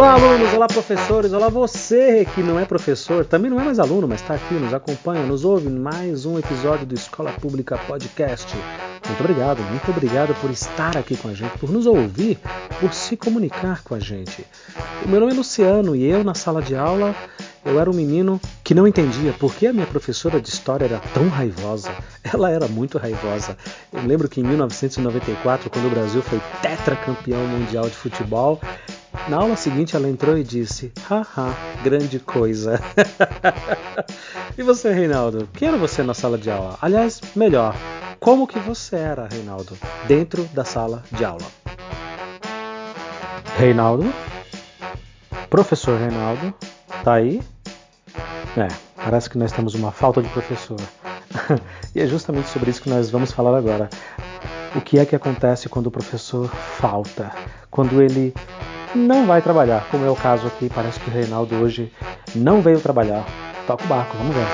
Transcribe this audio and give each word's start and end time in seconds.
Olá, 0.00 0.14
alunos, 0.14 0.54
olá, 0.54 0.66
professores, 0.66 1.30
olá, 1.34 1.50
você 1.50 2.26
que 2.34 2.42
não 2.42 2.58
é 2.58 2.64
professor, 2.64 3.22
também 3.22 3.50
não 3.50 3.60
é 3.60 3.64
mais 3.64 3.78
aluno, 3.78 4.08
mas 4.08 4.22
está 4.22 4.32
aqui, 4.32 4.54
nos 4.54 4.72
acompanha, 4.72 5.26
nos 5.26 5.44
ouve 5.44 5.66
em 5.66 5.78
mais 5.78 6.24
um 6.24 6.38
episódio 6.38 6.86
do 6.86 6.94
Escola 6.94 7.30
Pública 7.32 7.76
Podcast. 7.76 8.56
Muito 9.06 9.20
obrigado, 9.20 9.60
muito 9.64 9.90
obrigado 9.90 10.34
por 10.40 10.50
estar 10.50 10.96
aqui 10.96 11.18
com 11.18 11.28
a 11.28 11.34
gente, 11.34 11.58
por 11.58 11.70
nos 11.70 11.84
ouvir, 11.84 12.38
por 12.80 12.94
se 12.94 13.14
comunicar 13.14 13.82
com 13.82 13.94
a 13.94 14.00
gente. 14.00 14.42
O 15.04 15.08
meu 15.10 15.20
nome 15.20 15.34
é 15.34 15.36
Luciano 15.36 15.94
e 15.94 16.06
eu, 16.06 16.24
na 16.24 16.32
sala 16.34 16.62
de 16.62 16.74
aula, 16.74 17.14
eu 17.62 17.78
era 17.78 17.90
um 17.90 17.94
menino 17.94 18.40
que 18.64 18.72
não 18.72 18.88
entendia 18.88 19.34
por 19.34 19.54
que 19.54 19.66
a 19.66 19.72
minha 19.72 19.86
professora 19.86 20.40
de 20.40 20.48
história 20.48 20.86
era 20.86 20.98
tão 21.12 21.28
raivosa. 21.28 21.90
Ela 22.24 22.50
era 22.50 22.66
muito 22.66 22.96
raivosa. 22.96 23.54
Eu 23.92 24.06
lembro 24.06 24.30
que 24.30 24.40
em 24.40 24.44
1994, 24.44 25.68
quando 25.68 25.88
o 25.88 25.90
Brasil 25.90 26.22
foi 26.22 26.40
tetracampeão 26.62 27.46
mundial 27.46 27.84
de 27.84 27.96
futebol, 27.96 28.58
na 29.28 29.36
aula 29.36 29.56
seguinte 29.56 29.94
ela 29.94 30.08
entrou 30.08 30.36
e 30.36 30.44
disse: 30.44 30.92
Haha, 31.08 31.54
grande 31.82 32.18
coisa. 32.18 32.80
e 34.56 34.62
você, 34.62 34.92
Reinaldo? 34.92 35.48
Quem 35.54 35.68
era 35.68 35.76
você 35.76 36.02
na 36.02 36.14
sala 36.14 36.38
de 36.38 36.50
aula? 36.50 36.78
Aliás, 36.80 37.20
melhor, 37.36 37.74
como 38.18 38.46
que 38.46 38.58
você 38.58 38.96
era, 38.96 39.28
Reinaldo, 39.28 39.76
dentro 40.06 40.44
da 40.52 40.64
sala 40.64 41.02
de 41.12 41.24
aula? 41.24 41.46
Reinaldo? 43.56 44.12
Professor 45.48 45.98
Reinaldo? 45.98 46.54
Tá 47.02 47.14
aí? 47.14 47.42
É, 48.56 48.68
parece 48.96 49.28
que 49.28 49.38
nós 49.38 49.52
temos 49.52 49.74
uma 49.74 49.90
falta 49.90 50.22
de 50.22 50.28
professor. 50.28 50.80
e 51.94 52.00
é 52.00 52.06
justamente 52.06 52.48
sobre 52.48 52.70
isso 52.70 52.82
que 52.82 52.90
nós 52.90 53.10
vamos 53.10 53.32
falar 53.32 53.56
agora. 53.56 53.88
O 54.74 54.80
que 54.80 54.98
é 54.98 55.04
que 55.04 55.16
acontece 55.16 55.68
quando 55.68 55.86
o 55.86 55.90
professor 55.90 56.48
falta? 56.48 57.32
Quando 57.70 58.00
ele 58.00 58.34
não 58.94 59.26
vai 59.26 59.40
trabalhar, 59.40 59.88
como 59.90 60.04
é 60.04 60.10
o 60.10 60.16
caso 60.16 60.46
aqui, 60.46 60.68
parece 60.68 60.98
que 61.00 61.08
o 61.08 61.12
Reinaldo 61.12 61.54
hoje 61.56 61.92
não 62.34 62.60
veio 62.60 62.80
trabalhar. 62.80 63.24
Toca 63.66 63.84
o 63.84 63.86
barco, 63.86 64.16
vamos 64.16 64.34
ver. 64.34 64.46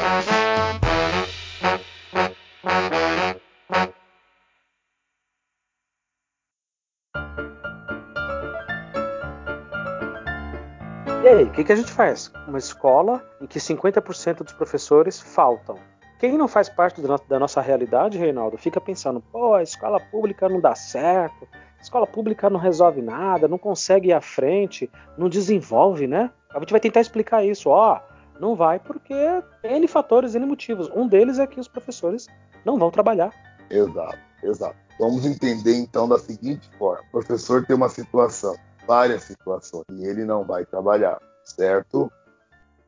E 11.23 11.29
aí, 11.29 11.43
o 11.43 11.51
que, 11.51 11.65
que 11.65 11.73
a 11.73 11.77
gente 11.77 11.91
faz? 11.91 12.31
Uma 12.47 12.59
escola 12.59 13.21
em 13.41 13.47
que 13.47 13.59
50% 13.59 14.45
dos 14.45 14.53
professores 14.53 15.21
faltam. 15.21 15.77
Quem 16.19 16.39
não 16.39 16.47
faz 16.47 16.69
parte 16.69 17.01
da 17.01 17.39
nossa 17.39 17.61
realidade, 17.61 18.17
Reinaldo, 18.17 18.57
fica 18.57 18.81
pensando, 18.81 19.21
pô, 19.21 19.55
a 19.55 19.63
escola 19.63 19.99
pública 19.99 20.49
não 20.49 20.61
dá 20.61 20.75
certo, 20.75 21.49
escola 21.87 22.07
pública 22.07 22.51
não 22.51 22.59
resolve 22.59 23.01
nada, 23.01 23.49
não 23.49 23.59
consegue 23.59 24.09
ir 24.09 24.13
à 24.13 24.21
frente, 24.21 24.91
não 25.17 25.29
desenvolve, 25.29 26.07
né? 26.07 26.31
A 26.51 26.59
gente 26.59 26.71
vai 26.71 26.81
tentar 26.81 27.01
explicar 27.01 27.45
isso. 27.45 27.69
Ó, 27.69 28.01
não 28.41 28.55
vai 28.55 28.79
porque 28.79 29.15
tem 29.63 29.77
N 29.77 29.89
fatores, 29.89 30.35
N 30.35 30.45
motivos. 30.47 30.91
Um 30.95 31.07
deles 31.07 31.39
é 31.39 31.47
que 31.47 31.61
os 31.61 31.69
professores 31.69 32.27
não 32.65 32.79
vão 32.79 32.91
trabalhar. 32.91 33.33
Exato, 33.71 34.19
exato. 34.43 34.77
Vamos 34.99 35.25
entender 35.25 35.77
então 35.77 36.09
da 36.09 36.19
seguinte 36.19 36.69
forma: 36.77 37.03
o 37.09 37.11
professor 37.13 37.65
tem 37.65 37.77
uma 37.77 37.89
situação, 37.89 38.57
várias 38.87 39.23
situações, 39.23 39.85
e 39.93 40.05
ele 40.05 40.25
não 40.25 40.45
vai 40.45 40.65
trabalhar, 40.65 41.21
certo? 41.45 42.11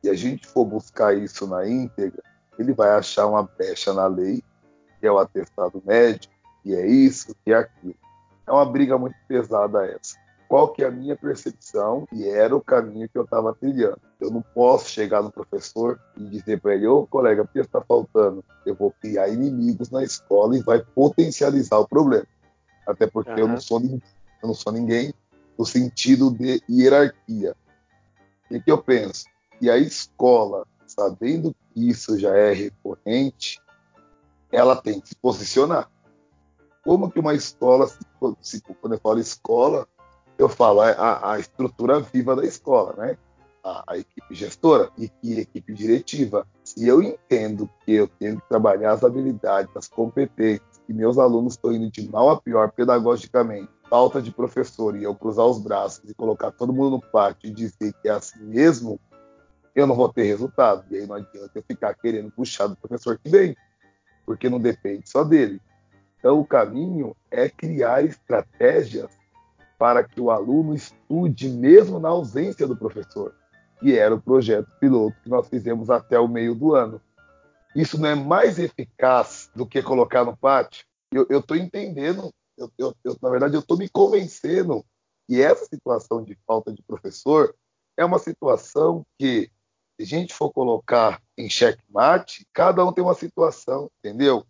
Se 0.03 0.11
a 0.11 0.15
gente 0.15 0.47
for 0.47 0.65
buscar 0.65 1.17
isso 1.17 1.47
na 1.47 1.69
íntegra, 1.69 2.23
ele 2.59 2.73
vai 2.73 2.91
achar 2.91 3.27
uma 3.27 3.43
brecha 3.43 3.93
na 3.93 4.07
lei, 4.07 4.43
que 4.99 5.07
é 5.07 5.13
o 5.13 5.19
atestado 5.19 5.83
médico, 5.85 6.33
que 6.63 6.75
é 6.75 6.87
isso, 6.87 7.35
que 7.45 7.53
é 7.53 7.57
aquilo. 7.57 8.08
É 8.49 8.53
uma 8.53 8.65
briga 8.65 8.97
muito 8.97 9.17
pesada 9.29 9.87
essa. 9.87 10.17
Qual 10.49 10.69
que 10.73 10.83
é 10.83 10.87
a 10.87 10.91
minha 10.91 11.15
percepção 11.15 12.09
e 12.11 12.27
era 12.27 12.57
o 12.57 12.61
caminho 12.61 13.07
que 13.07 13.19
eu 13.19 13.25
estava 13.25 13.55
trilhando. 13.55 14.01
Eu 14.19 14.31
não 14.31 14.41
posso 14.41 14.89
chegar 14.89 15.23
no 15.23 15.31
professor 15.31 16.01
e 16.17 16.25
dizer 16.25 16.59
para 16.59 16.75
ele, 16.75 16.87
ô 16.87 17.07
colega, 17.07 17.45
por 17.45 17.53
que 17.53 17.59
está 17.59 17.83
faltando? 17.83 18.43
Eu 18.65 18.75
vou 18.75 18.91
criar 18.91 19.29
inimigos 19.29 19.91
na 19.91 20.03
escola 20.03 20.57
e 20.57 20.63
vai 20.63 20.83
potencializar 20.83 21.79
o 21.79 21.87
problema. 21.87 22.27
Até 22.87 23.07
porque 23.07 23.33
uhum. 23.33 23.39
eu, 23.39 23.49
não 23.49 23.61
sou, 23.61 23.79
eu 23.83 24.01
não 24.49 24.55
sou 24.55 24.73
ninguém 24.73 25.13
no 25.59 25.67
sentido 25.67 26.31
de 26.31 26.63
hierarquia. 26.71 27.55
O 28.51 28.63
que 28.63 28.73
eu 28.73 28.79
penso? 28.79 29.27
E 29.61 29.69
a 29.69 29.77
escola, 29.77 30.67
sabendo 30.87 31.55
que 31.75 31.91
isso 31.91 32.19
já 32.19 32.35
é 32.35 32.55
recorrente, 32.55 33.61
ela 34.51 34.75
tem 34.75 34.99
que 34.99 35.11
se 35.11 35.17
posicionar 35.17 35.91
como 36.85 37.11
que 37.11 37.21
uma 37.21 37.35
escola, 37.35 37.87
se, 38.41 38.63
quando 38.81 38.95
eu 38.95 39.01
falo 39.01 39.19
escola, 39.19 39.87
eu 40.39 40.49
falo 40.49 40.81
a, 40.81 41.33
a 41.33 41.39
estrutura 41.39 42.01
viva 42.01 42.37
da 42.37 42.45
escola, 42.45 42.95
né? 42.97 43.19
A, 43.65 43.85
a, 43.89 43.99
equipe 43.99 44.35
gestora 44.35 44.89
e 44.97 45.09
que 45.09 45.41
equipe 45.41 45.75
diretiva. 45.75 46.47
Se 46.63 46.87
eu 46.87 47.03
entendo 47.03 47.69
que 47.85 47.93
eu 47.93 48.07
tenho 48.07 48.41
que 48.41 48.49
trabalhar 48.49 48.93
as 48.93 49.03
habilidades, 49.03 49.77
as 49.77 49.89
competências, 49.89 50.81
que 50.87 50.93
meus 50.95 51.19
alunos 51.19 51.55
estão 51.55 51.73
indo 51.73 51.91
de 51.91 52.09
mal 52.09 52.31
a 52.31 52.41
pior 52.41 52.71
pedagogicamente, 52.71 53.69
falta 53.91 54.23
de 54.23 54.31
professor 54.31 54.97
e 54.97 55.03
eu 55.03 55.15
cruzar 55.15 55.45
os 55.45 55.59
braços 55.59 56.09
e 56.09 56.15
colocar 56.15 56.53
todo 56.53 56.73
mundo 56.73 56.93
no 56.93 57.01
pátio 57.01 57.51
e 57.51 57.53
dizer 57.53 57.93
que 58.01 58.09
é 58.09 58.13
assim 58.13 58.43
mesmo, 58.45 59.01
eu 59.75 59.87
não 59.87 59.95
vou 59.95 60.09
ter 60.09 60.23
resultado. 60.23 60.85
E 60.91 60.97
aí 60.97 61.07
não 61.07 61.17
adianta 61.17 61.51
eu 61.55 61.63
ficar 61.63 61.95
querendo 61.95 62.31
puxar 62.31 62.69
do 62.69 62.77
professor 62.77 63.19
que 63.19 63.29
vem, 63.29 63.57
porque 64.25 64.49
não 64.49 64.61
depende 64.61 65.11
só 65.11 65.25
dele. 65.25 65.61
Então, 66.19 66.41
o 66.41 66.45
caminho 66.45 67.17
é 67.31 67.49
criar 67.49 68.05
estratégias 68.05 69.11
para 69.79 70.03
que 70.03 70.21
o 70.21 70.31
aluno 70.31 70.75
estude 70.75 71.49
mesmo 71.49 72.01
na 72.01 72.09
ausência 72.09 72.67
do 72.67 72.77
professor, 72.77 73.35
que 73.79 73.97
era 73.97 74.15
o 74.15 74.21
projeto 74.21 74.69
piloto 74.81 75.17
que 75.23 75.29
nós 75.29 75.49
fizemos 75.49 75.89
até 75.89 76.19
o 76.19 76.27
meio 76.27 76.55
do 76.55 76.75
ano. 76.75 77.01
Isso 77.75 78.01
não 78.01 78.09
é 78.09 78.15
mais 78.15 78.59
eficaz 78.59 79.51
do 79.55 79.65
que 79.65 79.81
colocar 79.81 80.25
no 80.25 80.37
pátio? 80.37 80.85
Eu 81.13 81.39
estou 81.39 81.57
entendendo, 81.57 82.33
eu, 82.57 82.71
eu, 82.77 82.95
eu, 83.05 83.17
na 83.23 83.31
verdade, 83.31 83.55
eu 83.55 83.61
estou 83.61 83.79
me 83.79 83.89
convencendo 83.89 84.85
que 85.29 85.41
essa 85.41 85.65
situação 85.67 86.25
de 86.25 86.37
falta 86.47 86.73
de 86.73 86.83
professor 86.83 87.55
é 87.97 88.05
uma 88.05 88.19
situação 88.19 89.07
que, 89.19 89.51
se 89.97 90.03
a 90.03 90.07
gente 90.07 90.35
for 90.35 90.51
colocar 90.51 91.23
em 91.37 91.49
checkmate, 91.49 92.47
cada 92.53 92.85
um 92.85 92.93
tem 92.93 93.05
uma 93.05 93.15
situação, 93.15 93.91
entendeu? 93.99 94.45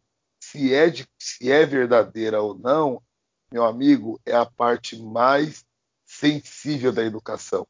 Se 0.51 0.73
é, 0.73 0.89
de, 0.89 1.07
se 1.19 1.53
é 1.53 1.67
verdadeira 1.67 2.41
ou 2.41 2.59
não, 2.59 3.03
meu 3.53 3.65
amigo, 3.65 4.19
é 4.25 4.35
a 4.35 4.47
parte 4.47 5.01
mais 5.01 5.63
sensível 6.07 6.91
da 6.91 7.05
educação. 7.05 7.67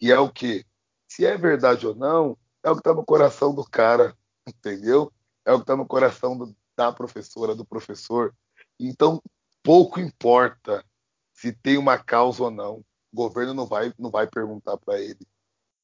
E 0.00 0.12
é 0.12 0.18
o 0.18 0.30
que? 0.30 0.64
Se 1.08 1.26
é 1.26 1.36
verdade 1.36 1.84
ou 1.84 1.96
não, 1.96 2.38
é 2.62 2.70
o 2.70 2.74
que 2.74 2.80
está 2.80 2.94
no 2.94 3.04
coração 3.04 3.52
do 3.52 3.64
cara, 3.64 4.16
entendeu? 4.46 5.12
É 5.44 5.52
o 5.52 5.56
que 5.56 5.62
está 5.62 5.74
no 5.74 5.86
coração 5.86 6.38
do, 6.38 6.54
da 6.76 6.92
professora, 6.92 7.56
do 7.56 7.64
professor. 7.64 8.32
Então, 8.78 9.20
pouco 9.60 9.98
importa 9.98 10.84
se 11.32 11.52
tem 11.52 11.76
uma 11.76 11.98
causa 11.98 12.44
ou 12.44 12.50
não. 12.52 12.84
O 13.12 13.16
governo 13.16 13.52
não 13.52 13.66
vai, 13.66 13.92
não 13.98 14.10
vai 14.10 14.28
perguntar 14.28 14.76
para 14.76 15.00
ele. 15.00 15.26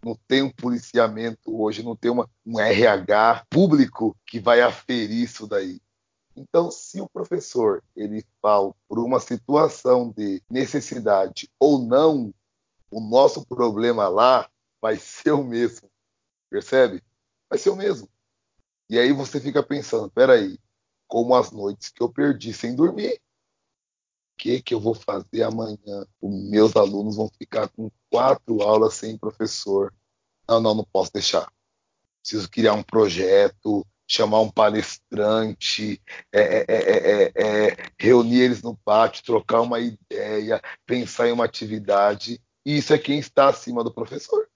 Não 0.05 0.17
tem 0.29 0.43
um 0.43 0.53
policiamento 0.53 1.61
hoje, 1.61 1.83
não 1.83 1.97
tem 1.97 2.13
uma, 2.13 2.31
um 2.47 2.61
RH 2.61 3.45
público 3.51 4.17
que 4.25 4.39
vai 4.39 4.61
aferir 4.61 5.25
isso 5.25 5.45
daí. 5.45 5.81
Então, 6.39 6.71
se 6.71 7.01
o 7.01 7.09
professor 7.09 7.83
ele 7.97 8.25
fala 8.41 8.73
por 8.89 9.01
uma 9.01 9.19
situação 9.19 10.13
de 10.17 10.41
necessidade 10.49 11.51
ou 11.59 11.81
não, 11.81 12.33
o 12.91 13.01
nosso 13.01 13.45
problema 13.45 14.09
lá 14.09 14.49
vai 14.81 14.97
ser 14.97 15.33
o 15.33 15.43
mesmo. 15.43 15.91
Percebe? 16.49 17.03
Vai 17.51 17.59
ser 17.59 17.71
o 17.71 17.77
mesmo. 17.77 18.09
E 18.89 18.99
aí 18.99 19.13
você 19.13 19.41
fica 19.41 19.63
pensando, 19.63 20.11
peraí, 20.11 20.59
como 21.09 21.35
as 21.35 21.51
noites 21.51 21.89
que 21.89 22.03
eu 22.03 22.09
perdi 22.09 22.53
sem 22.53 22.75
dormir, 22.75 23.15
o 23.15 24.39
que, 24.39 24.63
que 24.63 24.73
eu 24.73 24.81
vou 24.81 24.95
fazer 24.95 25.43
amanhã? 25.43 26.07
Os 26.21 26.49
meus 26.49 26.77
alunos 26.77 27.17
vão 27.17 27.29
ficar 27.37 27.69
com 27.69 27.91
quatro 28.09 28.63
aulas 28.63 28.95
sem 28.95 29.19
professor. 29.19 29.93
Não, 30.49 30.61
não, 30.61 30.75
não 30.77 30.85
posso 30.85 31.13
deixar. 31.13 31.53
Preciso 32.21 32.49
criar 32.49 32.75
um 32.75 32.83
projeto, 32.83 33.85
chamar 34.09 34.41
um 34.41 34.51
palestrante, 34.51 36.01
é, 36.33 36.65
é, 36.67 37.33
é, 37.35 37.77
reunir 37.99 38.41
eles 38.41 38.63
no 38.63 38.75
pátio, 38.75 39.23
trocar 39.23 39.61
uma 39.61 39.79
ideia, 39.79 40.63
pensar 40.87 41.29
em 41.29 41.33
uma 41.33 41.45
atividade. 41.45 42.41
Isso 42.65 42.95
é 42.95 42.99
quem 42.99 43.19
está 43.19 43.49
acima 43.49 43.85
do 43.85 43.93
professor. 43.93 44.49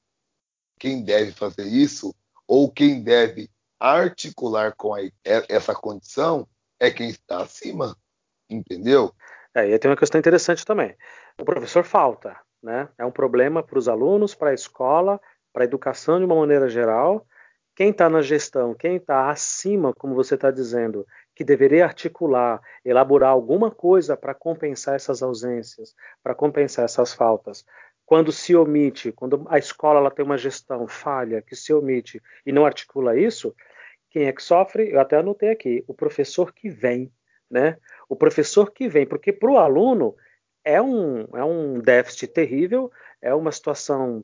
Quem 0.81 1.05
deve 1.05 1.33
fazer 1.33 1.67
isso, 1.67 2.15
ou 2.49 2.71
quem 2.71 3.03
deve 3.03 3.51
articular 3.79 4.75
com 4.75 4.95
a, 4.95 5.01
essa 5.49 5.75
condição, 5.75 6.49
é 6.81 6.91
quem 6.91 7.11
está 7.11 7.43
acima. 7.43 7.97
Entendeu? 8.49 9.15
É, 9.55 9.69
e 9.69 9.79
tem 9.79 9.91
uma 9.91 9.97
questão 9.97 10.19
interessante 10.19 10.65
também. 10.65 10.97
O 11.39 11.45
professor 11.45 11.85
falta, 11.85 12.39
né? 12.63 12.89
É 12.97 13.05
um 13.05 13.13
problema 13.13 13.63
para 13.63 13.79
os 13.79 13.87
alunos, 13.87 14.35
para 14.35 14.51
a 14.51 14.55
escola, 14.55 15.21
para 15.53 15.63
a 15.63 15.67
educação 15.67 16.19
de 16.19 16.25
uma 16.25 16.37
maneira 16.37 16.69
geral, 16.69 17.27
quem 17.75 17.91
está 17.91 18.09
na 18.09 18.21
gestão, 18.21 18.75
quem 18.75 18.97
está 18.97 19.31
acima, 19.31 19.95
como 19.95 20.15
você 20.15 20.35
está 20.35 20.51
dizendo, 20.51 21.07
que 21.35 21.43
deveria 21.43 21.85
articular, 21.85 22.61
elaborar 22.85 23.31
alguma 23.31 23.71
coisa 23.71 24.17
para 24.17 24.35
compensar 24.35 24.95
essas 24.95 25.23
ausências, 25.23 25.95
para 26.23 26.35
compensar 26.35 26.85
essas 26.85 27.15
faltas, 27.15 27.65
quando 28.05 28.31
se 28.31 28.55
omite, 28.55 29.11
quando 29.13 29.47
a 29.49 29.59
escola 29.59 29.99
ela 29.99 30.11
tem 30.11 30.25
uma 30.25 30.37
gestão 30.37 30.87
falha, 30.87 31.41
que 31.41 31.57
se 31.57 31.73
omite 31.73 32.21
e 32.45 32.53
não 32.53 32.67
articula 32.67 33.19
isso, 33.19 33.55
quem 34.11 34.27
é 34.27 34.33
que 34.33 34.43
sofre? 34.43 34.91
Eu 34.91 35.01
até 35.01 35.17
anotei 35.17 35.51
aqui, 35.51 35.83
o 35.89 35.95
professor 35.95 36.53
que 36.53 36.69
vem, 36.69 37.11
né? 37.51 37.79
O 38.09 38.15
professor 38.15 38.71
que 38.71 38.87
vem, 38.87 39.07
porque 39.07 39.33
para 39.33 39.51
o 39.51 39.57
aluno 39.57 40.15
é 40.63 40.81
um, 40.83 41.23
é 41.35 41.43
um 41.43 41.81
déficit 41.81 42.29
terrível, 42.29 42.93
é 43.23 43.35
uma 43.35 43.51
situação 43.51 44.23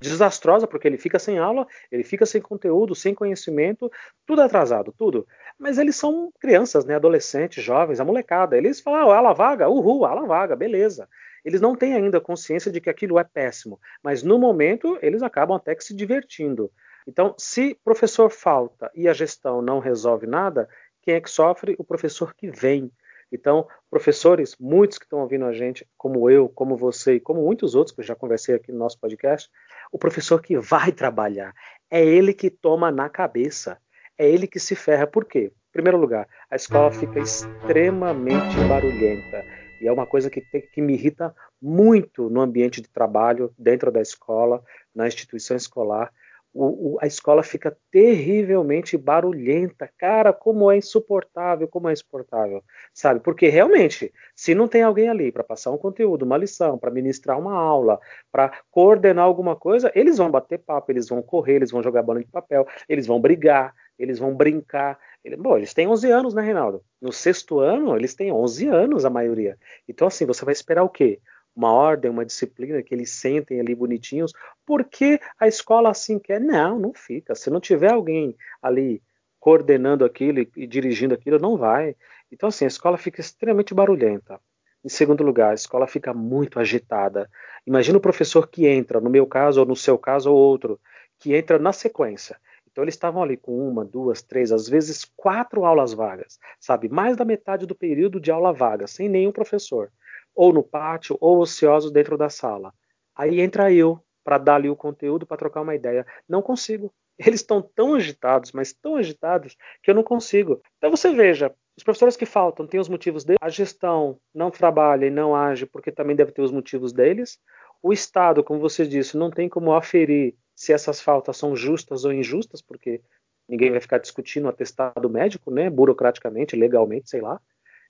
desastrosa, 0.00 0.66
porque 0.66 0.86
ele 0.86 0.98
fica 0.98 1.18
sem 1.18 1.38
aula, 1.38 1.66
ele 1.90 2.04
fica 2.04 2.24
sem 2.24 2.40
conteúdo, 2.40 2.94
sem 2.94 3.14
conhecimento, 3.14 3.90
tudo 4.26 4.42
atrasado, 4.42 4.94
tudo. 4.96 5.26
Mas 5.58 5.78
eles 5.78 5.96
são 5.96 6.32
crianças, 6.40 6.84
né, 6.84 6.94
adolescentes, 6.94 7.62
jovens, 7.62 8.00
a 8.00 8.04
molecada. 8.04 8.56
Eles 8.56 8.80
falam, 8.80 9.10
ah, 9.10 9.16
ala 9.16 9.32
vaga, 9.32 9.68
uhul, 9.68 10.04
ala 10.04 10.26
vaga, 10.26 10.54
beleza. 10.54 11.08
Eles 11.44 11.60
não 11.60 11.74
têm 11.74 11.94
ainda 11.94 12.20
consciência 12.20 12.70
de 12.70 12.80
que 12.80 12.90
aquilo 12.90 13.18
é 13.18 13.24
péssimo, 13.24 13.80
mas 14.02 14.22
no 14.22 14.38
momento 14.38 14.98
eles 15.00 15.22
acabam 15.22 15.56
até 15.56 15.74
que 15.74 15.84
se 15.84 15.94
divertindo. 15.94 16.70
Então, 17.06 17.34
se 17.38 17.74
professor 17.82 18.30
falta 18.30 18.90
e 18.94 19.08
a 19.08 19.14
gestão 19.14 19.62
não 19.62 19.78
resolve 19.78 20.26
nada, 20.26 20.68
quem 21.02 21.14
é 21.14 21.20
que 21.20 21.30
sofre? 21.30 21.74
O 21.78 21.84
professor 21.84 22.34
que 22.34 22.50
vem. 22.50 22.92
Então, 23.30 23.66
professores, 23.90 24.56
muitos 24.58 24.98
que 24.98 25.04
estão 25.04 25.20
ouvindo 25.20 25.44
a 25.44 25.52
gente, 25.52 25.86
como 25.96 26.30
eu, 26.30 26.48
como 26.48 26.76
você 26.76 27.14
e 27.14 27.20
como 27.20 27.42
muitos 27.42 27.74
outros 27.74 27.94
que 27.94 28.00
eu 28.00 28.06
já 28.06 28.14
conversei 28.14 28.54
aqui 28.54 28.72
no 28.72 28.78
nosso 28.78 28.98
podcast, 28.98 29.50
o 29.92 29.98
professor 29.98 30.40
que 30.40 30.58
vai 30.58 30.92
trabalhar, 30.92 31.54
é 31.90 32.04
ele 32.04 32.32
que 32.32 32.50
toma 32.50 32.90
na 32.90 33.08
cabeça, 33.08 33.78
é 34.16 34.28
ele 34.28 34.46
que 34.46 34.58
se 34.58 34.74
ferra. 34.74 35.06
Por 35.06 35.24
quê? 35.24 35.52
Em 35.68 35.72
primeiro 35.72 35.98
lugar, 35.98 36.26
a 36.50 36.56
escola 36.56 36.90
fica 36.90 37.20
extremamente 37.20 38.56
barulhenta. 38.68 39.44
E 39.80 39.86
é 39.86 39.92
uma 39.92 40.06
coisa 40.06 40.28
que, 40.28 40.40
que 40.40 40.82
me 40.82 40.94
irrita 40.94 41.34
muito 41.60 42.28
no 42.28 42.40
ambiente 42.40 42.80
de 42.80 42.88
trabalho, 42.88 43.54
dentro 43.56 43.92
da 43.92 44.00
escola, 44.00 44.62
na 44.94 45.06
instituição 45.06 45.56
escolar, 45.56 46.12
o, 46.52 46.94
o, 46.94 46.98
a 47.00 47.06
escola 47.06 47.42
fica 47.42 47.76
terrivelmente 47.90 48.96
barulhenta. 48.96 49.88
Cara, 49.98 50.32
como 50.32 50.70
é 50.70 50.76
insuportável, 50.76 51.68
como 51.68 51.88
é 51.88 51.92
insuportável, 51.92 52.62
sabe? 52.92 53.20
Porque 53.20 53.48
realmente, 53.48 54.12
se 54.34 54.54
não 54.54 54.66
tem 54.66 54.82
alguém 54.82 55.08
ali 55.08 55.30
para 55.30 55.44
passar 55.44 55.70
um 55.70 55.78
conteúdo, 55.78 56.24
uma 56.24 56.36
lição, 56.36 56.78
para 56.78 56.90
ministrar 56.90 57.38
uma 57.38 57.54
aula, 57.54 58.00
para 58.32 58.52
coordenar 58.70 59.24
alguma 59.24 59.54
coisa, 59.54 59.92
eles 59.94 60.18
vão 60.18 60.30
bater 60.30 60.58
papo, 60.58 60.90
eles 60.90 61.08
vão 61.08 61.22
correr, 61.22 61.56
eles 61.56 61.70
vão 61.70 61.82
jogar 61.82 62.02
bola 62.02 62.20
de 62.20 62.26
papel, 62.26 62.66
eles 62.88 63.06
vão 63.06 63.20
brigar, 63.20 63.74
eles 63.98 64.18
vão 64.18 64.34
brincar. 64.34 64.98
Bom, 65.38 65.56
eles 65.56 65.74
têm 65.74 65.86
11 65.86 66.10
anos, 66.10 66.34
né, 66.34 66.42
Reinaldo? 66.42 66.82
No 67.00 67.12
sexto 67.12 67.60
ano, 67.60 67.96
eles 67.96 68.14
têm 68.14 68.32
11 68.32 68.68
anos, 68.68 69.04
a 69.04 69.10
maioria. 69.10 69.58
Então, 69.86 70.06
assim, 70.06 70.24
você 70.24 70.44
vai 70.44 70.52
esperar 70.52 70.84
o 70.84 70.88
quê? 70.88 71.20
Uma 71.58 71.72
ordem, 71.72 72.08
uma 72.08 72.24
disciplina, 72.24 72.80
que 72.82 72.94
eles 72.94 73.10
sentem 73.10 73.60
ali 73.60 73.74
bonitinhos, 73.74 74.32
porque 74.64 75.20
a 75.40 75.48
escola 75.48 75.90
assim 75.90 76.18
quer? 76.18 76.40
Não, 76.40 76.78
não 76.78 76.94
fica. 76.94 77.34
Se 77.34 77.50
não 77.50 77.60
tiver 77.60 77.92
alguém 77.92 78.36
ali 78.62 79.02
coordenando 79.40 80.04
aquilo 80.04 80.38
e, 80.38 80.48
e 80.56 80.66
dirigindo 80.68 81.14
aquilo, 81.14 81.38
não 81.38 81.56
vai. 81.56 81.96
Então, 82.30 82.48
assim, 82.48 82.64
a 82.64 82.68
escola 82.68 82.96
fica 82.96 83.20
extremamente 83.20 83.74
barulhenta. 83.74 84.40
Em 84.84 84.88
segundo 84.88 85.24
lugar, 85.24 85.50
a 85.50 85.54
escola 85.54 85.88
fica 85.88 86.14
muito 86.14 86.60
agitada. 86.60 87.28
Imagina 87.66 87.98
o 87.98 88.00
professor 88.00 88.46
que 88.46 88.66
entra, 88.68 89.00
no 89.00 89.10
meu 89.10 89.26
caso, 89.26 89.58
ou 89.60 89.66
no 89.66 89.74
seu 89.74 89.98
caso, 89.98 90.30
ou 90.30 90.36
outro, 90.36 90.80
que 91.18 91.34
entra 91.34 91.58
na 91.58 91.72
sequência. 91.72 92.36
Então 92.70 92.84
eles 92.84 92.94
estavam 92.94 93.20
ali 93.20 93.36
com 93.36 93.68
uma, 93.68 93.84
duas, 93.84 94.22
três, 94.22 94.52
às 94.52 94.68
vezes 94.68 95.04
quatro 95.16 95.64
aulas 95.64 95.92
vagas, 95.92 96.38
sabe? 96.60 96.88
Mais 96.88 97.16
da 97.16 97.24
metade 97.24 97.66
do 97.66 97.74
período 97.74 98.20
de 98.20 98.30
aula 98.30 98.52
vaga, 98.52 98.86
sem 98.86 99.08
nenhum 99.08 99.32
professor 99.32 99.90
ou 100.38 100.52
no 100.52 100.62
pátio, 100.62 101.18
ou 101.20 101.40
ociosos 101.40 101.90
dentro 101.90 102.16
da 102.16 102.30
sala. 102.30 102.72
Aí 103.12 103.40
entra 103.40 103.72
eu 103.72 104.00
para 104.22 104.38
dar 104.38 104.54
ali 104.54 104.70
o 104.70 104.76
conteúdo, 104.76 105.26
para 105.26 105.36
trocar 105.36 105.62
uma 105.62 105.74
ideia. 105.74 106.06
Não 106.28 106.40
consigo. 106.40 106.94
Eles 107.18 107.40
estão 107.40 107.60
tão 107.60 107.96
agitados, 107.96 108.52
mas 108.52 108.72
tão 108.72 108.94
agitados, 108.94 109.56
que 109.82 109.90
eu 109.90 109.96
não 109.96 110.04
consigo. 110.04 110.62
Então 110.76 110.92
você 110.92 111.12
veja, 111.12 111.52
os 111.76 111.82
professores 111.82 112.16
que 112.16 112.24
faltam 112.24 112.68
têm 112.68 112.78
os 112.78 112.88
motivos 112.88 113.24
deles, 113.24 113.38
a 113.42 113.48
gestão 113.48 114.20
não 114.32 114.48
trabalha 114.48 115.06
e 115.06 115.10
não 115.10 115.34
age 115.34 115.66
porque 115.66 115.90
também 115.90 116.14
deve 116.14 116.30
ter 116.30 116.42
os 116.42 116.52
motivos 116.52 116.92
deles. 116.92 117.40
O 117.82 117.92
Estado, 117.92 118.44
como 118.44 118.60
você 118.60 118.86
disse, 118.86 119.16
não 119.16 119.32
tem 119.32 119.48
como 119.48 119.72
aferir 119.72 120.36
se 120.54 120.72
essas 120.72 121.00
faltas 121.00 121.36
são 121.36 121.56
justas 121.56 122.04
ou 122.04 122.12
injustas, 122.12 122.62
porque 122.62 123.00
ninguém 123.48 123.72
vai 123.72 123.80
ficar 123.80 123.98
discutindo 123.98 124.44
o 124.44 124.48
atestado 124.48 125.10
médico, 125.10 125.50
né, 125.50 125.68
burocraticamente, 125.68 126.54
legalmente, 126.54 127.10
sei 127.10 127.20
lá. 127.20 127.40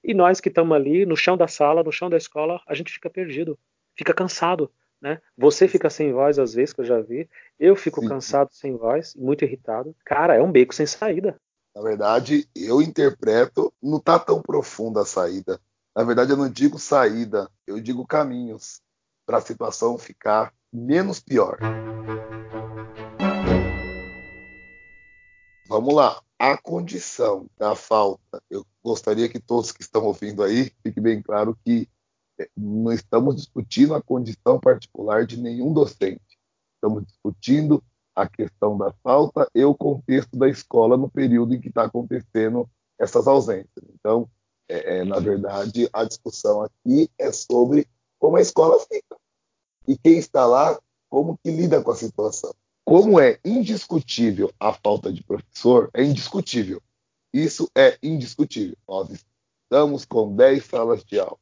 E 0.09 0.15
nós 0.15 0.41
que 0.41 0.49
estamos 0.49 0.75
ali 0.75 1.05
no 1.05 1.15
chão 1.15 1.37
da 1.37 1.47
sala, 1.47 1.83
no 1.83 1.93
chão 1.93 2.09
da 2.09 2.17
escola, 2.17 2.63
a 2.67 2.75
gente 2.75 2.91
fica 2.91 3.11
perdido, 3.11 3.59
fica 3.95 4.15
cansado. 4.15 4.73
Né? 5.03 5.21
Você 5.37 5.69
fica 5.69 5.91
sem 5.91 6.15
voz 6.15 6.39
às 6.39 6.55
vezes, 6.55 6.73
que 6.73 6.81
eu 6.81 6.85
já 6.87 6.99
vi. 6.99 7.29
Eu 7.61 7.77
fico 7.77 8.01
Sim. 8.01 8.09
cansado, 8.09 8.49
sem 8.51 8.75
voz, 8.75 9.15
muito 9.15 9.45
irritado. 9.45 9.95
Cara, 10.07 10.35
é 10.35 10.41
um 10.41 10.51
beco 10.51 10.75
sem 10.75 10.87
saída. 10.87 11.39
Na 11.77 11.83
verdade, 11.83 12.49
eu 12.57 12.81
interpreto, 12.81 13.71
não 13.83 14.01
tá 14.01 14.19
tão 14.19 14.41
profunda 14.41 15.03
a 15.03 15.05
saída. 15.05 15.61
Na 15.95 16.03
verdade, 16.05 16.31
eu 16.31 16.39
não 16.39 16.51
digo 16.51 16.79
saída, 16.79 17.47
eu 17.67 17.79
digo 17.79 18.07
caminhos 18.07 18.81
para 19.27 19.37
a 19.37 19.43
situação 19.43 19.99
ficar 19.99 20.55
menos 20.73 21.21
pior. 21.21 21.59
Vamos 25.69 25.95
lá 25.95 26.19
a 26.39 26.57
condição 26.57 27.47
da 27.59 27.75
falta, 27.75 28.41
eu 28.49 28.65
gostaria 28.83 29.29
que 29.29 29.41
todos 29.41 29.73
que 29.73 29.83
estão 29.83 30.05
ouvindo 30.05 30.43
aí 30.43 30.73
fique 30.83 31.01
bem 31.01 31.21
claro 31.21 31.59
que 31.65 31.89
é, 32.39 32.49
não 32.57 32.93
estamos 32.93 33.35
discutindo 33.37 33.95
a 33.95 34.03
condição 34.03 34.61
particular 34.61 35.27
de 35.27 35.37
nenhum 35.37 35.73
docente. 35.73 36.39
Estamos 36.77 37.05
discutindo 37.05 37.83
a 38.15 38.29
questão 38.29 38.79
da 38.79 38.93
falta 39.03 39.51
e 39.53 39.65
o 39.65 39.75
contexto 39.75 40.37
da 40.37 40.49
escola 40.49 40.97
no 40.97 41.11
período 41.11 41.55
em 41.55 41.61
que 41.61 41.69
está 41.69 41.85
acontecendo 41.85 42.71
essas 42.99 43.27
ausências. 43.27 43.85
Então, 43.95 44.31
é, 44.69 44.99
é, 44.99 45.05
na 45.05 45.19
verdade, 45.19 45.89
a 45.93 46.05
discussão 46.05 46.63
aqui 46.63 47.11
é 47.19 47.33
sobre 47.33 47.89
como 48.19 48.37
a 48.37 48.41
escola 48.41 48.79
fica 48.81 49.17
e 49.87 49.97
quem 49.97 50.19
está 50.19 50.47
lá, 50.47 50.79
como 51.09 51.39
que 51.39 51.51
lida 51.51 51.83
com 51.83 51.91
a 51.91 51.97
situação. 51.97 52.55
Como 52.89 53.21
é 53.21 53.39
indiscutível 53.45 54.51
a 54.59 54.73
falta 54.73 55.13
de 55.13 55.23
professor, 55.23 55.91
é 55.93 56.03
indiscutível. 56.03 56.83
Isso 57.31 57.71
é 57.77 57.99
indiscutível. 58.03 58.79
Nós 58.89 59.11
estamos 59.11 60.07
com 60.07 60.35
10 60.35 60.65
salas 60.65 61.05
de 61.05 61.21
aula. 61.21 61.37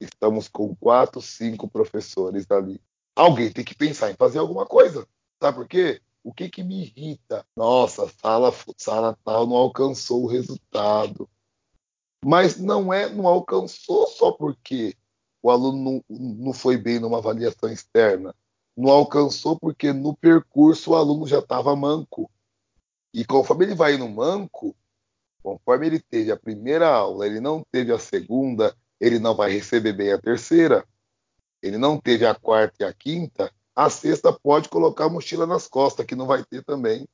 Estamos 0.00 0.46
com 0.46 0.72
4, 0.76 1.20
5 1.20 1.66
professores 1.66 2.48
ali. 2.48 2.80
Alguém 3.16 3.50
tem 3.50 3.64
que 3.64 3.74
pensar 3.74 4.12
em 4.12 4.14
fazer 4.14 4.38
alguma 4.38 4.64
coisa. 4.64 5.04
Sabe 5.42 5.56
por 5.56 5.66
quê? 5.66 6.00
O 6.22 6.32
que, 6.32 6.48
que 6.48 6.62
me 6.62 6.82
irrita? 6.82 7.44
Nossa, 7.56 8.08
sala, 8.22 8.54
sala 8.76 9.18
tal 9.24 9.48
não 9.48 9.56
alcançou 9.56 10.22
o 10.22 10.28
resultado. 10.28 11.28
Mas 12.24 12.56
não 12.56 12.92
é, 12.92 13.12
não 13.12 13.26
alcançou 13.26 14.06
só 14.06 14.30
porque 14.30 14.94
o 15.42 15.50
aluno 15.50 16.04
não, 16.08 16.18
não 16.18 16.52
foi 16.52 16.76
bem 16.76 17.00
numa 17.00 17.18
avaliação 17.18 17.68
externa 17.68 18.32
não 18.80 18.90
alcançou 18.90 19.58
porque 19.58 19.92
no 19.92 20.16
percurso 20.16 20.92
o 20.92 20.96
aluno 20.96 21.26
já 21.26 21.38
estava 21.38 21.76
manco. 21.76 22.30
E 23.12 23.24
conforme 23.24 23.66
ele 23.66 23.74
vai 23.74 23.96
no 23.96 24.08
manco, 24.08 24.74
conforme 25.42 25.86
ele 25.86 26.00
teve 26.00 26.32
a 26.32 26.36
primeira 26.36 26.88
aula, 26.88 27.26
ele 27.26 27.40
não 27.40 27.64
teve 27.70 27.92
a 27.92 27.98
segunda, 27.98 28.74
ele 29.00 29.18
não 29.18 29.34
vai 29.34 29.50
receber 29.50 29.92
bem 29.92 30.12
a 30.12 30.18
terceira. 30.18 30.86
Ele 31.62 31.76
não 31.76 32.00
teve 32.00 32.24
a 32.24 32.34
quarta 32.34 32.76
e 32.80 32.84
a 32.84 32.92
quinta, 32.92 33.52
a 33.74 33.90
sexta 33.90 34.32
pode 34.32 34.68
colocar 34.68 35.06
a 35.06 35.10
mochila 35.10 35.46
nas 35.46 35.68
costas, 35.68 36.06
que 36.06 36.14
não 36.14 36.26
vai 36.26 36.44
ter 36.44 36.64
também. 36.64 37.06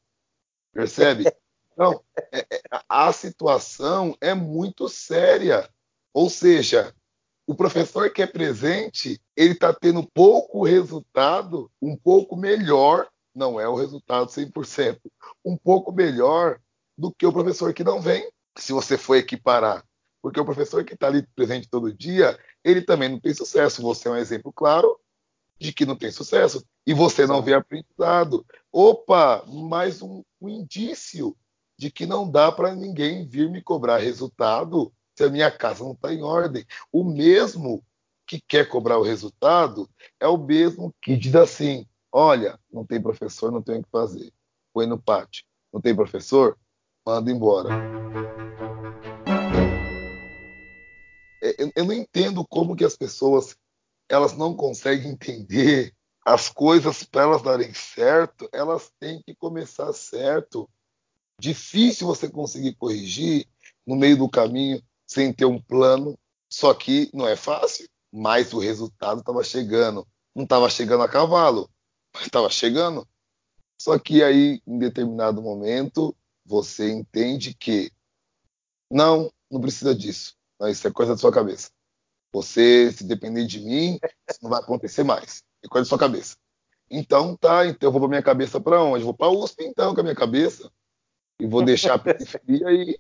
Percebe? 0.73 1.25
Então, 1.73 2.03
é, 2.33 2.47
é, 2.51 2.61
a 2.89 3.13
situação 3.13 4.17
é 4.21 4.35
muito 4.35 4.89
séria. 4.89 5.69
Ou 6.13 6.31
seja, 6.31 6.95
o 7.47 7.55
professor 7.55 8.11
que 8.11 8.21
é 8.21 8.27
presente, 8.27 9.21
ele 9.37 9.53
está 9.53 9.73
tendo 9.73 10.07
pouco 10.13 10.65
resultado, 10.65 11.71
um 11.81 11.97
pouco 11.97 12.37
melhor, 12.37 13.09
não 13.35 13.61
é 13.61 13.69
o 13.69 13.77
resultado 13.77 14.29
100%, 14.29 14.99
um 15.45 15.57
pouco 15.57 15.93
melhor 15.93 16.61
do 16.99 17.13
que 17.13 17.27
o 17.27 17.33
professor 17.33 17.73
que 17.73 17.85
não 17.85 18.01
vem, 18.01 18.29
se 18.59 18.73
você 18.73 18.99
for 18.99 19.17
equiparar. 19.17 19.85
Porque 20.21 20.41
o 20.41 20.45
professor 20.45 20.85
que 20.85 20.95
está 20.95 21.07
ali 21.07 21.25
presente 21.37 21.69
todo 21.69 21.93
dia, 21.93 22.37
ele 22.65 22.83
também 22.83 23.09
não 23.09 23.21
tem 23.21 23.33
sucesso. 23.33 23.83
Você 23.83 24.09
é 24.09 24.11
um 24.11 24.17
exemplo 24.17 24.53
claro 24.53 24.99
de 25.57 25.73
que 25.73 25.87
não 25.87 25.95
tem 25.95 26.11
sucesso. 26.11 26.65
E 26.85 26.93
você 26.93 27.27
não 27.27 27.43
vê 27.43 27.55
aprendizado. 27.55 28.45
Opa, 28.73 29.45
mais 29.47 30.03
um, 30.03 30.25
um 30.41 30.49
indício 30.49 31.37
de 31.79 31.93
que 31.93 32.07
não 32.07 32.29
dá 32.29 32.51
para 32.51 32.75
ninguém 32.75 33.25
vir 33.25 33.49
me 33.51 33.63
cobrar 33.63 33.99
resultado 33.99 34.93
se 35.17 35.25
a 35.25 35.31
minha 35.31 35.51
casa 35.51 35.83
não 35.83 35.93
está 35.93 36.13
em 36.13 36.23
ordem. 36.23 36.65
O 36.93 37.03
mesmo 37.03 37.83
que 38.27 38.41
quer 38.41 38.69
cobrar 38.69 38.99
o 38.99 39.03
resultado 39.03 39.89
é 40.21 40.29
o 40.29 40.37
mesmo 40.37 40.95
que 41.01 41.17
diz 41.17 41.35
assim: 41.35 41.87
olha, 42.13 42.61
não 42.71 42.85
tem 42.85 43.01
professor, 43.01 43.51
não 43.51 43.63
tem 43.63 43.81
o 43.81 43.83
que 43.83 43.91
fazer. 43.91 44.31
Põe 44.75 44.87
no 44.87 45.01
pátio. 45.01 45.45
Não 45.73 45.81
tem 45.81 45.95
professor? 45.95 46.59
Manda 47.05 47.31
embora. 47.31 47.71
É, 51.43 51.71
eu 51.75 51.85
não 51.85 51.93
entendo 51.93 52.47
como 52.47 52.77
que 52.77 52.85
as 52.85 52.97
pessoas 52.97 53.57
elas 54.09 54.37
não 54.37 54.55
conseguem 54.55 55.13
entender 55.13 55.93
as 56.25 56.49
coisas 56.49 57.05
para 57.05 57.23
elas 57.23 57.43
darem 57.43 57.73
certo, 57.73 58.49
elas 58.53 58.91
têm 58.99 59.23
que 59.23 59.35
começar 59.35 59.93
certo. 59.93 60.69
Difícil 61.41 62.07
você 62.07 62.29
conseguir 62.29 62.75
corrigir 62.75 63.47
no 63.87 63.95
meio 63.95 64.17
do 64.17 64.29
caminho 64.29 64.83
sem 65.17 65.33
ter 65.33 65.47
um 65.47 65.61
plano. 65.61 66.19
Só 66.53 66.75
que 66.75 67.11
não 67.15 67.27
é 67.27 67.35
fácil, 67.35 67.89
mas 68.13 68.53
o 68.53 68.59
resultado 68.59 69.21
estava 69.21 69.43
chegando. 69.43 70.07
Não 70.35 70.45
estava 70.45 70.69
chegando 70.69 71.03
a 71.03 71.09
cavalo, 71.09 71.71
mas 72.13 72.27
estava 72.27 72.51
chegando. 72.51 73.09
Só 73.81 73.99
que 73.99 74.23
aí, 74.23 74.61
em 74.67 74.79
determinado 74.79 75.43
momento, 75.43 76.15
você 76.45 76.91
entende 76.91 77.55
que 77.55 77.91
não, 78.91 79.33
não 79.51 79.61
precisa 79.61 79.95
disso. 79.95 80.35
Não, 80.61 80.69
isso 80.69 80.87
é 80.87 80.93
coisa 80.93 81.13
da 81.13 81.19
sua 81.19 81.33
cabeça. 81.33 81.71
Você, 82.33 82.93
se 82.93 83.05
depender 83.05 83.47
de 83.47 83.61
mim, 83.61 83.99
isso 84.29 84.39
não 84.43 84.51
vai 84.51 84.61
acontecer 84.61 85.03
mais. 85.03 85.43
É 85.65 85.69
coisa 85.69 85.87
da 85.87 85.89
sua 85.89 85.99
cabeça. 85.99 86.37
Então, 86.91 87.37
tá, 87.37 87.67
então 87.67 87.89
eu 87.89 87.93
vou 87.93 88.01
para 88.03 88.11
minha 88.11 88.23
cabeça 88.23 88.61
para 88.61 88.83
onde? 88.83 89.03
Vou 89.05 89.15
para 89.15 89.27
a 89.27 89.31
USP, 89.31 89.65
então, 89.65 89.95
com 89.95 90.01
a 90.01 90.05
minha 90.05 90.15
cabeça. 90.15 90.71
E 91.41 91.47
vou 91.47 91.65
deixar 91.65 91.95
a 91.95 91.99
periferia 91.99 92.69
aí. 92.69 92.99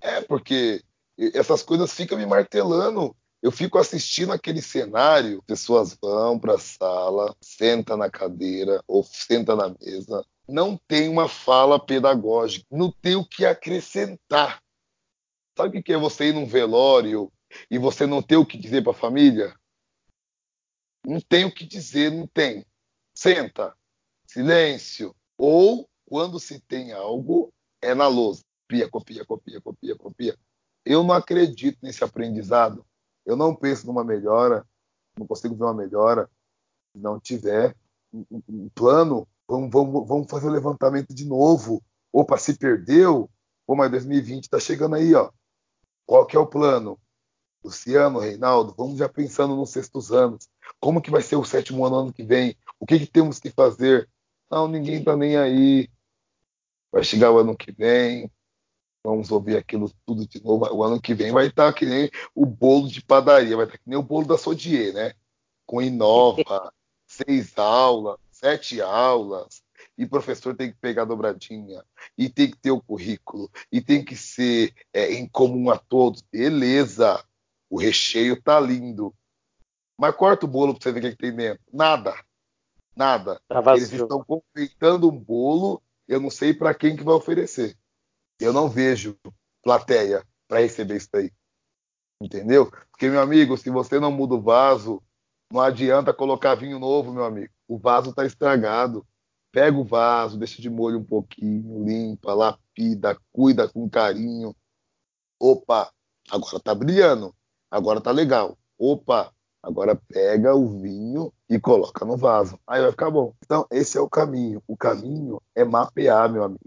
É, 0.00 0.20
porque 0.20 0.84
essas 1.18 1.62
coisas 1.62 1.92
ficam 1.92 2.18
me 2.18 2.26
martelando. 2.26 3.14
Eu 3.42 3.52
fico 3.52 3.78
assistindo 3.78 4.32
aquele 4.32 4.62
cenário, 4.62 5.42
pessoas 5.42 5.94
vão 6.00 6.38
para 6.38 6.54
a 6.54 6.58
sala, 6.58 7.36
senta 7.42 7.96
na 7.96 8.10
cadeira 8.10 8.82
ou 8.88 9.04
senta 9.04 9.54
na 9.54 9.68
mesa, 9.68 10.24
não 10.48 10.76
tem 10.88 11.08
uma 11.08 11.28
fala 11.28 11.78
pedagógica, 11.78 12.64
não 12.70 12.90
tem 12.90 13.16
o 13.16 13.24
que 13.24 13.44
acrescentar. 13.44 14.62
Sabe 15.56 15.78
o 15.78 15.82
que 15.82 15.92
é 15.92 15.96
você 15.96 16.28
ir 16.28 16.34
num 16.34 16.46
velório 16.46 17.30
e 17.70 17.78
você 17.78 18.06
não 18.06 18.22
ter 18.22 18.36
o 18.36 18.46
que 18.46 18.58
dizer 18.58 18.82
para 18.82 18.92
a 18.92 18.96
família? 18.96 19.54
Não 21.06 21.20
tem 21.20 21.44
o 21.44 21.54
que 21.54 21.66
dizer, 21.66 22.10
não 22.10 22.26
tem. 22.26 22.64
Senta, 23.14 23.76
silêncio. 24.26 25.14
Ou, 25.36 25.88
quando 26.06 26.40
se 26.40 26.60
tem 26.60 26.92
algo, 26.92 27.52
é 27.80 27.94
na 27.94 28.08
lousa. 28.08 28.42
Copia, 28.62 28.88
copia, 28.88 29.24
copia, 29.24 29.60
copia, 29.60 29.96
copia. 29.96 30.38
Eu 30.84 31.02
não 31.02 31.14
acredito 31.14 31.78
nesse 31.82 32.04
aprendizado. 32.04 32.84
Eu 33.24 33.36
não 33.36 33.54
penso 33.54 33.86
numa 33.86 34.04
melhora, 34.04 34.66
não 35.18 35.26
consigo 35.26 35.54
ver 35.54 35.64
uma 35.64 35.74
melhora 35.74 36.28
se 36.92 37.00
não 37.00 37.18
tiver 37.18 37.74
um, 38.12 38.24
um 38.48 38.68
plano. 38.68 39.26
Vamos, 39.48 39.70
vamos, 39.70 40.08
vamos 40.08 40.30
fazer 40.30 40.46
o 40.46 40.52
levantamento 40.52 41.14
de 41.14 41.24
novo. 41.24 41.82
Opa, 42.12 42.36
se 42.36 42.56
perdeu. 42.56 43.30
Pô, 43.66 43.74
mas 43.74 43.90
2020 43.90 44.44
está 44.44 44.60
chegando 44.60 44.94
aí, 44.96 45.14
ó. 45.14 45.30
Qual 46.06 46.26
que 46.26 46.36
é 46.36 46.40
o 46.40 46.46
plano? 46.46 46.98
Luciano, 47.64 48.18
Reinaldo, 48.18 48.74
vamos 48.76 48.98
já 48.98 49.08
pensando 49.08 49.56
nos 49.56 49.70
sextos 49.70 50.12
anos. 50.12 50.46
Como 50.78 51.00
que 51.00 51.10
vai 51.10 51.22
ser 51.22 51.36
o 51.36 51.44
sétimo 51.44 51.86
ano, 51.86 51.96
ano 51.96 52.12
que 52.12 52.22
vem? 52.22 52.54
O 52.78 52.84
que, 52.84 52.98
que 52.98 53.06
temos 53.06 53.38
que 53.38 53.50
fazer? 53.50 54.08
Não, 54.50 54.68
ninguém 54.68 54.98
está 54.98 55.16
nem 55.16 55.36
aí. 55.38 55.88
Vai 56.92 57.02
chegar 57.02 57.32
o 57.32 57.38
ano 57.38 57.56
que 57.56 57.72
vem, 57.72 58.30
vamos 59.04 59.30
ouvir 59.30 59.56
aquilo 59.58 59.92
tudo 60.06 60.26
de 60.26 60.42
novo. 60.42 60.64
O 60.72 60.82
ano 60.82 61.00
que 61.00 61.12
vem 61.12 61.30
vai 61.30 61.48
estar 61.48 61.70
tá 61.70 61.78
que 61.78 61.84
nem 61.84 62.10
o 62.34 62.46
bolo 62.46 62.88
de 62.88 63.02
padaria, 63.02 63.56
vai 63.56 63.66
estar 63.66 63.76
tá 63.76 63.84
que 63.84 63.90
nem 63.90 63.98
o 63.98 64.02
bolo 64.02 64.26
da 64.26 64.38
Sodier, 64.38 64.94
né? 64.94 65.12
Com 65.66 65.82
inova, 65.82 66.42
seis 67.06 67.56
aulas, 67.58 68.18
sete 68.32 68.80
aulas, 68.80 69.62
e 69.96 70.06
professor 70.06 70.56
tem 70.56 70.72
que 70.72 70.78
pegar 70.78 71.04
dobradinha, 71.04 71.84
e 72.16 72.30
tem 72.30 72.50
que 72.50 72.56
ter 72.56 72.70
o 72.70 72.80
currículo, 72.80 73.50
e 73.70 73.80
tem 73.80 74.02
que 74.02 74.16
ser 74.16 74.74
é, 74.92 75.12
em 75.12 75.28
comum 75.28 75.70
a 75.70 75.76
todos. 75.76 76.22
Beleza, 76.22 77.22
o 77.68 77.78
recheio 77.78 78.40
tá 78.40 78.58
lindo. 78.58 79.14
Mas 79.98 80.16
corta 80.16 80.46
o 80.46 80.48
bolo 80.48 80.74
para 80.74 80.82
você 80.82 80.92
ver 80.92 80.98
o 80.98 81.02
que, 81.02 81.08
é 81.08 81.10
que 81.12 81.18
tem 81.18 81.36
dentro. 81.36 81.62
Nada. 81.72 82.14
Nada. 82.96 83.40
Tá 83.46 83.62
Eles 83.76 83.92
estão 83.92 84.24
confeitando 84.24 85.08
um 85.08 85.16
bolo, 85.16 85.80
eu 86.08 86.20
não 86.20 86.30
sei 86.30 86.52
para 86.54 86.74
quem 86.74 86.96
que 86.96 87.04
vai 87.04 87.14
oferecer. 87.14 87.76
Eu 88.40 88.52
não 88.52 88.68
vejo 88.68 89.16
plateia 89.62 90.24
para 90.48 90.60
receber 90.60 90.96
isso 90.96 91.08
aí. 91.14 91.30
Entendeu? 92.20 92.70
Porque, 92.90 93.08
meu 93.08 93.20
amigo, 93.20 93.56
se 93.56 93.70
você 93.70 93.98
não 93.98 94.10
muda 94.10 94.34
o 94.34 94.42
vaso, 94.42 95.02
não 95.52 95.60
adianta 95.60 96.12
colocar 96.12 96.54
vinho 96.54 96.78
novo, 96.78 97.12
meu 97.12 97.24
amigo. 97.24 97.52
O 97.68 97.78
vaso 97.78 98.10
está 98.10 98.24
estragado. 98.24 99.06
Pega 99.52 99.76
o 99.76 99.84
vaso, 99.84 100.36
deixa 100.36 100.60
de 100.60 100.68
molho 100.68 100.98
um 100.98 101.04
pouquinho, 101.04 101.84
limpa, 101.84 102.34
lapida, 102.34 103.16
cuida 103.32 103.68
com 103.68 103.88
carinho. 103.88 104.54
Opa, 105.38 105.92
agora 106.28 106.58
tá 106.58 106.74
brilhando. 106.74 107.32
Agora 107.70 108.00
tá 108.00 108.10
legal. 108.10 108.58
Opa, 108.76 109.32
agora 109.62 109.94
pega 110.08 110.54
o 110.54 110.80
vinho 110.80 111.32
e 111.48 111.60
coloca 111.60 112.04
no 112.04 112.16
vaso. 112.16 112.58
Aí 112.66 112.82
vai 112.82 112.90
ficar 112.90 113.10
bom. 113.10 113.32
Então, 113.44 113.66
esse 113.70 113.96
é 113.96 114.00
o 114.00 114.08
caminho. 114.08 114.62
O 114.66 114.76
caminho 114.76 115.40
é 115.54 115.64
mapear, 115.64 116.28
meu 116.32 116.42
amigo. 116.42 116.60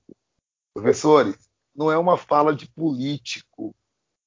Professores, 0.73 1.46
não 1.77 1.91
é 1.91 1.97
uma 1.97 2.17
fala 2.17 2.55
de 2.55 2.67
político, 2.67 3.75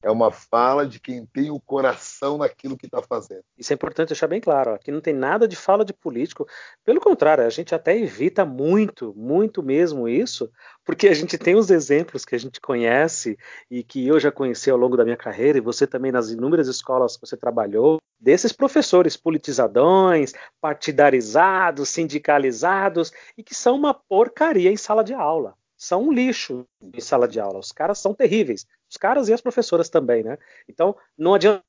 é 0.03 0.11
uma 0.11 0.31
fala 0.31 0.87
de 0.87 0.99
quem 0.99 1.27
tem 1.27 1.51
o 1.51 1.61
coração 1.61 2.39
naquilo 2.39 2.77
que 2.77 2.87
está 2.87 3.03
fazendo. 3.03 3.43
Isso 3.59 3.73
é 3.73 3.75
importante 3.75 4.09
deixar 4.09 4.29
bem 4.29 4.41
claro. 4.41 4.73
Aqui 4.73 4.91
não 4.91 5.01
tem 5.01 5.13
nada 5.13 5.47
de 5.47 5.57
fala 5.57 5.85
de 5.85 5.93
político. 5.93 6.47
Pelo 6.85 7.01
contrário, 7.01 7.45
a 7.45 7.51
gente 7.51 7.75
até 7.75 7.99
evita 7.99 8.45
muito, 8.47 9.13
muito 9.15 9.63
mesmo 9.63 10.09
isso, 10.09 10.51
porque 10.85 11.07
a 11.09 11.15
gente 11.15 11.37
tem 11.37 11.55
os 11.55 11.71
exemplos 11.71 12.25
que 12.25 12.35
a 12.35 12.39
gente 12.39 12.61
conhece 12.61 13.37
e 13.71 13.83
que 13.83 14.07
eu 14.07 14.19
já 14.19 14.33
conheci 14.33 14.71
ao 14.71 14.79
longo 14.79 14.97
da 14.97 15.05
minha 15.05 15.19
carreira, 15.19 15.59
e 15.59 15.63
você 15.63 15.87
também 15.87 16.13
nas 16.13 16.31
inúmeras 16.31 16.69
escolas 16.69 17.17
que 17.17 17.27
você 17.27 17.37
trabalhou, 17.37 17.99
desses 18.19 18.53
professores 18.53 19.17
politizadões, 19.19 20.33
partidarizados, 20.61 21.91
sindicalizados, 21.91 23.13
e 23.37 23.43
que 23.43 23.55
são 23.55 23.77
uma 23.77 23.93
porcaria 23.93 24.71
em 24.71 24.77
sala 24.77 25.05
de 25.05 25.13
aula 25.13 25.60
são 25.81 26.03
um 26.03 26.13
lixo 26.13 26.67
em 26.83 27.01
sala 27.01 27.27
de 27.27 27.41
aula. 27.41 27.59
Os 27.59 27.73
caras 27.73 27.99
são 27.99 28.13
terríveis. 28.13 28.67
Os 28.87 28.99
caras 28.99 29.31
e 29.31 29.33
as 29.33 29.41
professoras 29.41 29.89
também, 29.89 30.23
né? 30.23 30.37
Então, 30.69 30.95
não 31.17 31.33
adianta 31.33 31.65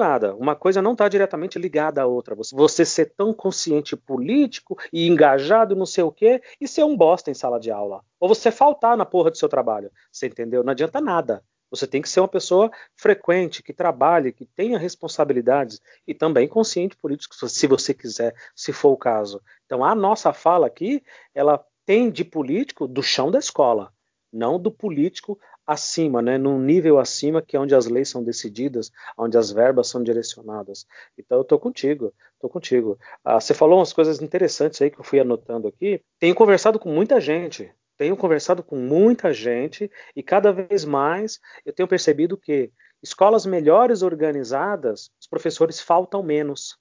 nada. 0.00 0.34
Uma 0.34 0.56
coisa 0.56 0.82
não 0.82 0.94
está 0.94 1.08
diretamente 1.08 1.60
ligada 1.60 2.02
à 2.02 2.06
outra. 2.06 2.34
Você, 2.34 2.84
ser 2.84 3.14
tão 3.16 3.32
consciente 3.32 3.96
político 3.96 4.76
e 4.92 5.06
engajado 5.06 5.76
não 5.76 5.86
sei 5.86 6.02
o 6.02 6.10
quê 6.10 6.42
e 6.60 6.66
ser 6.66 6.82
um 6.82 6.96
bosta 6.96 7.30
em 7.30 7.34
sala 7.34 7.60
de 7.60 7.70
aula. 7.70 8.04
Ou 8.18 8.28
você 8.28 8.50
faltar 8.50 8.96
na 8.96 9.06
porra 9.06 9.30
do 9.30 9.38
seu 9.38 9.48
trabalho. 9.48 9.92
Você 10.10 10.26
entendeu? 10.26 10.64
Não 10.64 10.72
adianta 10.72 11.00
nada. 11.00 11.44
Você 11.70 11.86
tem 11.86 12.02
que 12.02 12.08
ser 12.08 12.18
uma 12.18 12.28
pessoa 12.28 12.68
frequente, 12.96 13.62
que 13.62 13.72
trabalhe, 13.72 14.32
que 14.32 14.44
tenha 14.44 14.76
responsabilidades 14.76 15.80
e 16.04 16.12
também 16.12 16.48
consciente 16.48 16.96
político, 16.96 17.34
se 17.48 17.66
você 17.68 17.94
quiser, 17.94 18.34
se 18.56 18.72
for 18.72 18.90
o 18.90 18.96
caso. 18.96 19.40
Então, 19.64 19.84
a 19.84 19.94
nossa 19.94 20.32
fala 20.32 20.66
aqui, 20.66 21.02
ela 21.32 21.64
tem 21.84 22.10
de 22.10 22.24
político 22.24 22.86
do 22.86 23.02
chão 23.02 23.30
da 23.30 23.38
escola, 23.38 23.92
não 24.32 24.58
do 24.58 24.70
político 24.70 25.38
acima, 25.66 26.20
né, 26.20 26.38
num 26.38 26.58
nível 26.58 26.98
acima 26.98 27.40
que 27.40 27.56
é 27.56 27.60
onde 27.60 27.74
as 27.74 27.86
leis 27.86 28.08
são 28.08 28.22
decididas, 28.22 28.90
onde 29.16 29.38
as 29.38 29.50
verbas 29.50 29.88
são 29.88 30.02
direcionadas. 30.02 30.86
Então 31.16 31.38
eu 31.38 31.44
tô 31.44 31.58
contigo, 31.58 32.12
tô 32.40 32.48
contigo. 32.48 32.98
Ah, 33.24 33.40
você 33.40 33.54
falou 33.54 33.78
umas 33.78 33.92
coisas 33.92 34.20
interessantes 34.20 34.80
aí 34.82 34.90
que 34.90 34.98
eu 34.98 35.04
fui 35.04 35.20
anotando 35.20 35.68
aqui. 35.68 36.02
Tenho 36.18 36.34
conversado 36.34 36.78
com 36.78 36.92
muita 36.92 37.20
gente, 37.20 37.72
tenho 37.96 38.16
conversado 38.16 38.62
com 38.62 38.76
muita 38.76 39.32
gente 39.32 39.90
e 40.16 40.22
cada 40.22 40.52
vez 40.52 40.84
mais 40.84 41.38
eu 41.64 41.72
tenho 41.72 41.88
percebido 41.88 42.36
que 42.36 42.72
escolas 43.02 43.46
melhores 43.46 44.02
organizadas, 44.02 45.10
os 45.20 45.26
professores 45.26 45.80
faltam 45.80 46.22
menos. 46.22 46.76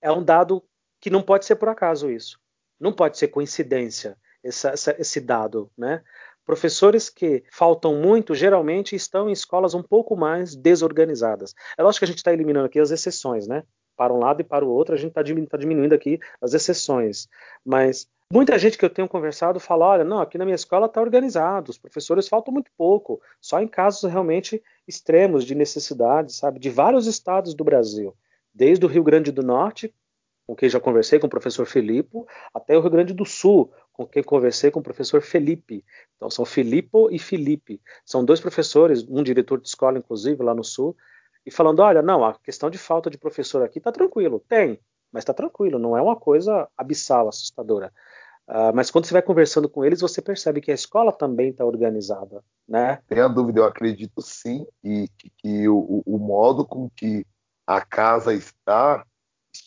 É 0.00 0.10
um 0.10 0.22
dado 0.22 0.62
que 1.00 1.10
não 1.10 1.22
pode 1.22 1.44
ser 1.44 1.56
por 1.56 1.68
acaso 1.68 2.10
isso. 2.10 2.38
Não 2.80 2.92
pode 2.92 3.18
ser 3.18 3.28
coincidência 3.28 4.16
essa, 4.48 4.70
essa, 4.70 4.96
esse 4.98 5.20
dado, 5.20 5.70
né? 5.76 6.02
Professores 6.44 7.10
que 7.10 7.44
faltam 7.52 7.96
muito, 7.96 8.34
geralmente 8.34 8.96
estão 8.96 9.28
em 9.28 9.32
escolas 9.32 9.74
um 9.74 9.82
pouco 9.82 10.16
mais 10.16 10.56
desorganizadas. 10.56 11.54
É 11.76 11.82
lógico 11.82 12.00
que 12.00 12.04
a 12.06 12.08
gente 12.08 12.18
está 12.18 12.32
eliminando 12.32 12.64
aqui 12.64 12.80
as 12.80 12.90
exceções, 12.90 13.46
né? 13.46 13.64
Para 13.94 14.14
um 14.14 14.18
lado 14.18 14.40
e 14.40 14.44
para 14.44 14.64
o 14.64 14.68
outro, 14.70 14.94
a 14.94 14.96
gente 14.96 15.10
está 15.10 15.22
diminuindo, 15.22 15.50
tá 15.50 15.58
diminuindo 15.58 15.94
aqui 15.94 16.18
as 16.40 16.54
exceções. 16.54 17.28
Mas 17.62 18.08
muita 18.32 18.58
gente 18.58 18.78
que 18.78 18.84
eu 18.84 18.88
tenho 18.88 19.06
conversado 19.06 19.60
fala: 19.60 19.86
olha, 19.86 20.04
não, 20.04 20.20
aqui 20.20 20.38
na 20.38 20.46
minha 20.46 20.54
escola 20.54 20.86
está 20.86 21.02
organizado, 21.02 21.70
os 21.70 21.76
professores 21.76 22.28
faltam 22.28 22.54
muito 22.54 22.70
pouco, 22.78 23.20
só 23.40 23.60
em 23.60 23.68
casos 23.68 24.10
realmente 24.10 24.62
extremos 24.86 25.44
de 25.44 25.54
necessidade, 25.54 26.32
sabe? 26.32 26.58
De 26.58 26.70
vários 26.70 27.06
estados 27.06 27.54
do 27.54 27.62
Brasil, 27.62 28.16
desde 28.54 28.86
o 28.86 28.88
Rio 28.88 29.04
Grande 29.04 29.30
do 29.30 29.42
Norte, 29.42 29.92
com 30.48 30.56
quem 30.56 30.70
já 30.70 30.80
conversei, 30.80 31.18
com 31.18 31.26
o 31.26 31.30
professor 31.30 31.66
Filipe, 31.66 32.24
até 32.54 32.74
o 32.74 32.80
Rio 32.80 32.90
Grande 32.90 33.12
do 33.12 33.26
Sul, 33.26 33.70
com 33.98 34.06
quem 34.06 34.22
conversei 34.22 34.70
com 34.70 34.78
o 34.78 34.82
professor 34.82 35.20
Felipe. 35.20 35.84
Então 36.16 36.30
são 36.30 36.44
Filipo 36.44 37.10
e 37.10 37.18
Felipe. 37.18 37.82
São 38.06 38.24
dois 38.24 38.38
professores, 38.38 39.04
um 39.08 39.24
diretor 39.24 39.60
de 39.60 39.66
escola, 39.66 39.98
inclusive, 39.98 40.40
lá 40.40 40.54
no 40.54 40.62
Sul, 40.62 40.96
e 41.44 41.50
falando: 41.50 41.80
olha, 41.80 42.00
não, 42.00 42.24
a 42.24 42.38
questão 42.38 42.70
de 42.70 42.78
falta 42.78 43.10
de 43.10 43.18
professor 43.18 43.60
aqui 43.64 43.78
está 43.78 43.90
tranquilo. 43.90 44.40
Tem, 44.48 44.78
mas 45.12 45.22
está 45.22 45.34
tranquilo, 45.34 45.80
não 45.80 45.96
é 45.96 46.00
uma 46.00 46.14
coisa 46.14 46.68
abissal, 46.76 47.28
assustadora. 47.28 47.92
Uh, 48.46 48.72
mas 48.72 48.88
quando 48.88 49.04
você 49.04 49.12
vai 49.12 49.20
conversando 49.20 49.68
com 49.68 49.84
eles, 49.84 50.00
você 50.00 50.22
percebe 50.22 50.60
que 50.60 50.70
a 50.70 50.74
escola 50.74 51.12
também 51.12 51.50
está 51.50 51.64
organizada, 51.64 52.42
né? 52.66 53.02
Tem 53.08 53.20
a 53.20 53.28
dúvida, 53.28 53.60
eu 53.60 53.64
acredito 53.64 54.22
sim, 54.22 54.64
e 54.82 55.08
que, 55.18 55.30
que 55.36 55.68
o, 55.68 56.02
o, 56.06 56.18
modo 56.18 56.64
com 56.64 56.88
que 56.96 57.26
a 57.66 57.84
casa 57.84 58.32
está 58.32 59.04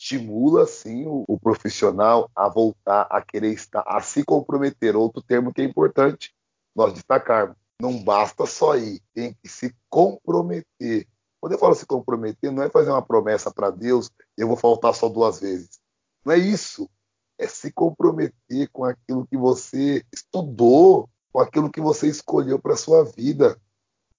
estimula 0.01 0.65
sim 0.65 1.05
o, 1.05 1.23
o, 1.27 1.39
profissional 1.39 2.29
a 2.35 2.49
voltar 2.49 3.05
a 3.07 3.21
querer 3.21 3.53
estar, 3.53 3.83
a 3.85 4.01
se 4.01 4.25
comprometer. 4.25 4.95
Outro 4.95 5.21
termo 5.21 5.53
que 5.53 5.61
é 5.61 5.63
importante 5.63 6.33
nós 6.75 6.91
destacarmos. 6.91 7.55
Não 7.79 8.03
basta 8.03 8.47
só 8.47 8.75
ir, 8.75 8.99
tem 9.13 9.35
que 9.41 9.47
se 9.47 9.75
comprometer. 9.89 11.07
Quando 11.39 11.53
eu 11.53 11.59
falo 11.59 11.75
se 11.75 11.85
comprometer, 11.85 12.51
não 12.51 12.63
é 12.63 12.69
fazer 12.69 12.89
uma 12.89 13.01
promessa 13.01 13.51
para 13.51 13.69
Deus, 13.69 14.09
eu 14.35 14.47
vou 14.47 14.57
faltar 14.57 14.93
só 14.95 15.07
duas 15.07 15.39
vezes. 15.39 15.79
Não 16.25 16.33
é 16.33 16.37
isso. 16.37 16.89
É 17.37 17.47
se 17.47 17.71
comprometer 17.71 18.69
com 18.71 18.83
aquilo 18.83 19.27
que 19.27 19.37
você 19.37 20.03
estudou, 20.11 21.09
com 21.31 21.39
aquilo 21.39 21.71
que 21.71 21.81
você 21.81 22.07
escolheu 22.07 22.59
para 22.59 22.75
sua 22.75 23.03
vida. 23.03 23.59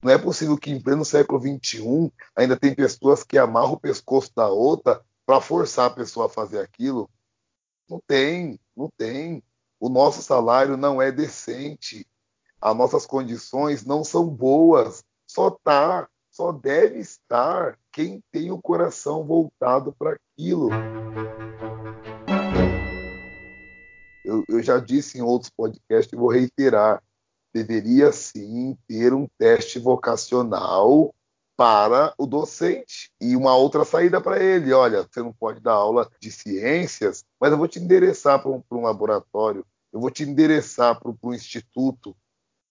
Não 0.00 0.12
é 0.12 0.18
possível 0.18 0.56
que 0.56 0.70
em 0.70 0.80
pleno 0.80 1.04
século 1.04 1.40
XXI 1.40 2.12
ainda 2.36 2.56
tem 2.56 2.74
pessoas 2.74 3.22
que 3.22 3.38
amarram 3.38 3.72
o 3.72 3.80
pescoço 3.80 4.32
da 4.34 4.48
outra 4.48 5.00
para 5.26 5.40
forçar 5.40 5.86
a 5.86 5.94
pessoa 5.94 6.26
a 6.26 6.28
fazer 6.28 6.60
aquilo. 6.60 7.08
Não 7.88 8.00
tem, 8.06 8.58
não 8.76 8.88
tem. 8.96 9.42
O 9.78 9.88
nosso 9.88 10.22
salário 10.22 10.76
não 10.76 11.00
é 11.00 11.10
decente. 11.10 12.06
As 12.60 12.76
nossas 12.76 13.06
condições 13.06 13.84
não 13.84 14.04
são 14.04 14.26
boas. 14.28 15.04
Só 15.26 15.50
tá, 15.50 16.08
só 16.30 16.52
deve 16.52 16.98
estar 16.98 17.78
quem 17.90 18.22
tem 18.30 18.50
o 18.50 18.60
coração 18.60 19.24
voltado 19.24 19.92
para 19.92 20.16
aquilo. 20.16 20.70
Eu, 24.24 24.44
eu 24.48 24.62
já 24.62 24.78
disse 24.78 25.18
em 25.18 25.22
outros 25.22 25.50
podcasts 25.50 26.12
e 26.12 26.16
vou 26.16 26.30
reiterar 26.30 27.02
deveria 27.52 28.10
sim 28.12 28.76
ter 28.88 29.12
um 29.12 29.28
teste 29.38 29.78
vocacional 29.78 31.14
para 31.62 32.12
o 32.18 32.26
docente 32.26 33.12
e 33.20 33.36
uma 33.36 33.54
outra 33.54 33.84
saída 33.84 34.20
para 34.20 34.42
ele. 34.42 34.72
Olha, 34.72 35.04
você 35.08 35.22
não 35.22 35.32
pode 35.32 35.60
dar 35.60 35.74
aula 35.74 36.10
de 36.18 36.28
ciências, 36.28 37.24
mas 37.40 37.52
eu 37.52 37.56
vou 37.56 37.68
te 37.68 37.78
endereçar 37.78 38.42
para 38.42 38.50
um, 38.50 38.60
um, 38.72 38.82
laboratório, 38.82 39.64
eu 39.92 40.00
vou 40.00 40.10
te 40.10 40.24
endereçar 40.24 40.98
para 40.98 41.14
um 41.22 41.32
instituto 41.32 42.16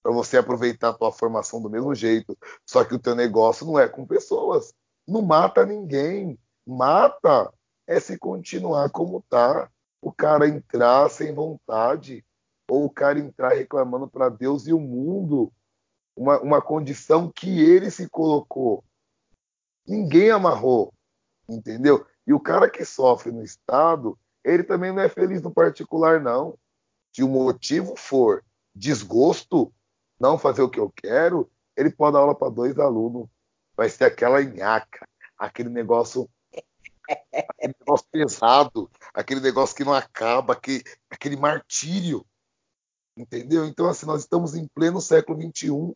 para 0.03 0.11
você 0.11 0.37
aproveitar 0.37 0.89
a 0.89 0.93
tua 0.93 1.09
formação 1.09 1.61
do 1.61 1.69
mesmo 1.69 1.95
jeito. 1.95 2.37
Só 2.65 2.83
que 2.83 2.93
o 2.93 2.99
teu 2.99 3.15
negócio 3.15 3.65
não 3.65 3.79
é 3.79 3.87
com 3.87 4.05
pessoas. 4.05 4.73
Não 5.07 5.21
mata 5.21 5.65
ninguém. 5.65 6.37
Mata 6.67 7.49
é 7.87 7.97
se 7.97 8.17
continuar 8.17 8.89
como 8.89 9.23
tá. 9.29 9.69
O 10.01 10.11
cara 10.11 10.49
entrar 10.49 11.09
sem 11.09 11.33
vontade, 11.33 12.25
ou 12.69 12.83
o 12.83 12.89
cara 12.89 13.19
entrar 13.19 13.53
reclamando 13.53 14.09
para 14.09 14.27
Deus 14.27 14.67
e 14.67 14.73
o 14.73 14.79
mundo 14.81 15.49
uma, 16.21 16.39
uma 16.39 16.61
condição 16.61 17.31
que 17.31 17.59
ele 17.59 17.89
se 17.89 18.07
colocou. 18.07 18.83
Ninguém 19.87 20.29
amarrou, 20.29 20.93
entendeu? 21.49 22.05
E 22.27 22.31
o 22.31 22.39
cara 22.39 22.69
que 22.69 22.85
sofre 22.85 23.31
no 23.31 23.43
Estado, 23.43 24.17
ele 24.43 24.63
também 24.63 24.93
não 24.93 25.01
é 25.01 25.09
feliz 25.09 25.41
no 25.41 25.51
particular, 25.51 26.21
não. 26.21 26.55
Se 27.11 27.23
o 27.23 27.27
motivo 27.27 27.95
for 27.95 28.45
desgosto, 28.73 29.73
não 30.19 30.37
fazer 30.37 30.61
o 30.61 30.69
que 30.69 30.79
eu 30.79 30.91
quero, 30.95 31.49
ele 31.75 31.89
pode 31.89 32.13
dar 32.13 32.19
aula 32.19 32.35
para 32.35 32.51
dois 32.51 32.77
alunos. 32.77 33.27
Vai 33.75 33.89
ser 33.89 34.03
aquela 34.03 34.43
nhaca, 34.43 35.07
aquele 35.35 35.69
negócio 35.69 36.29
aquele 37.57 37.75
negócio 37.79 38.07
pesado, 38.11 38.91
aquele 39.11 39.41
negócio 39.41 39.75
que 39.75 39.83
não 39.83 39.93
acaba, 39.93 40.53
aquele, 40.53 40.83
aquele 41.09 41.35
martírio. 41.35 42.23
Entendeu? 43.17 43.65
Então, 43.65 43.89
assim, 43.89 44.05
nós 44.05 44.21
estamos 44.21 44.55
em 44.55 44.67
pleno 44.67 45.01
século 45.01 45.41
XXI, 45.41 45.93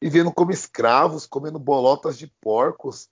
vivendo 0.00 0.32
como 0.32 0.50
escravos, 0.50 1.26
comendo 1.26 1.58
bolotas 1.58 2.16
de 2.16 2.26
porcos, 2.40 3.08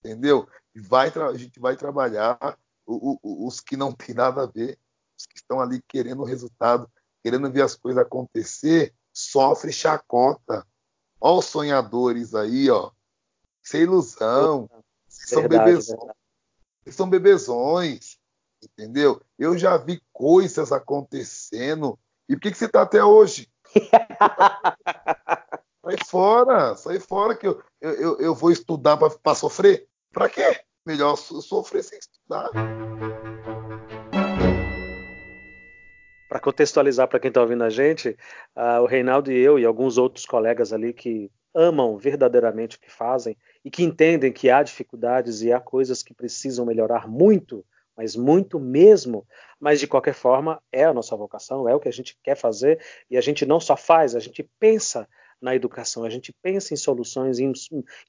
entendeu? 0.00 0.48
E 0.74 0.80
vai, 0.80 1.08
a 1.08 1.36
gente 1.36 1.60
vai 1.60 1.76
trabalhar 1.76 2.58
o, 2.86 3.18
o, 3.22 3.46
os 3.46 3.60
que 3.60 3.76
não 3.76 3.92
tem 3.92 4.14
nada 4.14 4.42
a 4.42 4.46
ver, 4.46 4.78
os 5.18 5.26
que 5.26 5.36
estão 5.36 5.60
ali 5.60 5.80
querendo 5.88 6.22
o 6.22 6.26
resultado, 6.26 6.90
querendo 7.22 7.50
ver 7.50 7.62
as 7.62 7.76
coisas 7.76 8.02
acontecer, 8.02 8.94
sofre 9.12 9.72
chacota. 9.72 10.66
Olha 11.20 11.38
os 11.38 11.46
sonhadores 11.46 12.34
aí, 12.34 12.68
ó. 12.68 12.90
Sem 13.62 13.82
ilusão. 13.82 14.68
são 15.08 15.48
bebezões. 15.48 16.14
São 16.90 17.08
bebezões. 17.08 18.18
Entendeu? 18.62 19.22
Eu 19.38 19.56
já 19.56 19.76
vi 19.76 20.02
coisas 20.12 20.72
acontecendo 20.72 21.98
e 22.28 22.34
por 22.34 22.42
que, 22.42 22.50
que 22.50 22.58
você 22.58 22.66
está 22.66 22.82
até 22.82 23.04
hoje? 23.04 23.50
sai 25.84 25.96
fora, 26.08 26.74
sai 26.76 26.98
fora 26.98 27.36
que 27.36 27.46
eu, 27.46 27.62
eu, 27.80 28.18
eu 28.18 28.34
vou 28.34 28.50
estudar 28.50 28.96
para 28.96 29.34
sofrer. 29.34 29.86
Para 30.10 30.30
quê? 30.30 30.60
Melhor 30.86 31.16
sofrer 31.16 31.84
sem 31.84 31.98
estudar. 31.98 32.50
Para 36.28 36.40
contextualizar 36.40 37.06
para 37.06 37.20
quem 37.20 37.28
está 37.28 37.42
ouvindo 37.42 37.62
a 37.62 37.70
gente, 37.70 38.16
uh, 38.56 38.80
o 38.82 38.86
Reinaldo 38.86 39.30
e 39.30 39.38
eu 39.38 39.58
e 39.58 39.64
alguns 39.64 39.98
outros 39.98 40.24
colegas 40.24 40.72
ali 40.72 40.92
que 40.92 41.30
amam 41.54 41.96
verdadeiramente 41.96 42.76
o 42.76 42.80
que 42.80 42.90
fazem 42.90 43.36
e 43.64 43.70
que 43.70 43.84
entendem 43.84 44.32
que 44.32 44.50
há 44.50 44.62
dificuldades 44.62 45.42
e 45.42 45.52
há 45.52 45.60
coisas 45.60 46.02
que 46.02 46.14
precisam 46.14 46.64
melhorar 46.66 47.06
muito 47.06 47.64
mas 47.96 48.16
muito 48.16 48.58
mesmo. 48.58 49.24
Mas 49.60 49.78
de 49.78 49.86
qualquer 49.86 50.14
forma, 50.14 50.60
é 50.72 50.84
a 50.84 50.92
nossa 50.92 51.14
vocação, 51.16 51.68
é 51.68 51.74
o 51.76 51.78
que 51.78 51.88
a 51.88 51.92
gente 51.92 52.18
quer 52.24 52.34
fazer 52.34 52.82
e 53.08 53.16
a 53.16 53.20
gente 53.20 53.46
não 53.46 53.60
só 53.60 53.76
faz, 53.76 54.16
a 54.16 54.18
gente 54.18 54.42
pensa 54.58 55.08
na 55.44 55.54
educação, 55.54 56.04
a 56.04 56.10
gente 56.10 56.34
pensa 56.42 56.72
em 56.72 56.76
soluções, 56.76 57.38
em, 57.38 57.52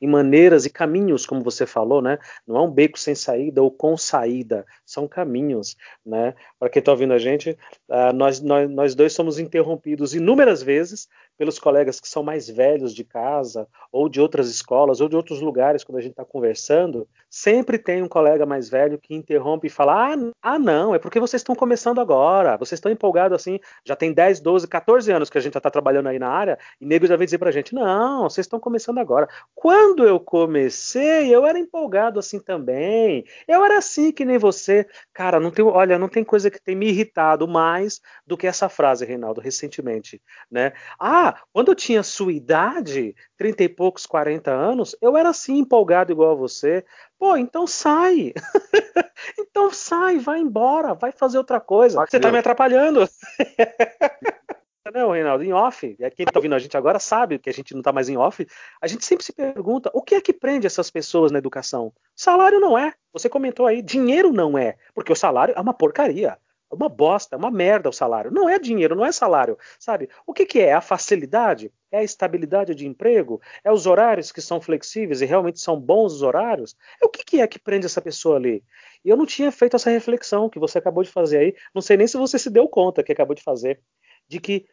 em, 0.02 0.08
maneiras 0.08 0.66
e 0.66 0.70
caminhos, 0.70 1.26
como 1.26 1.44
você 1.44 1.66
falou, 1.66 2.02
né? 2.02 2.18
Não 2.48 2.56
é 2.56 2.62
um 2.62 2.72
beco 2.72 2.98
sem 2.98 3.14
saída 3.14 3.62
ou 3.62 3.70
com 3.70 3.98
saída, 3.98 4.66
são 4.86 5.06
caminhos, 5.06 5.76
né? 6.06 6.34
Para 6.58 6.70
quem 6.70 6.80
está 6.80 6.94
ouvindo 6.94 7.14
a 7.14 7.18
gente, 7.18 7.52
uh, 7.90 8.14
nós, 8.16 8.40
nós, 8.40 8.70
nós 8.70 8.96
dois 8.96 9.12
somos 9.12 9.38
interrompidos 9.38 10.16
inúmeras 10.16 10.64
vezes 10.64 11.10
pelos 11.38 11.60
colegas 11.60 12.00
que 12.00 12.08
são 12.08 12.24
mais 12.24 12.50
velhos 12.50 12.94
de 12.94 13.04
casa, 13.04 13.68
ou 13.92 14.08
de 14.08 14.22
outras 14.22 14.50
escolas, 14.50 15.02
ou 15.02 15.10
de 15.10 15.16
outros 15.16 15.42
lugares, 15.42 15.84
quando 15.84 15.98
a 15.98 16.02
gente 16.02 16.12
está 16.12 16.26
conversando, 16.26 17.08
sempre 17.30 17.78
tem 17.78 18.02
um 18.02 18.08
colega 18.08 18.46
mais 18.46 18.70
velho 18.70 18.98
que 18.98 19.14
interrompe 19.14 19.68
e 19.68 19.70
fala: 19.70 20.14
ah, 20.14 20.32
ah, 20.42 20.60
não, 20.60 20.96
é 20.96 21.00
porque 21.00 21.20
vocês 21.20 21.42
estão 21.42 21.56
começando 21.56 22.00
agora, 22.00 22.58
vocês 22.58 22.78
estão 22.78 22.92
empolgados 22.92 23.36
assim, 23.36 23.60
já 23.84 23.96
tem 23.96 24.14
10, 24.14 24.40
12, 24.40 24.68
14 24.68 25.12
anos 25.12 25.30
que 25.30 25.38
a 25.38 25.42
gente 25.42 25.54
já 25.54 25.60
está 25.60 25.70
trabalhando 25.70 26.08
aí 26.08 26.20
na 26.20 26.30
área, 26.30 26.58
e 26.80 26.86
nego 26.86 27.08
já 27.08 27.16
vem 27.16 27.26
dizer 27.26 27.38
para 27.38 27.50
a 27.50 27.54
gente: 27.54 27.74
não, 27.74 28.30
vocês 28.30 28.46
estão 28.46 28.60
começando 28.60 29.00
agora. 29.00 29.28
Quando 29.54 30.06
eu 30.06 30.20
comecei, 30.20 31.34
eu 31.34 31.46
era 31.46 31.60
empolgado 31.60 32.20
assim 32.20 32.40
também, 32.40 33.26
eu 33.48 33.64
era 33.64 33.78
assim 33.78 34.12
que 34.12 34.26
nem 34.26 34.38
você. 34.38 34.88
Cara, 35.14 35.40
não 35.40 35.52
tem, 35.52 35.66
olha, 35.66 36.00
não 36.00 36.08
tem 36.08 36.24
coisa 36.24 36.50
que 36.50 36.62
tem 36.62 36.76
me 36.76 36.88
irritado 36.88 37.48
mais 37.48 38.02
do 38.26 38.38
que 38.38 38.48
essa 38.48 38.70
frase, 38.70 39.06
Reinaldo, 39.06 39.42
recentemente, 39.42 40.22
né? 40.50 40.74
Ah, 41.00 41.25
quando 41.54 41.70
eu 41.70 41.76
tinha 41.76 42.04
sua 42.04 42.34
idade, 42.34 43.16
30 43.38 43.64
e 43.64 43.70
poucos, 43.70 44.06
40 44.06 44.52
anos, 44.52 44.96
eu 45.02 45.16
era 45.16 45.30
assim 45.30 45.58
empolgado 45.58 46.12
igual 46.12 46.32
a 46.32 46.36
você. 46.36 46.86
Pô, 47.18 47.38
então 47.38 47.66
sai. 47.66 48.34
então 49.40 49.72
sai, 49.72 50.18
vai 50.18 50.40
embora, 50.40 50.94
vai 50.94 51.12
fazer 51.12 51.38
outra 51.38 51.60
coisa. 51.60 52.06
Você 52.06 52.20
tá 52.20 52.32
me 52.32 52.40
atrapalhando. 52.40 53.08
Não, 54.94 55.12
Reinaldo, 55.12 55.44
em 55.44 55.52
off, 55.52 55.96
quem 56.16 56.26
está 56.26 56.38
ouvindo 56.38 56.54
a 56.54 56.60
gente 56.60 56.78
agora 56.78 57.00
sabe 57.00 57.40
que 57.40 57.50
a 57.50 57.54
gente 57.54 57.74
não 57.74 57.82
está 57.82 57.92
mais 57.92 58.08
em 58.08 58.18
off, 58.18 58.46
a 58.80 58.86
gente 58.86 59.04
sempre 59.04 59.26
se 59.26 59.34
pergunta 59.34 59.90
o 59.96 60.02
que 60.02 60.14
é 60.14 60.22
que 60.22 60.32
prende 60.32 60.68
essas 60.68 60.92
pessoas 60.92 61.32
na 61.32 61.40
educação? 61.40 61.92
Salário 62.16 62.60
não 62.60 62.78
é. 62.78 62.94
Você 63.12 63.28
comentou 63.28 63.66
aí, 63.66 63.82
dinheiro 63.82 64.32
não 64.32 64.56
é, 64.56 64.78
porque 64.94 65.12
o 65.12 65.16
salário 65.16 65.56
é 65.58 65.60
uma 65.60 65.74
porcaria 65.74 66.38
uma 66.72 66.90
bosta, 66.90 67.36
é 67.36 67.40
uma 67.40 67.52
merda 67.52 67.90
o 67.90 67.94
salário. 67.94 68.32
Não 68.32 68.50
é 68.50 68.58
dinheiro, 68.60 68.96
não 68.96 69.06
é 69.06 69.12
salário, 69.12 69.58
sabe? 69.80 70.10
O 70.26 70.34
que, 70.34 70.46
que 70.46 70.60
é? 70.60 70.74
A 70.74 70.82
facilidade? 70.82 71.72
É 71.92 72.00
a 72.00 72.04
estabilidade 72.04 72.76
de 72.76 72.88
emprego? 72.88 73.42
É 73.64 73.72
os 73.72 73.86
horários 73.86 74.32
que 74.32 74.42
são 74.42 74.60
flexíveis 74.60 75.22
e 75.22 75.26
realmente 75.26 75.60
são 75.60 75.80
bons 75.80 76.14
os 76.14 76.22
horários? 76.22 76.76
É 77.02 77.06
o 77.06 77.10
que, 77.10 77.24
que 77.24 77.42
é 77.42 77.48
que 77.48 77.60
prende 77.60 77.86
essa 77.86 78.02
pessoa 78.02 78.38
ali? 78.38 78.64
E 79.04 79.10
eu 79.10 79.16
não 79.16 79.26
tinha 79.26 79.52
feito 79.52 79.76
essa 79.76 79.90
reflexão 79.90 80.50
que 80.50 80.60
você 80.60 80.78
acabou 80.78 81.04
de 81.04 81.12
fazer 81.12 81.38
aí. 81.38 81.56
Não 81.74 81.82
sei 81.82 81.98
nem 81.98 82.08
se 82.08 82.18
você 82.18 82.38
se 82.38 82.50
deu 82.50 82.68
conta 82.68 83.04
que 83.04 83.12
acabou 83.12 83.36
de 83.36 83.44
fazer, 83.44 83.80
de 84.28 84.40
que 84.40 84.66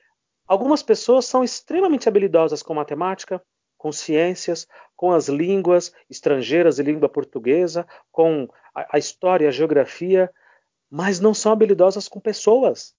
algumas 0.46 0.82
pessoas 0.82 1.26
são 1.26 1.44
extremamente 1.44 2.08
habilidosas 2.08 2.62
com 2.62 2.74
matemática, 2.74 3.42
com 3.76 3.90
ciências, 3.90 4.66
com 4.94 5.10
as 5.12 5.28
línguas 5.28 5.92
estrangeiras 6.08 6.78
e 6.78 6.84
língua 6.84 7.08
portuguesa, 7.08 7.86
com 8.12 8.48
a, 8.74 8.96
a 8.96 8.98
história, 8.98 9.48
a 9.48 9.52
geografia, 9.52 10.30
mas 10.92 11.18
não 11.18 11.32
são 11.32 11.52
habilidosas 11.52 12.06
com 12.06 12.20
pessoas. 12.20 12.94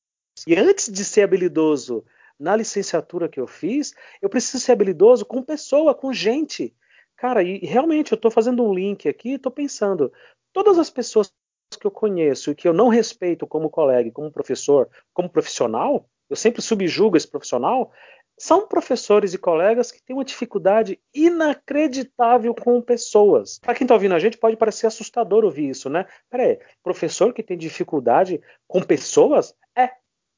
E 0.47 0.55
antes 0.55 0.91
de 0.91 1.05
ser 1.05 1.21
habilidoso 1.21 2.03
na 2.39 2.55
licenciatura 2.55 3.29
que 3.29 3.39
eu 3.39 3.45
fiz, 3.45 3.93
eu 4.19 4.27
preciso 4.27 4.63
ser 4.63 4.71
habilidoso 4.71 5.23
com 5.23 5.43
pessoa, 5.43 5.93
com 5.93 6.11
gente. 6.11 6.75
Cara, 7.15 7.43
e 7.43 7.59
realmente 7.59 8.11
eu 8.11 8.15
estou 8.15 8.31
fazendo 8.31 8.63
um 8.63 8.73
link 8.73 9.07
aqui, 9.07 9.33
estou 9.33 9.51
pensando, 9.51 10.11
todas 10.51 10.79
as 10.79 10.89
pessoas 10.89 11.31
que 11.79 11.85
eu 11.85 11.91
conheço 11.91 12.49
e 12.49 12.55
que 12.55 12.67
eu 12.67 12.73
não 12.73 12.87
respeito 12.87 13.45
como 13.45 13.69
colega, 13.69 14.09
como 14.11 14.31
professor, 14.31 14.89
como 15.13 15.29
profissional, 15.29 16.09
eu 16.27 16.35
sempre 16.35 16.63
subjugo 16.63 17.15
esse 17.15 17.27
profissional, 17.27 17.91
são 18.37 18.67
professores 18.67 19.33
e 19.33 19.37
colegas 19.37 19.91
que 19.91 20.01
têm 20.01 20.15
uma 20.15 20.25
dificuldade 20.25 20.99
inacreditável 21.13 22.53
com 22.53 22.81
pessoas. 22.81 23.59
Para 23.59 23.75
quem 23.75 23.85
está 23.85 23.93
ouvindo 23.93 24.15
a 24.15 24.19
gente, 24.19 24.37
pode 24.37 24.57
parecer 24.57 24.87
assustador 24.87 25.43
ouvir 25.43 25.69
isso, 25.69 25.89
né? 25.89 26.05
Peraí, 26.29 26.59
professor 26.83 27.33
que 27.33 27.43
tem 27.43 27.57
dificuldade 27.57 28.41
com 28.67 28.81
pessoas? 28.81 29.53
É. 29.75 29.91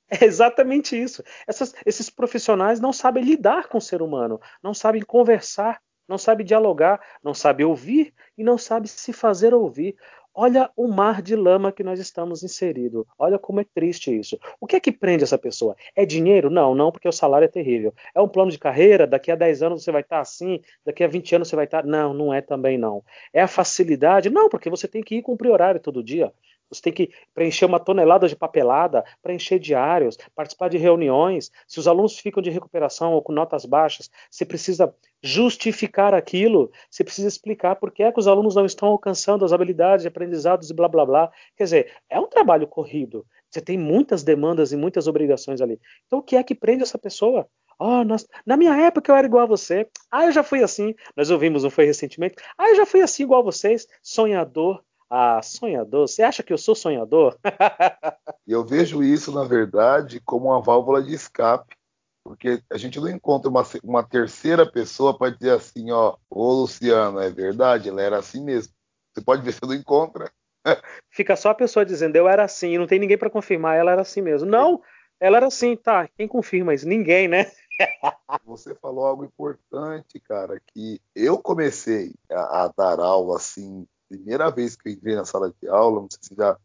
É 0.08 0.24
exatamente 0.24 1.02
isso. 1.02 1.24
Essas, 1.48 1.74
esses 1.84 2.12
profissionais 2.12 2.80
não 2.80 2.94
sabem 2.94 3.24
lidar 3.24 3.68
com 3.68 3.80
o 3.80 3.82
ser 3.82 4.04
humano, 4.04 4.40
não 4.62 4.72
sabem 4.72 5.02
conversar, 5.02 5.82
não 6.08 6.18
sabem 6.18 6.46
dialogar, 6.46 7.02
não 7.24 7.34
sabem 7.34 7.66
ouvir 7.66 8.14
e 8.38 8.44
não 8.44 8.58
sabem 8.58 8.88
se 8.88 9.12
fazer 9.12 9.54
ouvir. 9.54 9.96
Olha 10.38 10.70
o 10.76 10.88
mar 10.88 11.22
de 11.22 11.36
lama 11.36 11.72
que 11.72 11.82
nós 11.84 11.98
estamos 12.00 12.44
inseridos. 12.44 13.06
Olha 13.18 13.40
como 13.40 13.62
é 13.62 13.64
triste 13.64 14.16
isso. 14.16 14.38
O 14.60 14.68
que 14.68 14.76
é 14.76 14.80
que 14.82 14.92
prende 14.92 15.24
essa 15.24 15.38
pessoa? 15.38 15.76
É 15.96 16.06
dinheiro? 16.06 16.50
Não, 16.50 16.76
não, 16.76 16.92
porque 16.92 17.08
o 17.08 17.12
salário 17.12 17.46
é 17.46 17.48
terrível. 17.48 17.94
É 18.14 18.20
um 18.22 18.28
plano 18.28 18.52
de 18.52 18.60
carreira? 18.60 19.08
Daqui 19.08 19.32
a 19.32 19.36
10 19.36 19.64
anos 19.64 19.84
você 19.84 19.92
vai 19.94 20.02
estar 20.02 20.20
assim, 20.20 20.60
daqui 20.86 21.04
a 21.06 21.08
20 21.08 21.34
anos 21.36 21.48
você 21.48 21.56
vai 21.56 21.66
estar. 21.66 21.86
Não, 21.86 22.14
não 22.14 22.34
é 22.34 22.42
também 22.42 22.78
não. 22.78 23.02
É 23.34 23.42
a 23.42 23.48
facilidade? 23.48 24.30
Não, 24.30 24.50
porque 24.50 24.70
você 24.70 24.88
tem 24.90 25.02
que 25.02 25.16
ir 25.16 25.22
cumprir 25.22 25.50
horário 25.52 25.80
todo 25.80 26.04
dia. 26.04 26.32
Você 26.70 26.82
tem 26.82 26.94
que 26.94 27.10
preencher 27.34 27.66
uma 27.66 27.80
tonelada 27.80 28.28
de 28.28 28.36
papelada, 28.36 29.04
preencher 29.22 29.60
diários, 29.60 30.18
participar 30.36 30.70
de 30.70 30.78
reuniões. 30.78 31.52
Se 31.68 31.80
os 31.80 31.88
alunos 31.88 32.18
ficam 32.18 32.42
de 32.42 32.50
recuperação 32.50 33.14
ou 33.14 33.22
com 33.22 33.32
notas 33.32 33.66
baixas, 33.66 34.10
você 34.30 34.46
precisa 34.46 34.94
justificar 35.22 36.14
aquilo, 36.14 36.72
você 36.90 37.04
precisa 37.04 37.28
explicar 37.28 37.76
por 37.76 37.92
que, 37.92 38.04
é 38.04 38.12
que 38.12 38.20
os 38.20 38.28
alunos 38.28 38.56
não 38.56 38.66
estão 38.66 38.90
alcançando 38.90 39.44
as 39.44 39.54
habilidades, 39.54 40.06
aprendizados 40.06 40.70
e 40.70 40.74
blá 40.74 40.88
blá 40.88 41.06
blá. 41.06 41.32
Quer 41.58 41.64
dizer, 41.64 41.94
é 42.10 42.20
um 42.20 42.28
trabalho 42.28 42.68
corrido. 42.68 43.26
Você 43.50 43.62
tem 43.62 43.78
muitas 43.78 44.22
demandas 44.22 44.72
e 44.72 44.78
muitas 44.78 45.08
obrigações 45.08 45.62
ali. 45.62 45.80
Então, 46.06 46.20
o 46.20 46.24
que 46.24 46.36
é 46.36 46.44
que 46.44 46.54
prende 46.54 46.84
essa 46.84 46.98
pessoa? 46.98 47.48
Oh, 47.80 48.04
nós... 48.04 48.28
Na 48.46 48.56
minha 48.58 48.76
época 48.76 49.12
eu 49.12 49.16
era 49.16 49.28
igual 49.28 49.44
a 49.44 49.48
você. 49.48 49.88
Ah, 50.12 50.26
eu 50.26 50.32
já 50.32 50.44
fui 50.44 50.64
assim. 50.64 50.94
Nós 51.16 51.30
ouvimos, 51.30 51.64
não 51.64 51.70
foi 51.70 51.86
recentemente? 51.86 52.36
Ah, 52.58 52.70
eu 52.70 52.76
já 52.76 52.86
fui 52.86 53.02
assim 53.02 53.24
igual 53.24 53.42
a 53.42 53.46
vocês. 53.46 53.88
Sonhador. 54.02 54.84
Ah, 55.18 55.42
sonhador. 55.42 56.10
Você 56.10 56.24
acha 56.24 56.44
que 56.44 56.52
eu 56.52 56.58
sou 56.58 56.76
sonhador? 56.76 57.40
eu 58.46 58.66
vejo 58.66 59.02
isso, 59.02 59.32
na 59.32 59.46
verdade, 59.46 60.20
como 60.20 60.48
uma 60.48 60.62
válvula 60.62 61.02
de 61.02 61.14
escape. 61.14 61.74
Porque 62.22 62.62
a 62.70 62.78
gente 62.78 63.00
não 63.00 63.08
encontra 63.08 63.50
uma, 63.50 63.64
uma 63.82 64.04
terceira 64.04 64.70
pessoa 64.70 65.18
para 65.18 65.32
dizer 65.32 65.52
assim, 65.52 65.90
ó, 65.90 66.18
ô 66.30 66.52
Luciano, 66.52 67.22
é 67.22 67.30
verdade, 67.30 67.88
ela 67.88 68.02
era 68.02 68.18
assim 68.18 68.44
mesmo. 68.44 68.74
Você 69.14 69.24
pode 69.24 69.42
ver 69.42 69.54
se 69.54 69.62
não 69.64 69.74
encontra. 69.74 70.30
Fica 71.10 71.38
só 71.38 71.52
a 71.52 71.56
pessoa 71.56 71.86
dizendo, 71.86 72.18
eu 72.18 72.28
era 72.28 72.44
assim, 72.44 72.74
e 72.74 72.78
não 72.78 72.86
tem 72.86 73.00
ninguém 73.00 73.18
para 73.18 73.30
confirmar, 73.30 73.78
ela 73.78 73.94
era 73.94 74.02
assim 74.02 74.22
mesmo. 74.22 74.50
Não, 74.50 74.82
ela 75.18 75.38
era 75.38 75.48
assim, 75.48 75.78
tá. 75.78 76.10
Quem 76.18 76.28
confirma 76.28 76.74
isso? 76.74 76.86
Ninguém, 76.86 77.30
né? 77.30 77.50
Você 78.44 78.76
falou 78.76 79.06
algo 79.06 79.24
importante, 79.24 80.20
cara, 80.20 80.62
que 80.74 81.00
eu 81.16 81.38
comecei 81.38 82.14
a, 82.30 82.66
a 82.66 82.74
dar 82.76 83.00
aula 83.00 83.38
assim 83.38 83.88
primeira 84.10 84.50
vez 84.50 84.76
que 84.76 84.90
eu 84.90 84.94
entrei 84.94 85.16
na 85.16 85.26
sala 85.26 85.54
de 85.62 85.68
aula, 85.68 86.02
não 86.02 86.10
sei 86.10 86.20
se 86.22 86.36
já 86.36 86.58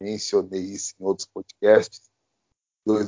mencionei 0.00 0.60
isso 0.60 0.94
em 0.98 1.04
outros 1.04 1.28
podcasts, 1.32 2.10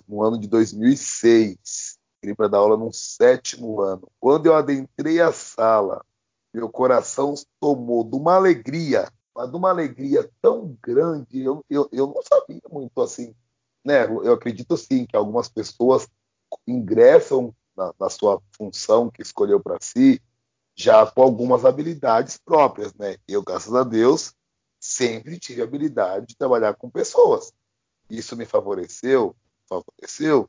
no 0.07 0.23
ano 0.23 0.39
de 0.39 0.49
2006. 0.49 1.99
Entrei 2.19 2.35
para 2.35 2.49
dar 2.49 2.59
aula 2.59 2.77
no 2.77 2.93
sétimo 2.93 3.81
ano. 3.81 4.09
Quando 4.21 4.47
eu 4.47 4.55
adentrei 4.55 5.21
a 5.21 5.33
sala, 5.33 6.05
meu 6.53 6.69
coração 6.69 7.35
tomou 7.61 8.05
de 8.05 8.17
uma 8.17 8.37
alegria, 8.37 9.11
mas 9.35 9.51
de 9.51 9.57
uma 9.57 9.71
alegria 9.71 10.31
tão 10.41 10.79
grande, 10.81 11.43
eu, 11.43 11.65
eu, 11.69 11.89
eu 11.93 12.07
não 12.07 12.23
sabia 12.23 12.63
muito 12.71 13.01
assim. 13.03 13.35
Né? 13.85 14.05
Eu 14.07 14.33
acredito 14.33 14.77
sim 14.77 15.05
que 15.05 15.17
algumas 15.17 15.49
pessoas 15.49 16.09
ingressam 16.67 17.55
na, 17.77 17.93
na 17.99 18.09
sua 18.09 18.41
função 18.57 19.11
que 19.11 19.21
escolheu 19.21 19.61
para 19.61 19.79
si, 19.81 20.23
já 20.75 21.07
com 21.07 21.23
algumas 21.23 21.65
habilidades 21.65 22.37
próprias, 22.37 22.93
né? 22.95 23.17
Eu, 23.29 23.43
graças 23.43 23.75
a 23.75 23.85
Deus, 23.85 24.35
sempre 24.81 25.39
tive 25.39 25.61
a 25.61 25.65
habilidade 25.65 26.27
de 26.27 26.37
trabalhar 26.37 26.75
com 26.75 26.91
pessoas. 26.91 27.53
Isso 28.11 28.37
me 28.37 28.45
favoreceu, 28.45 29.35
favoreceu, 29.69 30.49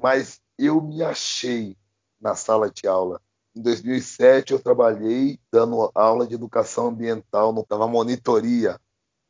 mas 0.00 0.40
eu 0.58 0.80
me 0.80 1.02
achei 1.02 1.76
na 2.20 2.34
sala 2.34 2.70
de 2.70 2.86
aula. 2.86 3.20
Em 3.54 3.62
2007 3.62 4.52
eu 4.52 4.58
trabalhei 4.58 5.38
dando 5.50 5.90
aula 5.94 6.26
de 6.26 6.34
educação 6.34 6.88
ambiental 6.88 7.52
no 7.52 7.64
monitoria. 7.88 8.80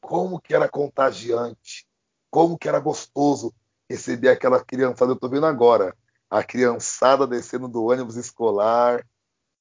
Como 0.01 0.40
que 0.40 0.55
era 0.55 0.68
contagiante, 0.68 1.87
como 2.31 2.57
que 2.57 2.68
era 2.68 2.79
gostoso 2.79 3.55
receber 3.88 4.29
aquela 4.29 4.62
criançada, 4.62 5.12
eu 5.12 5.14
estou 5.14 5.31
vendo 5.31 5.46
agora, 5.46 5.96
a 6.31 6.42
criançada 6.42 7.27
descendo 7.27 7.68
do 7.68 7.85
ônibus 7.85 8.16
escolar, 8.16 9.07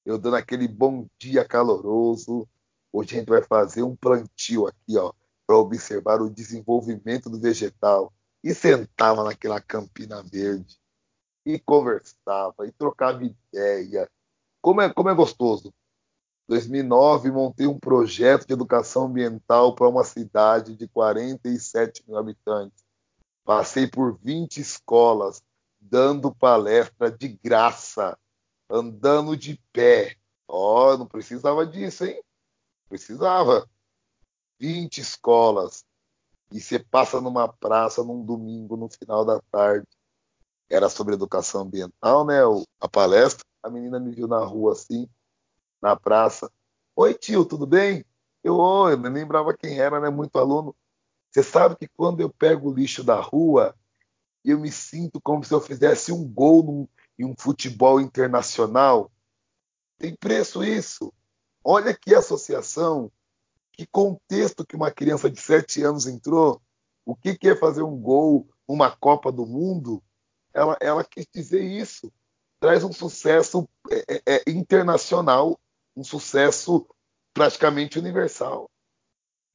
eu 0.08 0.18
dando 0.18 0.38
aquele 0.38 0.70
bom 0.70 1.06
dia 1.20 1.44
caloroso. 1.44 2.48
Hoje 2.94 3.16
a 3.16 3.20
gente 3.20 3.28
vai 3.28 3.44
fazer 3.44 3.84
um 3.84 3.94
plantio 3.94 4.66
aqui, 4.66 4.98
ó, 4.98 5.12
para 5.46 5.58
observar 5.58 6.22
o 6.22 6.30
desenvolvimento 6.30 7.30
do 7.30 7.38
vegetal. 7.38 8.14
E 8.42 8.54
sentava 8.54 9.22
naquela 9.26 9.60
campina 9.60 10.24
verde 10.24 10.78
e 11.46 11.60
conversava 11.60 12.66
e 12.66 12.72
trocava 12.72 13.22
ideia. 13.22 14.10
Como 14.62 14.80
é, 14.80 14.94
como 14.94 15.10
é 15.10 15.14
gostoso. 15.14 15.74
2009 16.48 17.30
montei 17.30 17.68
um 17.68 17.78
projeto 17.78 18.48
de 18.48 18.54
educação 18.54 19.08
ambiental 19.08 19.76
para 19.76 19.90
uma 19.90 20.06
cidade 20.06 20.78
de 20.78 20.88
47 20.88 22.06
mil 22.08 22.18
habitantes. 22.18 22.82
Passei 23.44 23.86
por 23.86 24.18
20 24.24 24.62
escolas 24.62 25.44
dando 25.82 26.34
palestra 26.34 27.12
de 27.12 27.28
graça 27.44 28.18
andando 28.70 29.36
de 29.36 29.62
pé. 29.72 30.16
Ó, 30.48 30.94
oh, 30.94 30.98
não 30.98 31.08
precisava 31.08 31.66
disso, 31.66 32.06
hein? 32.06 32.22
Precisava. 32.90 33.70
20 34.60 35.00
escolas. 35.00 35.84
E 36.52 36.62
você 36.62 36.80
passa 36.80 37.20
numa 37.20 37.48
praça 37.48 38.04
num 38.04 38.24
domingo, 38.24 38.78
no 38.78 38.90
final 38.90 39.26
da 39.26 39.42
tarde. 39.52 39.86
Era 40.70 40.90
sobre 40.90 41.14
educação 41.14 41.62
ambiental, 41.62 42.26
né? 42.26 42.40
A 42.80 42.88
palestra. 42.88 43.46
A 43.62 43.70
menina 43.70 44.00
me 44.00 44.12
viu 44.12 44.28
na 44.28 44.40
rua 44.40 44.74
assim, 44.74 45.10
na 45.82 45.96
praça. 45.96 46.52
Oi, 46.96 47.14
tio, 47.14 47.46
tudo 47.46 47.66
bem? 47.66 48.06
Eu, 48.44 48.58
oh, 48.58 48.90
eu 48.90 48.98
nem 48.98 49.12
lembrava 49.12 49.56
quem 49.56 49.80
era, 49.80 50.00
né? 50.00 50.10
Muito 50.10 50.38
aluno. 50.38 50.76
Você 51.30 51.44
sabe 51.44 51.76
que 51.76 51.88
quando 51.88 52.22
eu 52.22 52.30
pego 52.30 52.70
o 52.70 52.74
lixo 52.74 53.04
da 53.04 53.20
rua, 53.20 53.76
eu 54.44 54.60
me 54.60 54.72
sinto 54.72 55.20
como 55.20 55.44
se 55.44 55.54
eu 55.54 55.60
fizesse 55.60 56.12
um 56.12 56.26
gol 56.26 56.64
num, 56.64 56.88
e 57.18 57.26
um 57.26 57.36
futebol 57.38 58.00
internacional. 58.00 59.12
Tem 59.98 60.16
preço 60.16 60.64
isso. 60.64 61.14
Olha 61.64 61.94
que 61.94 62.14
associação, 62.14 63.12
que 63.74 63.86
contexto 63.88 64.66
que 64.66 64.76
uma 64.76 64.92
criança 64.92 65.30
de 65.30 65.40
sete 65.40 65.84
anos 65.84 66.06
entrou. 66.06 66.62
O 67.06 67.16
que, 67.16 67.38
que 67.38 67.50
é 67.50 67.56
fazer 67.56 67.84
um 67.84 67.98
gol 67.98 68.48
numa 68.68 68.92
Copa 68.92 69.32
do 69.32 69.46
Mundo? 69.46 70.04
Ela, 70.54 70.78
ela 70.80 71.04
quis 71.04 71.28
dizer 71.34 71.64
isso. 71.64 72.12
Traz 72.60 72.84
um 72.84 72.92
sucesso 72.92 73.68
é, 73.90 74.16
é, 74.16 74.22
é 74.36 74.52
internacional, 74.52 75.60
um 75.96 76.04
sucesso 76.04 76.88
praticamente 77.34 78.00
universal. 78.00 78.70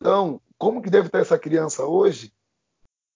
Então, 0.00 0.40
como 0.58 0.80
que 0.82 0.90
deve 0.90 1.06
estar 1.06 1.18
essa 1.18 1.38
criança 1.38 1.84
hoje? 1.84 2.32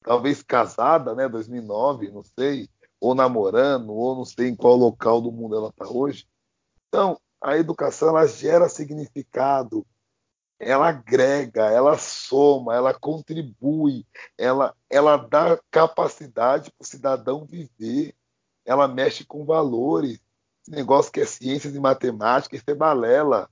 Talvez 0.02 0.42
casada, 0.42 1.14
né? 1.14 1.28
2009, 1.28 2.10
não 2.10 2.22
sei 2.22 2.68
ou 3.00 3.14
namorando, 3.14 3.92
ou 3.92 4.16
não 4.16 4.24
sei 4.24 4.48
em 4.48 4.56
qual 4.56 4.76
local 4.76 5.20
do 5.20 5.32
mundo 5.32 5.56
ela 5.56 5.68
está 5.68 5.86
hoje. 5.88 6.26
Então, 6.88 7.20
a 7.40 7.56
educação 7.56 8.08
ela 8.08 8.26
gera 8.26 8.68
significado, 8.68 9.86
ela 10.58 10.88
agrega, 10.88 11.70
ela 11.70 11.98
soma, 11.98 12.74
ela 12.74 12.94
contribui, 12.94 14.06
ela, 14.38 14.74
ela 14.88 15.16
dá 15.16 15.60
capacidade 15.70 16.70
para 16.70 16.82
o 16.82 16.86
cidadão 16.86 17.44
viver, 17.44 18.14
ela 18.64 18.88
mexe 18.88 19.24
com 19.24 19.44
valores. 19.44 20.18
Esse 20.62 20.70
negócio 20.70 21.12
que 21.12 21.20
é 21.20 21.26
ciências 21.26 21.74
e 21.74 21.80
matemática, 21.80 22.56
isso 22.56 22.64
é 22.68 22.74
balela. 22.74 23.48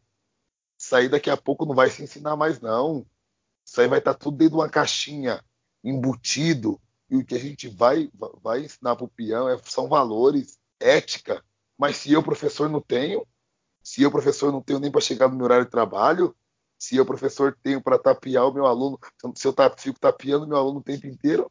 Isso 0.78 0.96
aí 0.96 1.08
daqui 1.08 1.30
a 1.30 1.36
pouco 1.36 1.64
não 1.64 1.74
vai 1.74 1.90
se 1.90 2.02
ensinar 2.02 2.36
mais, 2.36 2.60
não. 2.60 3.06
Isso 3.64 3.80
aí 3.80 3.86
vai 3.86 3.98
estar 3.98 4.14
tá 4.14 4.18
tudo 4.18 4.36
dentro 4.38 4.56
de 4.56 4.60
uma 4.60 4.68
caixinha, 4.68 5.44
embutido, 5.82 6.80
e 7.14 7.16
o 7.16 7.24
que 7.24 7.36
a 7.36 7.38
gente 7.38 7.68
vai, 7.68 8.10
vai 8.42 8.64
ensinar 8.64 8.96
para 8.96 9.04
o 9.04 9.08
peão 9.08 9.48
é, 9.48 9.56
são 9.62 9.88
valores, 9.88 10.58
ética. 10.80 11.44
Mas 11.78 11.96
se 11.96 12.12
eu, 12.12 12.22
professor, 12.24 12.68
não 12.68 12.80
tenho, 12.80 13.24
se 13.80 14.02
eu, 14.02 14.10
professor, 14.10 14.50
não 14.50 14.60
tenho 14.60 14.80
nem 14.80 14.90
para 14.90 15.00
chegar 15.00 15.28
no 15.28 15.36
meu 15.36 15.44
horário 15.44 15.64
de 15.64 15.70
trabalho, 15.70 16.34
se 16.76 16.96
eu, 16.96 17.06
professor, 17.06 17.56
tenho 17.62 17.80
para 17.80 17.98
tapear 17.98 18.48
o 18.48 18.52
meu 18.52 18.66
aluno, 18.66 18.98
se 19.36 19.46
eu 19.46 19.54
fico 19.78 20.00
tapeando 20.00 20.44
o 20.44 20.48
meu 20.48 20.56
aluno 20.56 20.80
o 20.80 20.82
tempo 20.82 21.06
inteiro, 21.06 21.44
o 21.44 21.50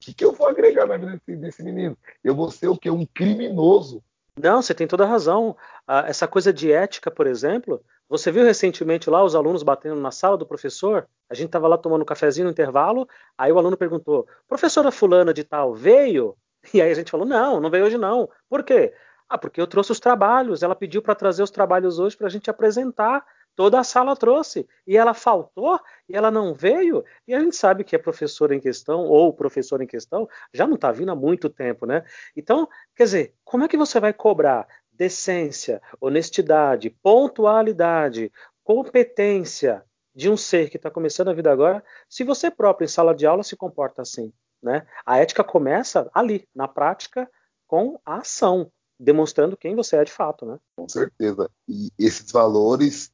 que, 0.00 0.12
que 0.12 0.24
eu 0.24 0.32
vou 0.32 0.48
agregar 0.48 0.86
na 0.86 0.96
vida 0.96 1.12
desse, 1.12 1.36
desse 1.40 1.62
menino? 1.62 1.96
Eu 2.22 2.34
vou 2.34 2.50
ser 2.50 2.66
o 2.66 2.76
quê? 2.76 2.90
Um 2.90 3.06
criminoso. 3.06 4.02
Não, 4.36 4.60
você 4.60 4.74
tem 4.74 4.88
toda 4.88 5.04
a 5.04 5.08
razão. 5.08 5.56
Ah, 5.86 6.04
essa 6.08 6.26
coisa 6.26 6.52
de 6.52 6.72
ética, 6.72 7.12
por 7.12 7.28
exemplo, 7.28 7.80
você 8.08 8.30
viu 8.30 8.44
recentemente 8.44 9.08
lá 9.08 9.24
os 9.24 9.34
alunos 9.34 9.62
batendo 9.62 10.00
na 10.00 10.10
sala 10.10 10.36
do 10.36 10.46
professor? 10.46 11.08
A 11.28 11.34
gente 11.34 11.46
estava 11.46 11.66
lá 11.66 11.78
tomando 11.78 12.02
um 12.02 12.06
cafezinho 12.06 12.44
no 12.44 12.50
intervalo, 12.50 13.08
aí 13.36 13.50
o 13.50 13.58
aluno 13.58 13.76
perguntou: 13.76 14.26
professora 14.46 14.90
fulana 14.90 15.32
de 15.32 15.44
tal 15.44 15.74
veio? 15.74 16.36
E 16.72 16.80
aí 16.80 16.90
a 16.90 16.94
gente 16.94 17.10
falou: 17.10 17.26
não, 17.26 17.60
não 17.60 17.70
veio 17.70 17.84
hoje 17.84 17.98
não. 17.98 18.28
Por 18.48 18.62
quê? 18.62 18.94
Ah, 19.28 19.38
porque 19.38 19.60
eu 19.60 19.66
trouxe 19.66 19.92
os 19.92 20.00
trabalhos. 20.00 20.62
Ela 20.62 20.74
pediu 20.74 21.02
para 21.02 21.14
trazer 21.14 21.42
os 21.42 21.50
trabalhos 21.50 21.98
hoje 21.98 22.16
para 22.16 22.26
a 22.26 22.30
gente 22.30 22.50
apresentar. 22.50 23.24
Toda 23.56 23.78
a 23.78 23.84
sala 23.84 24.16
trouxe. 24.16 24.66
E 24.86 24.96
ela 24.96 25.14
faltou, 25.14 25.78
e 26.08 26.16
ela 26.16 26.30
não 26.30 26.54
veio. 26.54 27.04
E 27.26 27.34
a 27.34 27.40
gente 27.40 27.54
sabe 27.54 27.84
que 27.84 27.94
a 27.94 27.98
professora 27.98 28.54
em 28.54 28.60
questão, 28.60 29.04
ou 29.04 29.28
o 29.28 29.32
professor 29.32 29.80
em 29.80 29.86
questão, 29.86 30.28
já 30.52 30.66
não 30.66 30.74
está 30.74 30.90
vindo 30.90 31.12
há 31.12 31.14
muito 31.14 31.48
tempo, 31.48 31.86
né? 31.86 32.04
Então, 32.36 32.68
quer 32.96 33.04
dizer, 33.04 33.34
como 33.44 33.64
é 33.64 33.68
que 33.68 33.76
você 33.76 34.00
vai 34.00 34.12
cobrar 34.12 34.66
decência, 34.96 35.82
honestidade, 36.00 36.90
pontualidade, 37.02 38.32
competência 38.62 39.84
de 40.14 40.30
um 40.30 40.36
ser 40.36 40.70
que 40.70 40.76
está 40.76 40.90
começando 40.90 41.28
a 41.28 41.34
vida 41.34 41.50
agora, 41.50 41.84
se 42.08 42.22
você 42.22 42.50
próprio 42.50 42.84
em 42.84 42.88
sala 42.88 43.14
de 43.14 43.26
aula 43.26 43.42
se 43.42 43.56
comporta 43.56 44.02
assim? 44.02 44.32
Né? 44.62 44.86
A 45.04 45.18
ética 45.18 45.42
começa 45.44 46.08
ali, 46.14 46.48
na 46.54 46.68
prática, 46.68 47.28
com 47.66 48.00
a 48.04 48.18
ação, 48.18 48.70
demonstrando 48.98 49.56
quem 49.56 49.74
você 49.74 49.96
é 49.96 50.04
de 50.04 50.12
fato, 50.12 50.46
né? 50.46 50.58
Com 50.76 50.88
certeza. 50.88 51.50
E 51.68 51.90
esses 51.98 52.30
valores, 52.30 53.12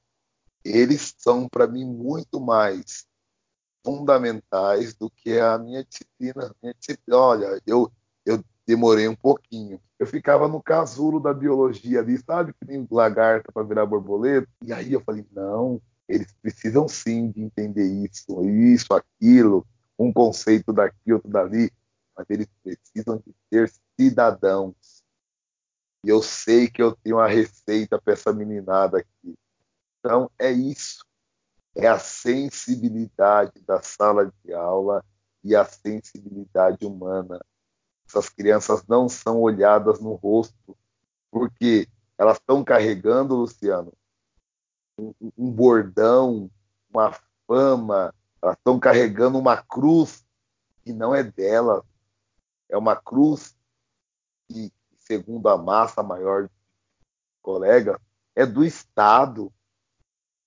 eles 0.65 1.15
são 1.19 1.49
para 1.49 1.67
mim 1.67 1.85
muito 1.85 2.39
mais 2.39 3.07
fundamentais 3.85 4.95
do 4.95 5.11
que 5.11 5.39
a 5.39 5.59
minha 5.59 5.83
disciplina. 5.85 6.55
Minha 6.63 6.75
disciplina 6.75 7.19
olha, 7.19 7.63
eu, 7.67 7.91
demorei 8.71 9.09
um 9.09 9.17
pouquinho. 9.17 9.81
Eu 9.99 10.07
ficava 10.07 10.47
no 10.47 10.63
casulo 10.63 11.21
da 11.21 11.35
biologia 11.35 12.01
ali, 12.01 12.19
sabe? 12.19 12.53
Que 12.53 12.65
nem 12.67 12.87
lagarta 12.91 13.51
para 13.53 13.67
virar 13.67 13.85
borboleta. 13.85 14.49
E 14.65 14.73
aí 14.73 14.93
eu 14.93 15.01
falei, 15.01 15.27
não, 15.33 15.81
eles 16.09 16.33
precisam 16.41 16.87
sim 16.87 17.31
de 17.31 17.43
entender 17.43 17.85
isso, 17.85 18.45
isso, 18.45 18.95
aquilo 18.95 19.67
um 20.01 20.11
conceito 20.11 20.73
daqui, 20.73 21.13
outro 21.13 21.29
dali, 21.29 21.71
mas 22.17 22.25
eles 22.31 22.49
precisam 22.63 23.19
de 23.19 23.35
ser 23.53 23.71
cidadãos. 23.99 25.05
E 26.03 26.09
eu 26.09 26.23
sei 26.23 26.69
que 26.69 26.83
eu 26.83 26.97
tenho 26.97 27.17
uma 27.17 27.29
receita 27.29 28.01
para 28.01 28.15
essa 28.15 28.33
meninada 28.33 28.99
aqui. 28.99 29.35
Então, 29.99 30.31
é 30.39 30.51
isso. 30.51 31.05
É 31.77 31.87
a 31.87 31.99
sensibilidade 31.99 33.61
da 33.67 33.83
sala 33.83 34.33
de 34.43 34.55
aula 34.55 35.05
e 35.45 35.55
a 35.55 35.67
sensibilidade 35.67 36.87
humana. 36.87 37.39
Essas 38.11 38.29
crianças 38.29 38.85
não 38.89 39.09
são 39.09 39.41
olhadas 39.41 40.01
no 40.01 40.15
rosto, 40.15 40.77
porque 41.31 41.89
elas 42.19 42.39
estão 42.39 42.65
carregando, 42.65 43.37
Luciano, 43.37 43.93
um, 44.99 45.15
um 45.39 45.49
bordão, 45.49 46.51
uma 46.93 47.17
fama, 47.47 48.13
elas 48.43 48.57
estão 48.57 48.81
carregando 48.81 49.39
uma 49.39 49.63
cruz 49.63 50.27
que 50.83 50.93
não 50.93 51.15
é 51.15 51.23
dela. 51.23 51.85
É 52.69 52.77
uma 52.77 52.97
cruz 52.97 53.57
que, 54.49 54.73
segundo 54.99 55.49
a 55.49 55.57
massa 55.57 56.03
maior 56.03 56.49
de 56.49 56.51
colegas, 57.41 57.97
é 58.35 58.45
do 58.45 58.65
Estado. 58.65 59.53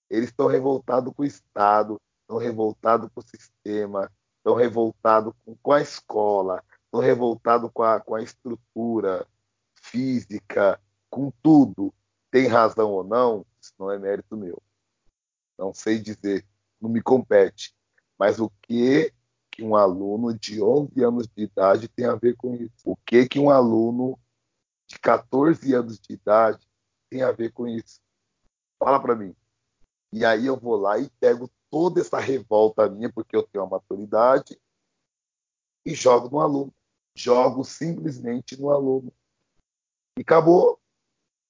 Eles 0.09 0.29
estão 0.29 0.47
revoltados 0.47 1.13
com 1.15 1.21
o 1.23 1.25
Estado, 1.25 1.97
estão 2.23 2.37
revoltados 2.37 3.09
com 3.15 3.21
o 3.21 3.23
sistema, 3.23 4.11
estão 4.37 4.53
revoltados 4.53 5.33
com, 5.45 5.55
com, 5.55 5.71
a 5.71 5.81
escola, 5.81 6.61
estão 6.93 6.99
revoltados 6.99 7.71
com 7.73 7.81
a, 7.81 7.99
com 7.99 8.13
a 8.13 8.21
estrutura 8.21 9.27
física, 9.73 10.79
com 11.09 11.31
tudo. 11.41 11.91
Tem 12.29 12.45
razão 12.45 12.91
ou 12.91 13.03
não, 13.03 13.43
isso 13.59 13.73
não 13.79 13.89
é 13.89 13.97
mérito 13.97 14.37
meu. 14.37 14.61
Não 15.57 15.73
sei 15.73 15.99
dizer, 15.99 16.45
não 16.79 16.89
me 16.89 17.01
compete. 17.01 17.75
Mas 18.17 18.39
o 18.39 18.51
que 18.61 19.11
que 19.51 19.63
um 19.63 19.75
aluno 19.75 20.37
de 20.37 20.61
11 20.61 21.03
anos 21.03 21.27
de 21.27 21.43
idade 21.43 21.87
tem 21.87 22.05
a 22.05 22.15
ver 22.15 22.35
com 22.35 22.55
isso? 22.55 22.73
O 22.83 22.95
que 22.95 23.27
que 23.27 23.39
um 23.39 23.49
aluno 23.49 24.19
de 24.87 24.99
14 24.99 25.73
anos 25.73 25.99
de 25.99 26.13
idade 26.13 26.67
tem 27.09 27.23
a 27.23 27.31
ver 27.31 27.51
com 27.51 27.67
isso? 27.67 27.99
Fala 28.79 28.99
para 28.99 29.15
mim. 29.15 29.35
E 30.11 30.23
aí 30.25 30.45
eu 30.45 30.59
vou 30.59 30.75
lá 30.75 30.99
e 30.99 31.09
pego 31.19 31.49
toda 31.69 32.01
essa 32.01 32.19
revolta 32.19 32.89
minha, 32.89 33.11
porque 33.11 33.35
eu 33.35 33.43
tenho 33.43 33.63
a 33.63 33.69
maturidade, 33.69 34.59
e 35.85 35.93
jogo 35.93 36.29
no 36.29 36.39
aluno. 36.39 36.73
Jogo 37.15 37.63
simplesmente 37.63 38.59
no 38.59 38.71
aluno. 38.71 39.11
E 40.17 40.21
acabou. 40.21 40.79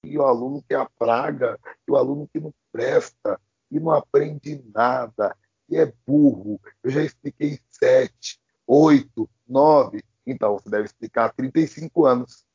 E 0.04 0.18
o 0.18 0.24
aluno 0.24 0.62
que 0.62 0.74
é 0.74 0.78
a 0.78 0.90
praga, 0.90 1.58
e 1.88 1.92
o 1.92 1.96
aluno 1.96 2.28
que 2.28 2.40
não 2.40 2.54
presta, 2.72 3.40
e 3.72 3.80
não 3.80 3.92
aprende 3.92 4.62
nada, 4.74 5.36
que 5.68 5.78
é 5.78 5.94
burro. 6.06 6.60
Eu 6.84 6.92
já 6.92 7.02
expliquei 7.02 7.60
sete, 7.72 8.40
oito, 8.68 9.30
nove. 9.48 10.04
Então, 10.26 10.58
você 10.58 10.70
deve 10.70 10.86
explicar 10.86 11.34
35 11.34 12.06
anos. 12.06 12.46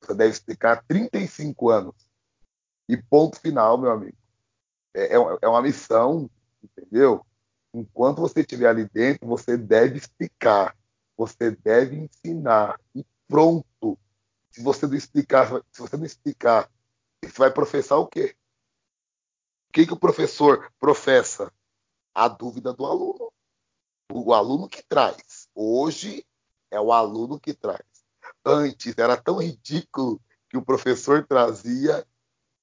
Você 0.00 0.14
deve 0.14 0.30
explicar 0.30 0.84
35 0.86 1.70
anos. 1.70 1.94
E 2.88 2.96
ponto 2.96 3.38
final, 3.40 3.76
meu 3.76 3.90
amigo. 3.90 4.16
É, 4.94 5.14
é, 5.14 5.38
é 5.42 5.48
uma 5.48 5.62
missão, 5.62 6.30
entendeu? 6.62 7.24
Enquanto 7.74 8.20
você 8.20 8.40
estiver 8.40 8.68
ali 8.68 8.88
dentro, 8.88 9.26
você 9.26 9.56
deve 9.56 9.98
explicar. 9.98 10.76
Você 11.16 11.50
deve 11.50 11.96
ensinar. 11.96 12.80
E 12.94 13.04
pronto. 13.28 13.98
Se 14.50 14.62
você 14.62 14.86
não 14.86 14.94
explicar, 14.94 15.62
se 15.70 15.80
você 15.80 15.96
não 15.96 16.04
explicar, 16.04 16.70
você 17.22 17.32
vai 17.36 17.50
professar 17.50 17.98
o 17.98 18.06
quê? 18.06 18.36
O 19.68 19.72
que, 19.72 19.86
que 19.86 19.92
o 19.92 19.98
professor 19.98 20.72
professa? 20.78 21.52
a 22.16 22.28
dúvida 22.28 22.72
do 22.72 22.86
aluno. 22.86 23.30
O 24.10 24.32
aluno 24.32 24.68
que 24.68 24.82
traz. 24.82 25.48
Hoje 25.54 26.24
é 26.70 26.80
o 26.80 26.90
aluno 26.90 27.38
que 27.38 27.52
traz. 27.52 27.84
Antes 28.42 28.94
era 28.96 29.18
tão 29.18 29.36
ridículo 29.36 30.18
que 30.48 30.56
o 30.56 30.64
professor 30.64 31.26
trazia, 31.26 32.06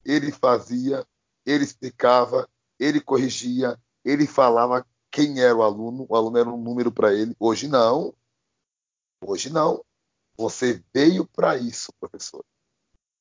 ele 0.04 0.32
fazia, 0.32 1.06
ele 1.46 1.64
explicava, 1.64 2.50
ele 2.80 3.00
corrigia, 3.00 3.80
ele 4.04 4.26
falava 4.26 4.86
quem 5.12 5.40
era 5.40 5.56
o 5.56 5.62
aluno, 5.62 6.08
o 6.10 6.16
aluno 6.16 6.38
era 6.40 6.50
um 6.50 6.58
número 6.58 6.92
para 6.92 7.14
ele. 7.14 7.36
Hoje 7.40 7.68
não. 7.68 8.12
Hoje 9.26 9.50
não. 9.50 9.84
Você 10.38 10.84
veio 10.94 11.26
para 11.26 11.58
isso, 11.58 11.94
professor. 12.00 12.44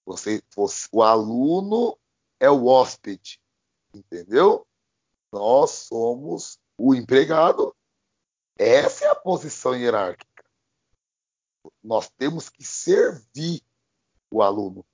Você, 0.04 0.42
você, 0.54 0.88
o 0.90 1.02
aluno 1.02 1.96
é 2.40 2.50
o 2.50 2.66
hóspede, 2.66 3.40
entendeu? 3.94 4.66
Nós 5.30 5.70
somos 5.70 6.58
o 6.76 6.94
empregado. 6.94 7.74
Essa 8.58 9.04
é 9.04 9.08
a 9.08 9.14
posição 9.14 9.76
hierárquica. 9.76 10.44
Nós 11.82 12.10
temos 12.10 12.48
que 12.48 12.64
servir 12.64 13.62
o 14.30 14.42
aluno. 14.42 14.84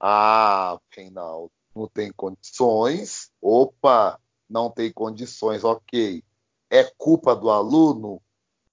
Ah, 0.00 0.80
Reinaldo, 0.90 1.52
não 1.74 1.86
tem 1.88 2.12
condições. 2.12 3.30
Opa, 3.40 4.20
não 4.48 4.70
tem 4.70 4.92
condições, 4.92 5.64
ok. 5.64 6.24
É 6.70 6.84
culpa 6.84 7.36
do 7.36 7.50
aluno? 7.50 8.22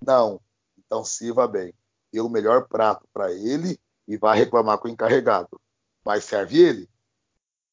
Não. 0.05 0.41
Então 0.91 1.05
sirva 1.05 1.47
bem. 1.47 1.73
Dê 2.11 2.19
o 2.19 2.27
melhor 2.27 2.67
prato 2.67 3.07
para 3.13 3.31
ele 3.31 3.79
e 4.05 4.17
vai 4.17 4.37
reclamar 4.37 4.77
com 4.77 4.89
o 4.89 4.91
encarregado. 4.91 5.57
Vai 6.03 6.19
servir 6.19 6.67
ele? 6.67 6.89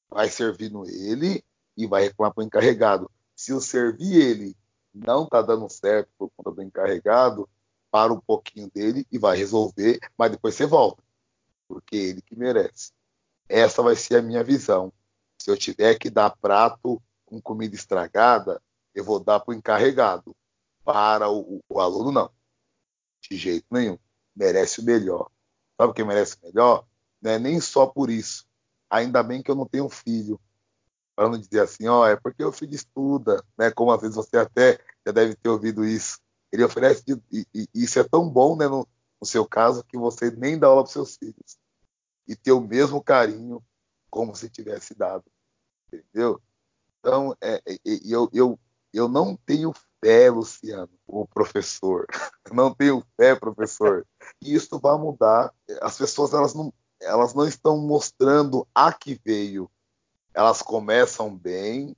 Vai 0.09 0.29
servindo 0.29 0.89
ele 0.89 1.45
e 1.77 1.85
vai 1.85 2.05
reclamar 2.05 2.33
para 2.33 2.43
o 2.43 2.47
encarregado. 2.47 3.11
Se 3.35 3.53
o 3.53 3.61
servir 3.61 4.15
ele 4.15 4.57
não 4.95 5.25
está 5.25 5.43
dando 5.43 5.69
certo 5.69 6.09
por 6.17 6.31
conta 6.37 6.53
do 6.53 6.63
encarregado, 6.63 7.49
para 7.91 8.13
um 8.13 8.21
pouquinho 8.21 8.71
dele 8.71 9.05
e 9.11 9.19
vai 9.19 9.37
resolver, 9.37 9.99
mas 10.17 10.31
depois 10.31 10.55
você 10.55 10.65
volta, 10.65 11.03
porque 11.67 11.97
é 11.97 12.01
ele 12.01 12.23
que 12.23 12.37
merece. 12.37 12.93
Essa 13.49 13.83
vai 13.83 13.97
ser 13.97 14.19
a 14.19 14.23
minha 14.23 14.45
visão. 14.45 14.93
Se 15.39 15.51
eu 15.51 15.57
tiver 15.57 15.99
que 15.99 16.09
dar 16.09 16.37
prato 16.37 17.03
com 17.27 17.41
comida 17.41 17.75
estragada, 17.75 18.63
eu 18.95 19.03
vou 19.03 19.19
dar 19.19 19.41
para 19.41 19.53
o 19.53 19.57
encarregado. 19.57 20.37
Para 20.85 21.29
o, 21.29 21.61
o, 21.69 21.81
aluno, 21.81 22.13
não. 22.13 22.38
De 23.31 23.37
jeito 23.37 23.67
nenhum. 23.71 23.99
Merece 24.35 24.81
o 24.81 24.85
melhor. 24.85 25.31
Sabe 25.77 25.91
o 25.91 25.95
que 25.95 26.05
merece 26.05 26.37
o 26.43 26.47
melhor? 26.47 26.87
Não 27.21 27.31
é 27.31 27.39
nem 27.39 27.61
só 27.61 27.87
por 27.87 28.11
isso. 28.11 28.47
Ainda 28.91 29.23
bem 29.23 29.43
que 29.43 29.51
eu 29.51 29.55
não 29.55 29.67
tenho 29.67 29.89
filho 29.89 30.41
para 31.19 31.29
não 31.29 31.37
dizer 31.37 31.61
assim, 31.61 31.89
ó, 31.89 32.07
é 32.07 32.15
porque 32.15 32.45
o 32.45 32.53
filho 32.53 32.75
estuda, 32.75 33.45
né? 33.59 33.73
Como 33.73 33.91
às 33.91 34.01
vezes 34.01 34.15
você 34.15 34.37
até 34.37 34.79
já 35.05 35.13
deve 35.13 35.35
ter 35.35 35.49
ouvido 35.49 35.85
isso. 35.85 36.21
Ele 36.53 36.63
oferece, 36.63 37.03
e, 37.33 37.45
e 37.53 37.69
isso 37.75 37.99
é 37.99 38.05
tão 38.05 38.31
bom, 38.31 38.57
né, 38.57 38.69
no, 38.69 38.87
no 39.21 39.27
seu 39.27 39.45
caso, 39.45 39.83
que 39.83 39.99
você 39.99 40.31
nem 40.31 40.57
dá 40.57 40.69
aula 40.69 40.85
para 40.85 40.93
seus 40.93 41.17
filhos. 41.17 41.59
E 42.27 42.37
ter 42.37 42.53
o 42.53 42.61
mesmo 42.61 43.03
carinho 43.03 43.61
como 44.09 44.35
se 44.37 44.49
tivesse 44.49 44.95
dado. 44.95 45.25
Entendeu? 45.93 46.41
Então, 47.01 47.37
é, 47.41 47.61
é, 47.67 47.79
eu, 47.85 48.31
eu, 48.33 48.59
eu 48.93 49.09
não 49.09 49.37
tenho 49.45 49.73
fé, 50.05 50.31
Luciano, 50.31 50.91
o 51.07 51.27
professor. 51.27 52.07
não 52.53 52.75
tenho 52.75 53.05
fé, 53.17 53.35
professor. 53.35 54.07
E 54.43 54.55
isso 54.55 54.79
vai 54.79 54.97
mudar. 54.99 55.53
As 55.81 55.97
pessoas, 55.97 56.33
elas 56.33 56.55
não, 56.55 56.73
elas 57.01 57.35
não 57.35 57.47
estão 57.47 57.79
mostrando 57.79 58.67
a 58.75 58.93
que 58.93 59.21
veio 59.25 59.71
elas 60.39 60.63
começam 60.63 61.37
bem, 61.37 61.97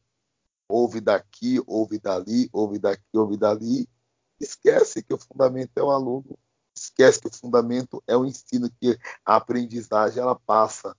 ouve 0.67 0.99
daqui, 0.99 1.63
ouve 1.67 1.99
dali, 1.99 2.49
ouve 2.55 2.79
daqui, 2.79 3.05
ouve 3.13 3.37
dali, 3.37 3.87
esquece 4.41 5.03
que 5.03 5.13
o 5.13 5.19
fundamento 5.19 5.73
é 5.77 5.83
o 5.83 5.91
aluno. 5.91 6.39
esquece 6.75 7.21
que 7.21 7.27
o 7.27 7.35
fundamento 7.35 8.03
é 8.07 8.17
o 8.17 8.25
ensino, 8.25 8.71
que 8.81 8.99
a 9.27 9.37
aprendizagem 9.37 10.23
ela 10.23 10.35
passa, 10.35 10.97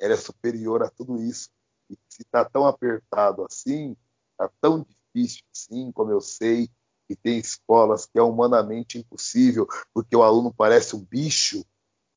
ela 0.00 0.14
é 0.14 0.16
superior 0.16 0.82
a 0.82 0.90
tudo 0.90 1.22
isso. 1.22 1.48
E 1.88 1.94
se 2.08 2.22
está 2.22 2.44
tão 2.44 2.66
apertado 2.66 3.44
assim, 3.44 3.96
está 4.32 4.50
tão 4.60 4.80
difícil 4.80 5.03
assim, 5.52 5.92
como 5.92 6.10
eu 6.10 6.20
sei, 6.20 6.70
e 7.08 7.14
tem 7.14 7.38
escolas 7.38 8.06
que 8.06 8.18
é 8.18 8.22
humanamente 8.22 8.98
impossível, 8.98 9.66
porque 9.92 10.16
o 10.16 10.22
aluno 10.22 10.52
parece 10.52 10.96
um 10.96 11.04
bicho, 11.04 11.64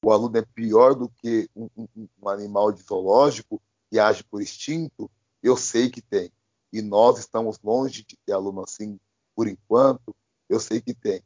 o 0.04 0.12
aluno 0.12 0.38
é 0.38 0.42
pior 0.42 0.96
do 0.96 1.10
que 1.10 1.50
um, 1.56 1.70
um, 1.76 2.08
um 2.22 2.30
animal 2.30 2.72
de 2.72 2.82
zoológico 2.82 3.62
que 3.90 4.00
age 4.00 4.24
por 4.24 4.42
instinto, 4.42 5.10
eu 5.42 5.58
sei 5.58 5.90
que 5.90 6.02
tem. 6.02 6.32
E 6.72 6.82
nós 6.82 7.20
estamos 7.20 7.60
longe 7.64 8.04
de 8.04 8.18
ter 8.26 8.34
aluno 8.34 8.64
assim 8.64 9.00
por 9.36 9.48
enquanto, 9.48 10.16
eu 10.50 10.60
sei 10.60 10.82
que 10.82 10.94
tem. 10.94 11.22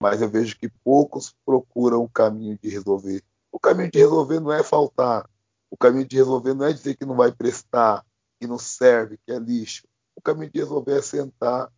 Mas 0.00 0.22
eu 0.22 0.28
vejo 0.28 0.58
que 0.58 0.68
poucos 0.68 1.34
procuram 1.44 2.02
o 2.02 2.08
caminho 2.08 2.58
de 2.58 2.68
resolver. 2.68 3.22
O 3.50 3.58
caminho 3.58 3.90
de 3.90 3.98
resolver 3.98 4.40
não 4.40 4.52
é 4.52 4.62
faltar. 4.62 5.28
O 5.70 5.76
caminho 5.76 6.06
de 6.06 6.16
resolver 6.16 6.54
não 6.54 6.66
é 6.66 6.72
dizer 6.72 6.96
que 6.96 7.04
não 7.04 7.16
vai 7.16 7.32
prestar, 7.32 8.04
que 8.40 8.46
não 8.46 8.58
serve, 8.58 9.18
que 9.18 9.32
é 9.32 9.38
lixo. 9.38 9.86
O 10.18 10.20
caminho 10.20 10.50
de 10.50 10.58
resolver 10.58 10.98
é 10.98 11.00
sentar 11.00 11.72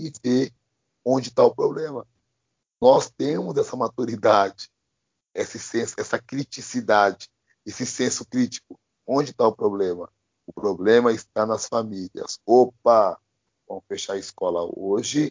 e 0.00 0.10
ver 0.24 0.50
onde 1.04 1.28
está 1.28 1.44
o 1.44 1.54
problema. 1.54 2.06
Nós 2.80 3.10
temos 3.10 3.54
essa 3.58 3.76
maturidade, 3.76 4.70
esse 5.34 5.58
senso, 5.58 5.94
essa 5.98 6.18
criticidade, 6.18 7.28
esse 7.66 7.84
senso 7.84 8.24
crítico. 8.24 8.80
Onde 9.06 9.32
está 9.32 9.46
o 9.46 9.54
problema? 9.54 10.10
O 10.46 10.54
problema 10.54 11.12
está 11.12 11.44
nas 11.44 11.66
famílias. 11.66 12.40
Opa, 12.46 13.20
vamos 13.68 13.84
fechar 13.86 14.14
a 14.14 14.18
escola 14.18 14.66
hoje 14.74 15.30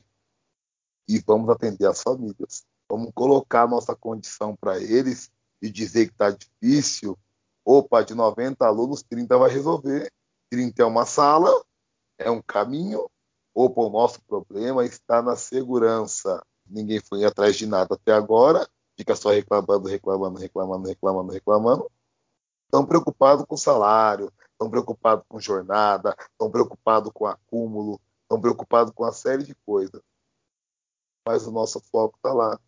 e 1.08 1.18
vamos 1.26 1.50
atender 1.50 1.88
as 1.88 2.04
famílias. 2.04 2.64
Vamos 2.88 3.12
colocar 3.16 3.68
nossa 3.68 3.96
condição 3.96 4.56
para 4.56 4.80
eles 4.80 5.32
e 5.60 5.68
dizer 5.72 6.10
que 6.10 6.14
está 6.14 6.30
difícil. 6.30 7.18
Opa, 7.66 8.04
de 8.04 8.14
90 8.14 8.64
alunos, 8.64 9.02
30 9.02 9.36
vai 9.36 9.50
resolver. 9.50 10.14
30 10.52 10.84
é 10.84 10.86
uma 10.86 11.08
sala, 11.08 11.66
é 12.18 12.30
um 12.30 12.42
caminho. 12.42 13.10
Opa, 13.54 13.82
o 13.82 13.90
nosso 13.90 14.22
problema 14.24 14.86
está 14.86 15.22
na 15.22 15.36
segurança. 15.36 16.46
Ninguém 16.68 17.00
foi 17.00 17.24
atrás 17.24 17.56
de 17.56 17.66
nada 17.66 17.96
até 17.96 18.12
agora, 18.12 18.68
fica 18.98 19.16
só 19.16 19.30
reclamando, 19.30 19.88
reclamando, 19.88 20.40
reclamando, 20.40 20.88
reclamando, 20.88 21.32
reclamando. 21.32 21.92
Estão 22.66 22.86
preocupados 22.86 23.46
com 23.46 23.56
salário, 23.56 24.32
estão 24.52 24.70
preocupados 24.70 25.24
com 25.30 25.40
jornada, 25.40 26.16
estão 26.32 26.50
preocupados 26.50 27.12
com 27.14 27.26
acúmulo, 27.26 28.02
estão 28.24 28.42
preocupados 28.42 28.92
com 28.94 29.04
uma 29.04 29.12
série 29.12 29.44
de 29.44 29.56
coisas. 29.66 30.02
Mas 31.28 31.46
o 31.48 31.52
nosso 31.52 31.80
foco 31.80 32.18
está 32.18 32.34
lá, 32.34 32.60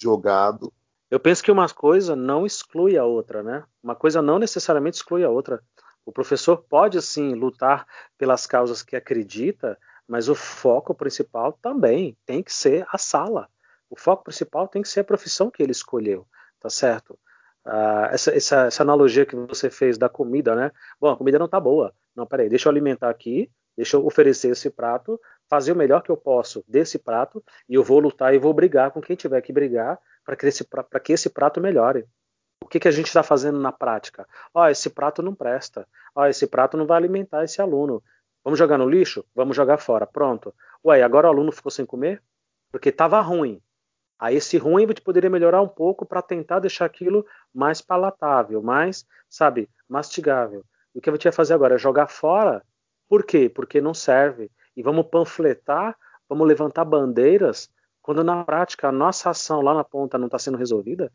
jogado. 0.00 0.72
Eu 1.10 1.20
penso 1.20 1.42
que 1.42 1.52
uma 1.52 1.68
coisa 1.68 2.16
não 2.16 2.44
exclui 2.44 2.98
a 2.98 3.04
outra, 3.04 3.42
né? 3.42 3.64
Uma 3.82 3.94
coisa 3.94 4.20
não 4.20 4.38
necessariamente 4.38 4.96
exclui 4.96 5.24
a 5.24 5.30
outra. 5.30 5.62
O 6.04 6.12
professor 6.12 6.58
pode, 6.68 7.00
sim, 7.00 7.34
lutar 7.34 7.86
pelas 8.18 8.46
causas 8.46 8.82
que 8.82 8.94
acredita, 8.94 9.78
mas 10.06 10.28
o 10.28 10.34
foco 10.34 10.94
principal 10.94 11.52
também 11.52 12.16
tem 12.26 12.42
que 12.42 12.52
ser 12.52 12.86
a 12.90 12.98
sala. 12.98 13.48
O 13.88 13.98
foco 13.98 14.24
principal 14.24 14.68
tem 14.68 14.82
que 14.82 14.88
ser 14.88 15.00
a 15.00 15.04
profissão 15.04 15.50
que 15.50 15.62
ele 15.62 15.72
escolheu, 15.72 16.26
tá 16.60 16.68
certo? 16.68 17.18
Uh, 17.66 18.12
essa, 18.12 18.36
essa, 18.36 18.66
essa, 18.66 18.82
analogia 18.82 19.24
que 19.24 19.34
você 19.34 19.70
fez 19.70 19.96
da 19.96 20.08
comida, 20.08 20.54
né? 20.54 20.70
Bom, 21.00 21.10
a 21.10 21.16
comida 21.16 21.38
não 21.38 21.48
tá 21.48 21.58
boa. 21.58 21.94
Não, 22.14 22.26
peraí, 22.26 22.48
deixa 22.48 22.68
eu 22.68 22.70
alimentar 22.70 23.08
aqui, 23.08 23.50
deixa 23.74 23.96
eu 23.96 24.04
oferecer 24.04 24.50
esse 24.50 24.68
prato, 24.68 25.18
fazer 25.48 25.72
o 25.72 25.76
melhor 25.76 26.02
que 26.02 26.10
eu 26.10 26.16
posso 26.16 26.62
desse 26.68 26.98
prato 26.98 27.42
e 27.66 27.74
eu 27.74 27.82
vou 27.82 27.98
lutar 28.00 28.34
e 28.34 28.38
vou 28.38 28.52
brigar 28.52 28.90
com 28.90 29.00
quem 29.00 29.16
tiver 29.16 29.40
que 29.40 29.52
brigar 29.52 29.98
para 30.24 30.36
que, 30.36 30.46
esse, 30.46 30.66
que 31.02 31.12
esse 31.12 31.30
prato 31.30 31.60
melhore. 31.60 32.06
O 32.64 32.66
que, 32.66 32.80
que 32.80 32.88
a 32.88 32.90
gente 32.90 33.08
está 33.08 33.22
fazendo 33.22 33.60
na 33.60 33.70
prática? 33.70 34.26
Ó, 34.54 34.62
oh, 34.62 34.68
esse 34.68 34.88
prato 34.88 35.22
não 35.22 35.34
presta. 35.34 35.86
Ó, 36.14 36.22
oh, 36.22 36.26
esse 36.26 36.46
prato 36.46 36.78
não 36.78 36.86
vai 36.86 36.96
alimentar 36.96 37.44
esse 37.44 37.60
aluno. 37.60 38.02
Vamos 38.42 38.58
jogar 38.58 38.78
no 38.78 38.88
lixo? 38.88 39.22
Vamos 39.34 39.54
jogar 39.54 39.76
fora. 39.76 40.06
Pronto. 40.06 40.54
Ué, 40.82 41.02
agora 41.02 41.26
o 41.26 41.30
aluno 41.30 41.52
ficou 41.52 41.70
sem 41.70 41.84
comer? 41.84 42.22
Porque 42.72 42.88
estava 42.88 43.20
ruim. 43.20 43.60
Aí 44.18 44.36
esse 44.36 44.56
ruim 44.56 44.86
poderia 45.04 45.28
melhorar 45.28 45.60
um 45.60 45.68
pouco 45.68 46.06
para 46.06 46.22
tentar 46.22 46.58
deixar 46.58 46.86
aquilo 46.86 47.26
mais 47.52 47.82
palatável, 47.82 48.62
mais, 48.62 49.06
sabe, 49.28 49.68
mastigável. 49.86 50.64
E 50.94 50.98
o 50.98 51.02
que 51.02 51.10
a 51.10 51.12
gente 51.12 51.24
vai 51.24 51.32
fazer 51.32 51.52
agora 51.52 51.76
jogar 51.76 52.06
fora. 52.06 52.62
Por 53.06 53.26
quê? 53.26 53.50
Porque 53.50 53.78
não 53.78 53.92
serve. 53.92 54.50
E 54.74 54.82
vamos 54.82 55.06
panfletar, 55.08 55.94
vamos 56.26 56.48
levantar 56.48 56.86
bandeiras, 56.86 57.68
quando 58.00 58.24
na 58.24 58.42
prática 58.42 58.88
a 58.88 58.92
nossa 58.92 59.28
ação 59.28 59.60
lá 59.60 59.74
na 59.74 59.84
ponta 59.84 60.16
não 60.16 60.26
está 60.26 60.38
sendo 60.38 60.56
resolvida. 60.56 61.12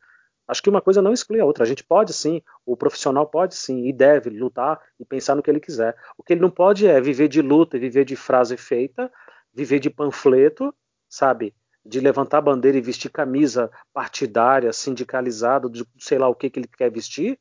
Acho 0.49 0.63
que 0.63 0.69
uma 0.69 0.81
coisa 0.81 0.99
não 0.99 1.13
exclui 1.13 1.39
a 1.39 1.45
outra. 1.45 1.63
A 1.63 1.67
gente 1.67 1.83
pode 1.83 2.11
sim, 2.11 2.41
o 2.65 2.75
profissional 2.75 3.27
pode 3.27 3.53
sim 3.55 3.85
e 3.85 3.93
deve 3.93 4.31
lutar 4.31 4.81
e 4.99 5.05
pensar 5.05 5.35
no 5.35 5.43
que 5.43 5.49
ele 5.51 5.59
quiser. 5.59 5.95
O 6.17 6.23
que 6.23 6.33
ele 6.33 6.41
não 6.41 6.49
pode 6.49 6.87
é 6.87 6.99
viver 6.99 7.27
de 7.27 7.39
luta, 7.39 7.77
viver 7.77 8.03
de 8.03 8.15
frase 8.15 8.57
feita, 8.57 9.11
viver 9.53 9.77
de 9.77 9.91
panfleto, 9.91 10.73
sabe? 11.07 11.53
De 11.85 11.99
levantar 11.99 12.41
bandeira 12.41 12.79
e 12.79 12.81
vestir 12.81 13.11
camisa 13.11 13.69
partidária, 13.93 14.73
sindicalizada, 14.73 15.69
de 15.69 15.85
sei 15.99 16.17
lá 16.17 16.27
o 16.27 16.33
que, 16.33 16.49
que 16.49 16.59
ele 16.59 16.67
quer 16.67 16.89
vestir, 16.89 17.39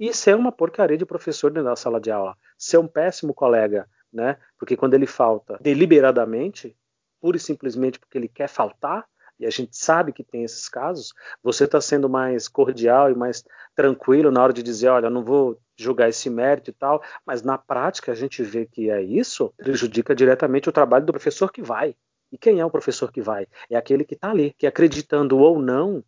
e 0.00 0.14
ser 0.14 0.34
uma 0.34 0.50
porcaria 0.50 0.96
de 0.96 1.04
professor 1.04 1.50
dentro 1.50 1.68
da 1.68 1.76
sala 1.76 2.00
de 2.00 2.10
aula. 2.10 2.38
Ser 2.56 2.78
um 2.78 2.88
péssimo 2.88 3.34
colega, 3.34 3.86
né? 4.10 4.38
Porque 4.58 4.78
quando 4.78 4.94
ele 4.94 5.06
falta 5.06 5.58
deliberadamente, 5.60 6.74
pura 7.20 7.36
e 7.36 7.40
simplesmente 7.40 7.98
porque 7.98 8.16
ele 8.16 8.28
quer 8.28 8.48
faltar, 8.48 9.04
e 9.38 9.46
a 9.46 9.50
gente 9.50 9.76
sabe 9.76 10.12
que 10.12 10.24
tem 10.24 10.44
esses 10.44 10.68
casos, 10.68 11.12
você 11.42 11.64
está 11.64 11.80
sendo 11.80 12.08
mais 12.08 12.48
cordial 12.48 13.10
e 13.10 13.14
mais 13.14 13.44
tranquilo 13.74 14.30
na 14.30 14.42
hora 14.42 14.52
de 14.52 14.62
dizer, 14.62 14.88
olha, 14.88 15.10
não 15.10 15.22
vou 15.22 15.60
julgar 15.76 16.08
esse 16.08 16.30
mérito 16.30 16.70
e 16.70 16.72
tal, 16.72 17.02
mas 17.24 17.42
na 17.42 17.58
prática 17.58 18.12
a 18.12 18.14
gente 18.14 18.42
vê 18.42 18.64
que 18.64 18.90
é 18.90 19.02
isso, 19.02 19.52
prejudica 19.58 20.14
diretamente 20.14 20.68
o 20.68 20.72
trabalho 20.72 21.04
do 21.04 21.12
professor 21.12 21.52
que 21.52 21.62
vai. 21.62 21.94
E 22.32 22.38
quem 22.38 22.60
é 22.60 22.64
o 22.64 22.70
professor 22.70 23.12
que 23.12 23.20
vai? 23.20 23.46
É 23.70 23.76
aquele 23.76 24.04
que 24.04 24.14
está 24.14 24.30
ali, 24.30 24.54
que 24.58 24.66
acreditando 24.66 25.38
ou 25.38 25.60
não, 25.60 26.02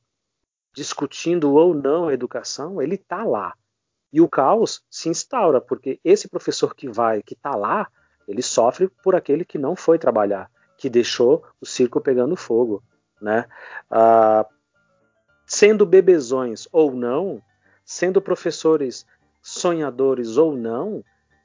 discutindo 0.74 1.52
ou 1.52 1.74
não 1.74 2.08
a 2.08 2.14
educação, 2.14 2.80
ele 2.80 2.94
está 2.94 3.24
lá. 3.24 3.54
E 4.10 4.22
o 4.22 4.28
caos 4.28 4.82
se 4.90 5.10
instaura, 5.10 5.60
porque 5.60 6.00
esse 6.02 6.28
professor 6.28 6.74
que 6.74 6.88
vai, 6.88 7.22
que 7.22 7.34
está 7.34 7.54
lá, 7.54 7.88
ele 8.26 8.42
sofre 8.42 8.88
por 9.02 9.14
aquele 9.14 9.44
que 9.44 9.58
não 9.58 9.76
foi 9.76 9.98
trabalhar, 9.98 10.50
que 10.78 10.88
deixou 10.88 11.44
o 11.60 11.66
circo 11.66 12.00
pegando 12.00 12.34
fogo 12.36 12.82
né? 13.20 13.46
Ah, 13.90 14.46
sendo 15.46 15.86
bebezões 15.86 16.68
ou 16.72 16.92
não, 16.92 17.42
sendo 17.84 18.20
professores 18.20 19.06
sonhadores 19.42 20.36
ou 20.36 20.56
não, 20.56 21.02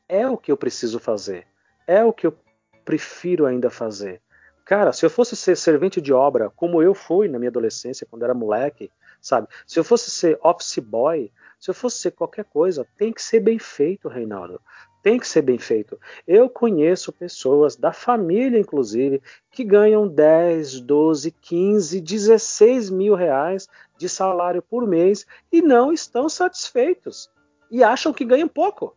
é 0.08 0.28
o 0.28 0.38
que 0.38 0.52
eu 0.52 0.58
preciso 0.58 1.00
fazer, 1.00 1.48
é 1.88 2.04
o 2.04 2.12
que 2.12 2.28
eu 2.28 2.38
prefiro 2.84 3.46
ainda 3.46 3.70
fazer. 3.70 4.22
Cara, 4.66 4.94
se 4.94 5.06
eu 5.06 5.10
fosse 5.10 5.36
ser 5.36 5.58
servente 5.58 6.02
de 6.02 6.14
obra, 6.14 6.50
como 6.50 6.82
eu 6.82 6.94
fui 6.94 7.28
na 7.28 7.38
minha 7.38 7.50
adolescência, 7.50 8.08
quando 8.10 8.24
era 8.24 8.34
moleque, 8.34 8.92
sabe? 9.22 9.48
Se 9.68 9.80
eu 9.80 9.84
fosse 9.84 10.10
ser 10.10 10.38
office 10.42 10.80
boy, 10.80 11.32
se 11.60 11.70
eu 11.70 11.74
fosse 11.74 12.00
ser 12.00 12.12
qualquer 12.12 12.46
coisa, 12.46 12.88
tem 12.98 13.12
que 13.12 13.22
ser 13.22 13.40
bem 13.40 13.60
feito, 13.60 14.08
Reinaldo 14.08 14.62
tem 15.04 15.20
que 15.20 15.28
ser 15.28 15.42
bem 15.42 15.60
feito. 15.60 16.00
Eu 16.26 16.50
conheço 16.50 17.12
pessoas, 17.12 17.76
da 17.76 17.92
família 17.92 18.58
inclusive, 18.58 19.22
que 19.52 19.64
ganham 19.64 20.08
10, 20.08 20.80
12, 20.80 21.30
15, 21.30 22.00
16 22.00 22.90
mil 22.90 23.14
reais 23.14 23.68
de 23.98 24.08
salário 24.08 24.62
por 24.62 24.88
mês 24.88 25.28
e 25.52 25.62
não 25.62 25.92
estão 25.92 26.30
satisfeitos. 26.30 27.30
E 27.70 27.84
acham 27.84 28.14
que 28.14 28.24
ganham 28.24 28.48
pouco. 28.48 28.96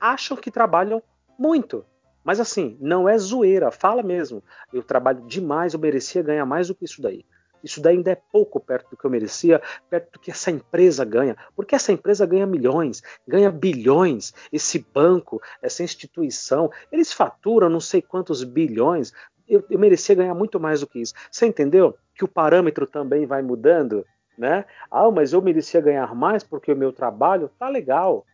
Acham 0.00 0.36
que 0.36 0.50
trabalham 0.50 1.02
muito. 1.38 1.84
Mas 2.24 2.40
assim, 2.40 2.78
não 2.80 3.08
é 3.08 3.18
zoeira, 3.18 3.70
fala 3.70 4.02
mesmo. 4.02 4.42
Eu 4.72 4.82
trabalho 4.82 5.26
demais, 5.26 5.74
eu 5.74 5.80
merecia 5.80 6.22
ganhar 6.22 6.46
mais 6.46 6.68
do 6.68 6.74
que 6.74 6.84
isso 6.84 7.02
daí. 7.02 7.26
Isso 7.62 7.80
daí 7.80 7.96
ainda 7.96 8.10
é 8.10 8.14
pouco 8.14 8.58
perto 8.58 8.90
do 8.90 8.96
que 8.96 9.04
eu 9.04 9.10
merecia, 9.10 9.60
perto 9.88 10.12
do 10.12 10.18
que 10.18 10.30
essa 10.30 10.50
empresa 10.50 11.04
ganha. 11.04 11.36
Porque 11.54 11.74
essa 11.74 11.92
empresa 11.92 12.26
ganha 12.26 12.46
milhões, 12.46 13.02
ganha 13.26 13.50
bilhões. 13.50 14.32
Esse 14.52 14.78
banco, 14.78 15.40
essa 15.60 15.82
instituição, 15.82 16.70
eles 16.90 17.12
faturam 17.12 17.68
não 17.68 17.80
sei 17.80 18.02
quantos 18.02 18.42
bilhões. 18.44 19.12
Eu, 19.48 19.64
eu 19.70 19.78
merecia 19.78 20.14
ganhar 20.14 20.34
muito 20.34 20.58
mais 20.58 20.80
do 20.80 20.86
que 20.86 21.00
isso. 21.00 21.14
Você 21.30 21.46
entendeu? 21.46 21.96
Que 22.14 22.24
o 22.24 22.28
parâmetro 22.28 22.86
também 22.86 23.26
vai 23.26 23.42
mudando, 23.42 24.04
né? 24.36 24.64
Ah, 24.90 25.10
mas 25.10 25.32
eu 25.32 25.42
merecia 25.42 25.80
ganhar 25.80 26.14
mais 26.14 26.42
porque 26.42 26.72
o 26.72 26.76
meu 26.76 26.92
trabalho 26.92 27.50
tá 27.58 27.68
legal. 27.68 28.24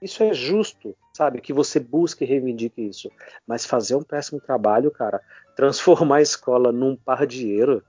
Isso 0.00 0.22
é 0.22 0.32
justo, 0.32 0.96
sabe? 1.12 1.40
Que 1.40 1.52
você 1.52 1.78
busque 1.78 2.24
e 2.24 2.26
reivindique 2.26 2.80
isso. 2.80 3.10
Mas 3.46 3.66
fazer 3.66 3.96
um 3.96 4.02
péssimo 4.02 4.40
trabalho, 4.40 4.90
cara, 4.90 5.20
transformar 5.54 6.16
a 6.16 6.22
escola 6.22 6.72
num 6.72 6.96
par 6.96 7.26
de 7.26 7.40
dinheiro, 7.40 7.82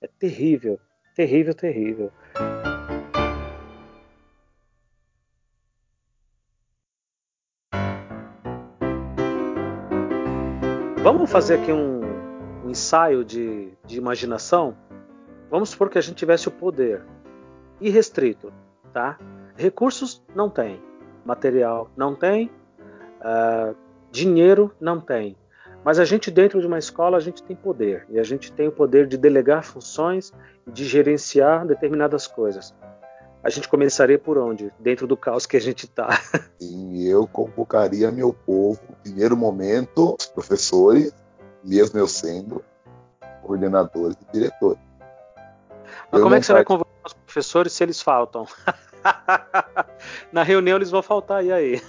é 0.00 0.06
terrível, 0.06 0.78
terrível, 1.14 1.54
terrível. 1.54 2.12
Vamos 11.02 11.30
fazer 11.30 11.60
aqui 11.60 11.72
um, 11.72 12.02
um 12.64 12.70
ensaio 12.70 13.24
de, 13.24 13.72
de 13.86 13.96
imaginação? 13.96 14.76
vamos 15.50 15.70
supor 15.70 15.88
que 15.88 15.98
a 15.98 16.00
gente 16.00 16.16
tivesse 16.16 16.48
o 16.48 16.50
poder 16.50 17.02
irrestrito, 17.80 18.52
tá? 18.92 19.18
Recursos 19.56 20.22
não 20.34 20.50
tem, 20.50 20.80
material 21.24 21.90
não 21.96 22.14
tem, 22.14 22.50
uh, 23.20 23.74
dinheiro 24.10 24.74
não 24.80 25.00
tem. 25.00 25.36
Mas 25.84 25.98
a 25.98 26.04
gente 26.04 26.30
dentro 26.30 26.60
de 26.60 26.66
uma 26.66 26.78
escola 26.78 27.16
a 27.16 27.20
gente 27.20 27.42
tem 27.42 27.56
poder 27.56 28.06
e 28.10 28.18
a 28.18 28.22
gente 28.22 28.52
tem 28.52 28.68
o 28.68 28.72
poder 28.72 29.06
de 29.06 29.16
delegar 29.16 29.62
funções 29.64 30.32
e 30.66 30.70
de 30.70 30.84
gerenciar 30.84 31.66
determinadas 31.66 32.26
coisas. 32.26 32.74
A 33.42 33.50
gente 33.50 33.68
começaria 33.68 34.18
por 34.18 34.36
onde? 34.36 34.72
Dentro 34.78 35.06
do 35.06 35.16
caos 35.16 35.46
que 35.46 35.56
a 35.56 35.60
gente 35.60 35.84
está. 35.86 36.08
E 36.60 37.08
eu 37.08 37.26
convocaria 37.26 38.10
meu 38.10 38.32
povo, 38.32 38.80
no 38.88 38.96
primeiro 38.96 39.36
momento, 39.36 40.16
os 40.18 40.26
professores, 40.26 41.14
mesmo 41.64 41.98
eu 41.98 42.08
sendo 42.08 42.64
coordenadores 43.42 44.16
e 44.28 44.32
diretores. 44.32 44.80
Mas 46.10 46.20
eu 46.20 46.22
como 46.22 46.34
é 46.34 46.40
que 46.40 46.46
você 46.46 46.52
vai 46.52 46.64
convocar 46.64 46.92
os 47.06 47.12
professores 47.14 47.72
se 47.72 47.82
eles 47.82 48.02
faltam? 48.02 48.46
Na 50.32 50.42
reunião 50.42 50.76
eles 50.76 50.90
vão 50.90 51.02
faltar, 51.02 51.44
e 51.44 51.52
aí? 51.52 51.82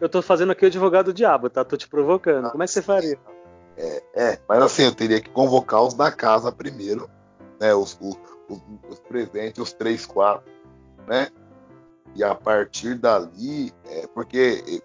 Eu 0.00 0.08
tô 0.08 0.22
fazendo 0.22 0.52
aqui 0.52 0.64
o 0.64 0.68
advogado 0.68 1.06
do 1.06 1.14
diabo, 1.14 1.50
tá? 1.50 1.64
Tô 1.64 1.76
te 1.76 1.88
provocando. 1.88 2.50
Como 2.50 2.62
é 2.62 2.66
que 2.66 2.72
você 2.72 2.82
faria? 2.82 3.18
É, 3.76 4.02
é, 4.14 4.38
mas 4.48 4.62
assim, 4.62 4.84
eu 4.84 4.94
teria 4.94 5.20
que 5.20 5.30
convocar 5.30 5.82
os 5.82 5.94
da 5.94 6.10
casa 6.10 6.52
primeiro, 6.52 7.10
né? 7.60 7.74
Os, 7.74 7.98
os, 8.00 8.16
os, 8.48 8.60
os 8.88 9.00
presentes, 9.00 9.58
os 9.58 9.72
três, 9.72 10.06
quatro, 10.06 10.50
né? 11.06 11.28
E 12.14 12.22
a 12.22 12.34
partir 12.34 12.94
dali, 12.94 13.72
é, 13.86 14.06
porque 14.06 14.82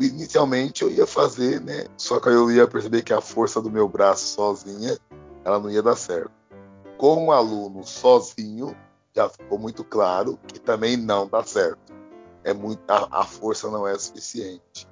inicialmente 0.00 0.82
eu 0.82 0.90
ia 0.90 1.06
fazer, 1.06 1.60
né? 1.60 1.86
Só 1.96 2.18
que 2.18 2.28
eu 2.28 2.50
ia 2.50 2.66
perceber 2.66 3.02
que 3.02 3.12
a 3.12 3.20
força 3.20 3.60
do 3.60 3.70
meu 3.70 3.88
braço 3.88 4.26
sozinha, 4.26 4.96
ela 5.44 5.58
não 5.58 5.70
ia 5.70 5.82
dar 5.82 5.96
certo. 5.96 6.30
Com 6.96 7.26
o 7.26 7.32
aluno 7.32 7.84
sozinho, 7.84 8.74
já 9.14 9.28
ficou 9.28 9.58
muito 9.58 9.84
claro 9.84 10.38
que 10.46 10.58
também 10.58 10.96
não 10.96 11.28
dá 11.28 11.42
certo 11.42 11.85
é 12.46 12.54
muito, 12.54 12.80
a, 12.88 13.08
a 13.10 13.24
força 13.24 13.68
não 13.68 13.86
é 13.86 13.98
suficiente. 13.98 14.88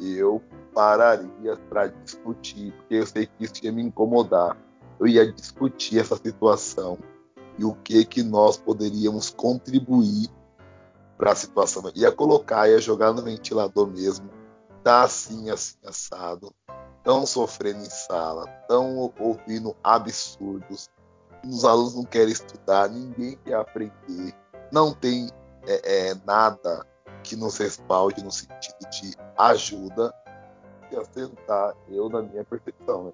Eu 0.00 0.42
pararia 0.74 1.56
para 1.68 1.86
discutir, 1.86 2.72
porque 2.72 2.96
eu 2.96 3.06
sei 3.06 3.26
que 3.26 3.44
isso 3.44 3.54
ia 3.62 3.70
me 3.70 3.82
incomodar. 3.82 4.56
Eu 4.98 5.06
ia 5.06 5.32
discutir 5.32 6.00
essa 6.00 6.16
situação 6.16 6.98
e 7.56 7.64
o 7.64 7.72
que 7.72 8.04
que 8.04 8.22
nós 8.24 8.56
poderíamos 8.56 9.30
contribuir 9.30 10.28
para 11.16 11.32
a 11.32 11.36
situação. 11.36 11.84
Ia 11.94 12.10
colocar, 12.10 12.68
ia 12.68 12.80
jogar 12.80 13.12
no 13.12 13.22
ventilador 13.22 13.86
mesmo. 13.86 14.28
Tá 14.82 15.02
assim, 15.04 15.50
assim, 15.50 15.76
assado. 15.86 16.52
Tão 17.04 17.24
sofrendo 17.24 17.80
em 17.80 17.90
sala, 17.90 18.46
tão 18.66 19.12
ouvindo 19.20 19.76
absurdos. 19.84 20.90
Os 21.44 21.64
alunos 21.64 21.94
não 21.94 22.04
querem 22.04 22.32
estudar, 22.32 22.88
ninguém 22.88 23.38
quer 23.44 23.54
aprender. 23.54 24.34
Não 24.72 24.92
tem 24.92 25.28
é, 25.66 26.10
é, 26.10 26.14
nada 26.26 26.86
que 27.22 27.36
nos 27.36 27.56
respalde 27.58 28.22
no 28.22 28.30
sentido 28.30 28.90
de 28.90 29.16
ajuda, 29.38 30.12
ia 30.90 31.04
sentar, 31.04 31.74
eu 31.88 32.08
na 32.08 32.22
minha 32.22 32.44
percepção, 32.44 33.04
né? 33.04 33.12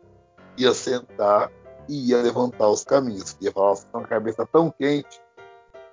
ia 0.56 0.74
sentar 0.74 1.50
e 1.88 2.10
ia 2.10 2.20
levantar 2.22 2.68
os 2.68 2.84
caminhos. 2.84 3.36
Ia 3.40 3.52
falar, 3.52 3.70
vocês 3.70 3.84
estão 3.86 4.00
com 4.00 4.06
a 4.06 4.10
cabeça 4.10 4.46
tão 4.46 4.70
quente, 4.70 5.20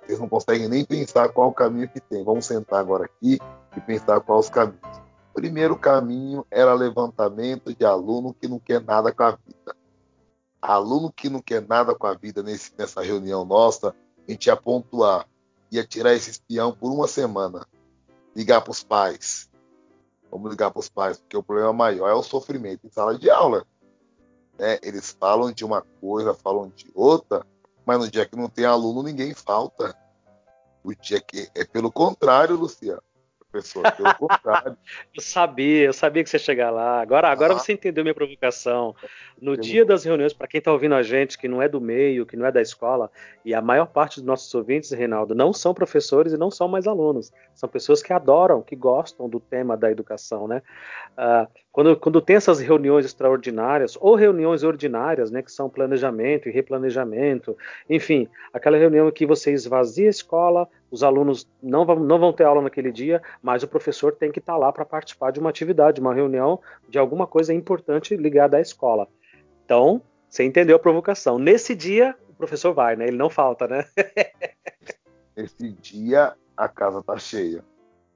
vocês 0.02 0.18
não 0.18 0.28
conseguem 0.28 0.68
nem 0.68 0.84
pensar 0.84 1.28
qual 1.28 1.48
o 1.48 1.54
caminho 1.54 1.88
que 1.88 2.00
tem. 2.00 2.24
Vamos 2.24 2.46
sentar 2.46 2.80
agora 2.80 3.04
aqui 3.04 3.38
e 3.76 3.80
pensar 3.80 4.20
quais 4.20 4.46
os 4.46 4.50
caminhos. 4.50 4.80
Primeiro 5.34 5.76
caminho 5.76 6.46
era 6.50 6.72
levantamento 6.72 7.74
de 7.74 7.84
aluno 7.84 8.34
que 8.34 8.48
não 8.48 8.58
quer 8.58 8.80
nada 8.82 9.12
com 9.12 9.22
a 9.22 9.30
vida. 9.32 9.76
Aluno 10.62 11.12
que 11.12 11.28
não 11.28 11.40
quer 11.40 11.66
nada 11.66 11.94
com 11.94 12.06
a 12.06 12.14
vida 12.14 12.42
nesse, 12.42 12.72
nessa 12.78 13.02
reunião 13.02 13.44
nossa, 13.44 13.94
a 14.26 14.30
gente 14.30 14.46
ia 14.46 14.56
pontuar 14.56 15.26
ia 15.70 15.86
tirar 15.86 16.14
esse 16.14 16.30
espião 16.30 16.72
por 16.72 16.92
uma 16.92 17.08
semana. 17.08 17.66
Ligar 18.34 18.60
para 18.60 18.70
os 18.70 18.82
pais. 18.82 19.48
Vamos 20.30 20.50
ligar 20.50 20.70
para 20.70 20.80
os 20.80 20.88
pais, 20.88 21.18
porque 21.18 21.36
o 21.36 21.42
problema 21.42 21.72
maior 21.72 22.08
é 22.08 22.14
o 22.14 22.22
sofrimento 22.22 22.86
em 22.86 22.90
sala 22.90 23.18
de 23.18 23.30
aula. 23.30 23.64
Né? 24.58 24.78
Eles 24.82 25.16
falam 25.18 25.52
de 25.52 25.64
uma 25.64 25.82
coisa, 26.00 26.34
falam 26.34 26.68
de 26.68 26.90
outra, 26.94 27.46
mas 27.84 27.98
no 27.98 28.10
dia 28.10 28.26
que 28.26 28.36
não 28.36 28.48
tem 28.48 28.64
aluno, 28.64 29.02
ninguém 29.02 29.32
falta. 29.34 29.96
O 30.82 30.94
dia 30.94 31.20
que 31.20 31.48
é 31.54 31.64
pelo 31.64 31.90
contrário, 31.90 32.56
Luciano 32.56 33.02
pessoa, 33.56 33.90
pelo 33.90 34.14
contrário. 34.14 34.76
eu 35.14 35.22
sabia, 35.22 35.84
eu 35.86 35.92
sabia 35.92 36.22
que 36.22 36.30
você 36.30 36.36
ia 36.36 36.42
chegar 36.42 36.70
lá. 36.70 37.00
Agora, 37.00 37.28
agora 37.28 37.54
ah. 37.54 37.58
você 37.58 37.72
entendeu 37.72 38.04
minha 38.04 38.14
provocação. 38.14 38.94
No 39.40 39.56
dia 39.56 39.84
das 39.84 40.04
reuniões, 40.04 40.32
para 40.32 40.48
quem 40.48 40.58
está 40.58 40.72
ouvindo 40.72 40.94
a 40.94 41.02
gente, 41.02 41.36
que 41.36 41.46
não 41.46 41.60
é 41.60 41.68
do 41.68 41.80
meio, 41.80 42.24
que 42.24 42.36
não 42.36 42.46
é 42.46 42.52
da 42.52 42.62
escola, 42.62 43.10
e 43.44 43.54
a 43.54 43.60
maior 43.60 43.86
parte 43.86 44.16
dos 44.16 44.26
nossos 44.26 44.54
ouvintes, 44.54 44.90
Reinaldo, 44.90 45.34
não 45.34 45.52
são 45.52 45.74
professores 45.74 46.32
e 46.32 46.38
não 46.38 46.50
são 46.50 46.68
mais 46.68 46.86
alunos. 46.86 47.30
São 47.54 47.68
pessoas 47.68 48.02
que 48.02 48.12
adoram, 48.12 48.62
que 48.62 48.74
gostam 48.74 49.28
do 49.28 49.38
tema 49.38 49.76
da 49.76 49.90
educação, 49.90 50.48
né? 50.48 50.62
Uh, 51.18 51.46
quando, 51.76 51.94
quando 51.94 52.22
tem 52.22 52.36
essas 52.36 52.58
reuniões 52.58 53.04
extraordinárias, 53.04 53.98
ou 54.00 54.14
reuniões 54.14 54.62
ordinárias, 54.62 55.30
né, 55.30 55.42
que 55.42 55.52
são 55.52 55.68
planejamento 55.68 56.48
e 56.48 56.50
replanejamento, 56.50 57.54
enfim, 57.88 58.26
aquela 58.50 58.78
reunião 58.78 59.08
em 59.08 59.12
que 59.12 59.26
você 59.26 59.52
esvazia 59.52 60.06
a 60.06 60.10
escola, 60.10 60.66
os 60.96 61.02
alunos 61.02 61.46
não 61.62 61.84
vão, 61.84 61.96
não 61.96 62.18
vão 62.18 62.32
ter 62.32 62.44
aula 62.44 62.62
naquele 62.62 62.90
dia, 62.90 63.22
mas 63.42 63.62
o 63.62 63.68
professor 63.68 64.14
tem 64.14 64.32
que 64.32 64.38
estar 64.38 64.56
lá 64.56 64.72
para 64.72 64.84
participar 64.84 65.30
de 65.30 65.38
uma 65.38 65.50
atividade, 65.50 66.00
uma 66.00 66.14
reunião, 66.14 66.58
de 66.88 66.98
alguma 66.98 67.26
coisa 67.26 67.52
importante 67.52 68.16
ligada 68.16 68.56
à 68.56 68.60
escola. 68.60 69.06
Então, 69.64 70.00
você 70.28 70.42
entendeu 70.42 70.76
a 70.76 70.78
provocação. 70.78 71.38
Nesse 71.38 71.74
dia, 71.74 72.16
o 72.30 72.32
professor 72.32 72.72
vai, 72.72 72.96
né? 72.96 73.08
Ele 73.08 73.16
não 73.16 73.28
falta, 73.28 73.68
né? 73.68 73.84
Esse 75.36 75.70
dia, 75.70 76.34
a 76.56 76.66
casa 76.66 77.02
tá 77.02 77.18
cheia. 77.18 77.62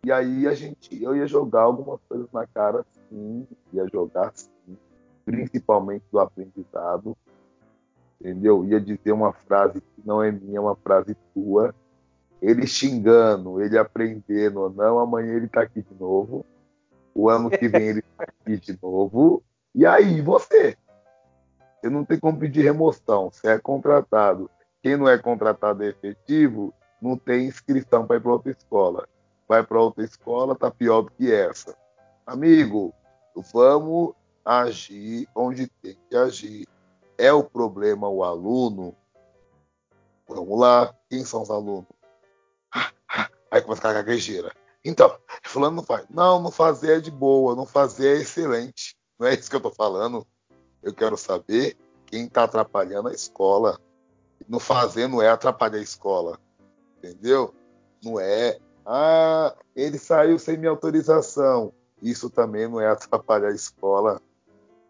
E 0.03 0.11
aí 0.11 0.47
a 0.47 0.55
gente, 0.55 1.03
eu 1.03 1.14
ia 1.14 1.26
jogar 1.26 1.62
algumas 1.62 2.01
coisas 2.09 2.33
na 2.33 2.47
cara, 2.47 2.87
sim, 3.11 3.47
ia 3.74 3.87
jogar 3.93 4.33
sim, 4.35 4.78
principalmente 5.26 6.07
do 6.11 6.18
aprendizado, 6.18 7.14
entendeu? 8.18 8.64
Ia 8.64 8.81
dizer 8.81 9.12
uma 9.12 9.35
frase 9.35 9.83
que 9.83 10.03
não 10.03 10.22
é 10.22 10.33
minha, 10.33 10.62
uma 10.62 10.74
frase 10.76 11.14
tua, 11.35 11.74
ele 12.41 12.66
xingando, 12.66 13.61
ele 13.61 13.78
aprendendo 13.78 14.61
ou 14.61 14.70
não, 14.70 14.99
amanhã 14.99 15.34
ele 15.34 15.49
tá 15.49 15.62
aqui 15.62 15.82
de 15.82 15.95
novo, 15.99 16.45
o 17.14 17.28
ano 17.28 17.51
que 17.51 17.68
vem 17.68 17.88
ele 17.88 18.03
tá 18.03 18.24
aqui 18.24 18.59
de 18.59 18.78
novo, 18.82 19.43
e 19.74 19.84
aí 19.84 20.20
você? 20.20 20.76
Você 21.80 21.88
não 21.88 22.05
tem 22.05 22.18
como 22.18 22.38
pedir 22.38 22.62
remoção, 22.62 23.30
você 23.30 23.49
é 23.49 23.59
contratado. 23.59 24.51
Quem 24.82 24.97
não 24.97 25.09
é 25.09 25.18
contratado 25.18 25.82
é 25.82 25.88
efetivo, 25.88 26.72
não 27.01 27.16
tem 27.16 27.47
inscrição 27.47 28.07
para 28.07 28.16
ir 28.16 28.20
para 28.20 28.32
outra 28.32 28.51
escola 28.53 29.07
vai 29.51 29.64
para 29.64 29.80
outra 29.80 30.05
escola, 30.05 30.55
tá 30.55 30.70
pior 30.70 31.03
do 31.03 31.11
que 31.11 31.34
essa. 31.34 31.76
Amigo, 32.24 32.95
vamos 33.53 34.14
agir 34.45 35.28
onde 35.34 35.66
tem 35.66 35.99
que 36.09 36.16
agir. 36.16 36.68
É 37.18 37.32
o 37.32 37.43
problema 37.43 38.09
o 38.09 38.22
aluno? 38.22 38.95
Vamos 40.28 40.57
lá, 40.57 40.95
quem 41.09 41.24
são 41.24 41.43
os 41.43 41.51
alunos? 41.51 41.88
Aí 43.51 43.61
começa 43.61 43.88
a 43.88 43.92
gaguejeira. 43.92 44.53
Então, 44.84 45.16
falando 45.42 45.76
não 45.76 45.82
faz. 45.82 46.07
Não, 46.09 46.40
não 46.40 46.51
fazer 46.51 46.98
é 46.98 47.01
de 47.01 47.11
boa, 47.11 47.55
não 47.55 47.66
fazer 47.66 48.16
é 48.16 48.20
excelente. 48.20 48.96
Não 49.18 49.26
é 49.26 49.34
isso 49.34 49.51
que 49.51 49.57
eu 49.57 49.61
tô 49.61 49.70
falando. 49.70 50.26
Eu 50.82 50.94
quero 50.94 51.16
saber 51.16 51.76
quem 52.07 52.24
está 52.24 52.44
atrapalhando 52.44 53.09
a 53.09 53.12
escola. 53.12 53.78
Não 54.48 54.59
fazer 54.59 55.09
não 55.09 55.20
é 55.20 55.28
atrapalhar 55.28 55.78
a 55.78 55.82
escola. 55.82 56.38
Entendeu? 56.98 57.55
Não 58.03 58.18
é 58.18 58.59
ah, 58.92 59.55
ele 59.76 59.98
saiu 59.98 60.38
sem 60.38 60.57
minha 60.57 60.70
autorização. 60.70 61.72
Isso 62.03 62.30
também 62.30 62.66
não 62.68 62.80
é 62.80 62.88
atrapalhar 62.88 63.48
a 63.48 63.55
escola. 63.55 64.20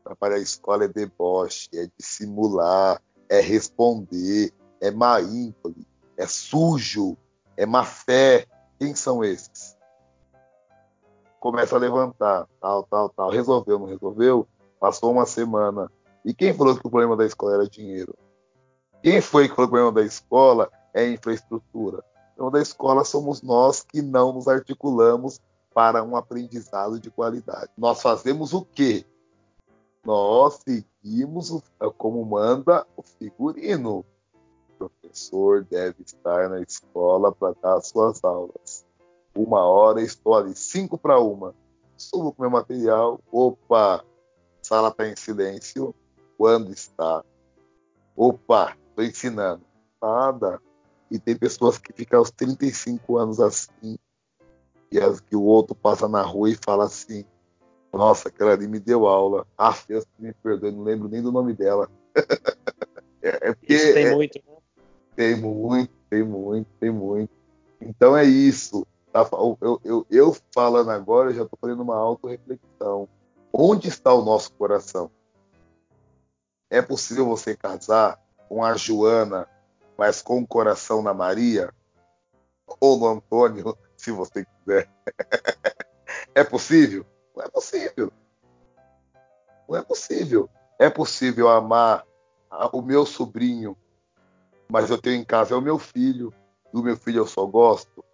Atrapalhar 0.00 0.36
a 0.36 0.40
escola 0.40 0.84
é 0.84 0.88
deboche, 0.88 1.68
é 1.74 1.88
dissimular, 1.98 3.02
é 3.28 3.40
responder, 3.40 4.52
é 4.80 4.90
má 4.90 5.18
é 6.16 6.26
sujo, 6.26 7.16
é 7.61 7.66
má 7.66 7.84
fé. 7.84 8.46
Quem 8.78 8.94
são 8.94 9.22
esses? 9.22 9.76
Começa 11.38 11.76
a 11.76 11.78
levantar, 11.78 12.46
tal, 12.58 12.84
tal, 12.84 13.11
tal. 13.11 13.30
Resolveu, 13.30 13.78
não 13.78 13.86
resolveu? 13.86 14.48
Passou 14.80 15.12
uma 15.12 15.26
semana. 15.26 15.90
E 16.24 16.32
quem 16.32 16.54
falou 16.54 16.74
que 16.74 16.86
o 16.86 16.90
problema 16.90 17.16
da 17.16 17.26
escola 17.26 17.54
era 17.54 17.68
dinheiro? 17.68 18.14
Quem 19.02 19.20
foi 19.20 19.46
que 19.46 19.54
falou 19.54 19.68
que 19.68 19.74
o 19.74 19.78
problema 19.78 19.92
da 19.92 20.02
escola 20.02 20.70
é 20.94 21.06
infraestrutura? 21.11 22.02
Então, 22.32 22.50
da 22.50 22.62
escola 22.62 23.04
somos 23.04 23.42
nós 23.42 23.82
que 23.82 24.00
não 24.00 24.32
nos 24.32 24.48
articulamos 24.48 25.38
para 25.74 26.02
um 26.02 26.16
aprendizado 26.16 26.98
de 26.98 27.11
qualidade. 27.11 27.68
Nós 27.76 28.00
fazemos 28.00 28.54
o 28.54 28.64
quê? 28.64 29.04
Nós 30.02 30.61
seguimos 30.66 31.50
o, 31.50 31.62
como 31.98 32.24
manda 32.24 32.86
o 32.96 33.02
figurino. 33.02 34.02
O 34.81 34.89
professor 34.89 35.64
deve 35.64 36.03
estar 36.05 36.49
na 36.49 36.61
escola 36.61 37.33
para 37.33 37.55
dar 37.61 37.81
suas 37.83 38.22
aulas. 38.24 38.87
Uma 39.35 39.64
hora 39.64 40.01
estou 40.01 40.35
ali, 40.35 40.55
cinco 40.57 40.97
para 40.97 41.20
uma. 41.20 41.55
Subo 41.97 42.33
com 42.33 42.43
meu 42.43 42.51
material. 42.51 43.20
Opa, 43.31 44.05
sala 44.62 44.89
está 44.89 45.07
em 45.07 45.16
silêncio. 45.16 45.95
Quando 46.39 46.72
está? 46.72 47.22
Opa, 48.16 48.76
estou 48.89 49.05
ensinando? 49.05 49.62
Nada. 50.03 50.61
E 51.11 51.18
tem 51.18 51.37
pessoas 51.37 51.76
que 51.76 51.93
ficam 51.93 52.20
aos 52.20 52.31
35 52.31 53.18
anos 53.18 53.41
assim, 53.41 53.99
e 54.93 54.99
as 54.99 55.20
que 55.20 55.37
o 55.37 55.43
outro 55.43 55.74
passa 55.74 56.09
na 56.09 56.22
rua 56.22 56.51
e 56.51 56.59
fala 56.64 56.85
assim: 56.85 57.24
Nossa, 57.93 58.28
aquela 58.28 58.53
ali 58.53 58.66
me 58.66 58.78
deu 58.78 59.07
aula. 59.07 59.47
Ah, 59.57 59.76
Deus 59.87 60.05
me 60.18 60.33
perdoe, 60.33 60.72
não 60.72 60.83
lembro 60.83 61.09
nem 61.09 61.22
do 61.22 61.33
nome 61.33 61.53
dela. 61.53 61.91
é, 63.22 63.49
é 63.49 63.55
porque, 63.55 63.74
isso 63.74 63.95
tem 63.95 64.07
é, 64.07 64.14
muito, 64.14 64.37
né? 64.37 64.49
Tem 65.14 65.36
muito, 65.36 65.92
tem 66.08 66.22
muito, 66.22 66.68
tem 66.78 66.90
muito. 66.90 67.30
Então 67.80 68.16
é 68.16 68.24
isso. 68.24 68.86
Tá? 69.12 69.28
Eu, 69.61 69.80
eu, 69.84 70.06
eu 70.11 70.36
falando 70.54 70.90
agora, 70.90 71.30
eu 71.30 71.34
já 71.34 71.42
estou 71.42 71.58
fazendo 71.61 71.82
uma 71.82 71.96
auto-reflexão. 71.96 73.08
Onde 73.52 73.88
está 73.88 74.12
o 74.14 74.24
nosso 74.24 74.52
coração? 74.52 75.11
É 76.68 76.80
possível 76.80 77.26
você 77.26 77.56
casar 77.56 78.20
com 78.48 78.64
a 78.64 78.76
Joana, 78.76 79.48
mas 79.98 80.22
com 80.22 80.40
o 80.40 80.46
coração 80.46 81.02
na 81.02 81.12
Maria? 81.12 81.74
Ou 82.80 82.98
no 82.98 83.06
Antônio, 83.08 83.76
se 83.96 84.12
você 84.12 84.44
quiser. 84.44 84.88
é 86.34 86.44
possível? 86.44 87.04
Não 87.34 87.44
é 87.44 87.48
possível. 87.48 88.12
Não 89.68 89.76
é 89.76 89.82
possível. 89.82 90.50
É 90.78 90.88
possível 90.88 91.48
amar 91.48 92.06
o 92.72 92.80
meu 92.82 93.04
sobrinho, 93.04 93.76
mas 94.71 94.91
eu 94.91 94.99
tenho 94.99 95.21
em 95.21 95.25
casa 95.25 95.55
é 95.55 95.57
o 95.57 95.61
meu 95.61 95.79
filho, 95.79 96.33
do 96.73 96.83
meu 96.83 96.97
filho 96.97 97.18
eu 97.18 97.27
só 97.27 97.45
gosto. 97.47 98.05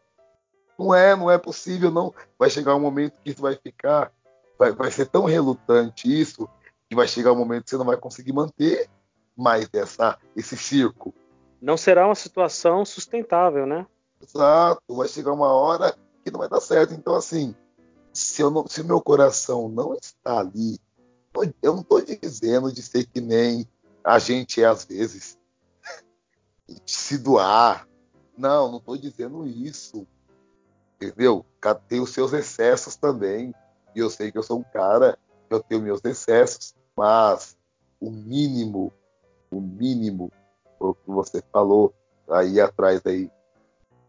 Não 0.79 0.95
é, 0.95 1.15
não 1.17 1.31
é 1.31 1.39
possível, 1.39 1.91
não. 1.91 2.13
Vai 2.39 2.51
chegar 2.51 2.75
um 2.75 2.81
momento 2.81 3.19
que 3.23 3.31
isso 3.31 3.41
vai 3.41 3.55
ficar, 3.55 4.13
vai, 4.59 4.73
vai 4.73 4.91
ser 4.91 5.07
tão 5.07 5.25
relutante 5.25 6.09
isso, 6.09 6.49
que 6.89 6.97
vai 6.97 7.09
chegar 7.09 7.33
um 7.33 7.37
momento 7.37 7.65
que 7.65 7.71
você 7.71 7.77
não 7.77 7.85
vai 7.85 7.97
conseguir 7.97 8.33
manter 8.33 8.89
mais 9.37 9.69
essa, 9.73 10.19
esse 10.35 10.57
circo. 10.57 11.15
Não 11.61 11.77
será 11.77 12.07
uma 12.07 12.15
situação 12.15 12.85
sustentável, 12.85 13.67
né? 13.67 13.87
Exato, 14.21 14.83
vai 14.89 15.09
chegar 15.09 15.33
uma 15.33 15.53
hora 15.53 15.95
que 16.25 16.31
não 16.31 16.41
vai 16.41 16.49
dar 16.49 16.61
certo. 16.61 16.95
Então, 16.95 17.15
assim, 17.15 17.55
se, 18.13 18.43
o 18.43 18.85
meu 18.85 19.01
coração 19.01 19.69
não 19.69 19.95
está 19.95 20.41
ali, 20.41 20.79
eu 21.63 21.75
não 21.75 21.83
estou 21.83 22.01
dizendo 22.01 22.73
de 22.73 22.83
ser 22.83 23.07
que 23.07 23.21
nem 23.21 23.69
a 24.03 24.19
gente 24.19 24.63
é 24.63 24.67
às 24.67 24.85
vezes, 24.85 25.39
se 26.85 27.19
doar. 27.19 27.89
Não, 28.37 28.71
não 28.71 28.79
estou 28.79 28.97
dizendo 28.97 29.47
isso 29.47 30.07
entendeu? 30.97 31.45
Tem 31.89 32.01
os 32.01 32.11
seus 32.11 32.33
excessos 32.33 32.97
também. 32.97 33.55
E 33.95 33.99
eu 34.01 34.11
sei 34.11 34.33
que 34.33 34.39
eu 34.39 34.43
sou 34.43 34.59
um 34.59 34.63
cara 34.63 35.19
eu 35.49 35.63
tenho 35.63 35.81
meus 35.81 36.05
excessos, 36.05 36.75
mas 36.97 37.57
o 38.01 38.11
mínimo, 38.11 38.93
o 39.49 39.61
mínimo, 39.61 40.33
o 40.81 40.93
que 40.93 41.09
você 41.09 41.41
falou 41.53 41.95
aí 42.29 42.61
atrás 42.61 43.01
aí, 43.07 43.31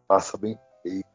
faça 0.07 0.35
bem 0.35 0.57
feito. 0.81 1.07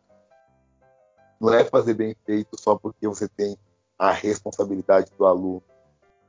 Não 1.40 1.52
é 1.52 1.64
fazer 1.64 1.94
bem 1.94 2.14
feito 2.24 2.56
só 2.60 2.76
porque 2.76 3.08
você 3.08 3.26
tem 3.26 3.56
a 3.98 4.12
responsabilidade 4.12 5.10
do 5.18 5.26
aluno. 5.26 5.62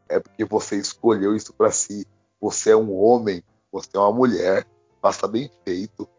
É 0.10 0.20
porque 0.20 0.44
você 0.44 0.76
escolheu 0.76 1.36
isso 1.36 1.54
para 1.54 1.72
si. 1.72 2.08
Você 2.42 2.72
é 2.72 2.76
um 2.76 3.00
homem, 3.00 3.44
você 3.72 3.90
é 3.96 4.00
uma 4.00 4.12
mulher. 4.12 4.66
Faça 5.04 5.28
bem 5.28 5.52
feito 5.64 6.10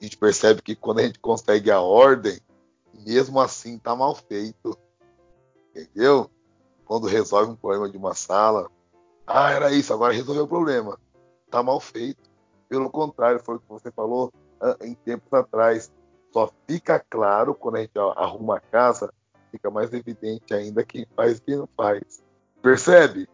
a 0.00 0.04
gente 0.04 0.16
percebe 0.16 0.60
que 0.60 0.76
quando 0.76 0.98
a 0.98 1.02
gente 1.02 1.18
consegue 1.18 1.70
a 1.70 1.80
ordem, 1.80 2.38
mesmo 2.92 3.40
assim 3.40 3.78
tá 3.78 3.96
mal 3.96 4.14
feito. 4.14 4.78
Entendeu? 5.74 6.30
Quando 6.84 7.06
resolve 7.06 7.52
um 7.52 7.56
problema 7.56 7.88
de 7.88 7.96
uma 7.96 8.14
sala, 8.14 8.70
ah, 9.26 9.50
era 9.50 9.72
isso, 9.72 9.92
agora 9.92 10.12
resolveu 10.12 10.44
o 10.44 10.48
problema. 10.48 10.98
Tá 11.50 11.62
mal 11.62 11.80
feito. 11.80 12.30
Pelo 12.68 12.90
contrário, 12.90 13.40
foi 13.42 13.56
o 13.56 13.58
que 13.58 13.68
você 13.68 13.90
falou 13.90 14.30
ah, 14.60 14.76
em 14.82 14.94
tempos 14.94 15.32
atrás. 15.32 15.90
Só 16.30 16.50
fica 16.66 17.02
claro 17.08 17.54
quando 17.54 17.76
a 17.76 17.80
gente 17.80 17.98
arruma 18.16 18.58
a 18.58 18.60
casa, 18.60 19.12
fica 19.50 19.70
mais 19.70 19.92
evidente 19.94 20.52
ainda 20.52 20.84
quem 20.84 21.06
faz 21.16 21.38
e 21.38 21.40
quem 21.40 21.56
não 21.56 21.68
faz. 21.74 22.22
Percebe? 22.60 23.26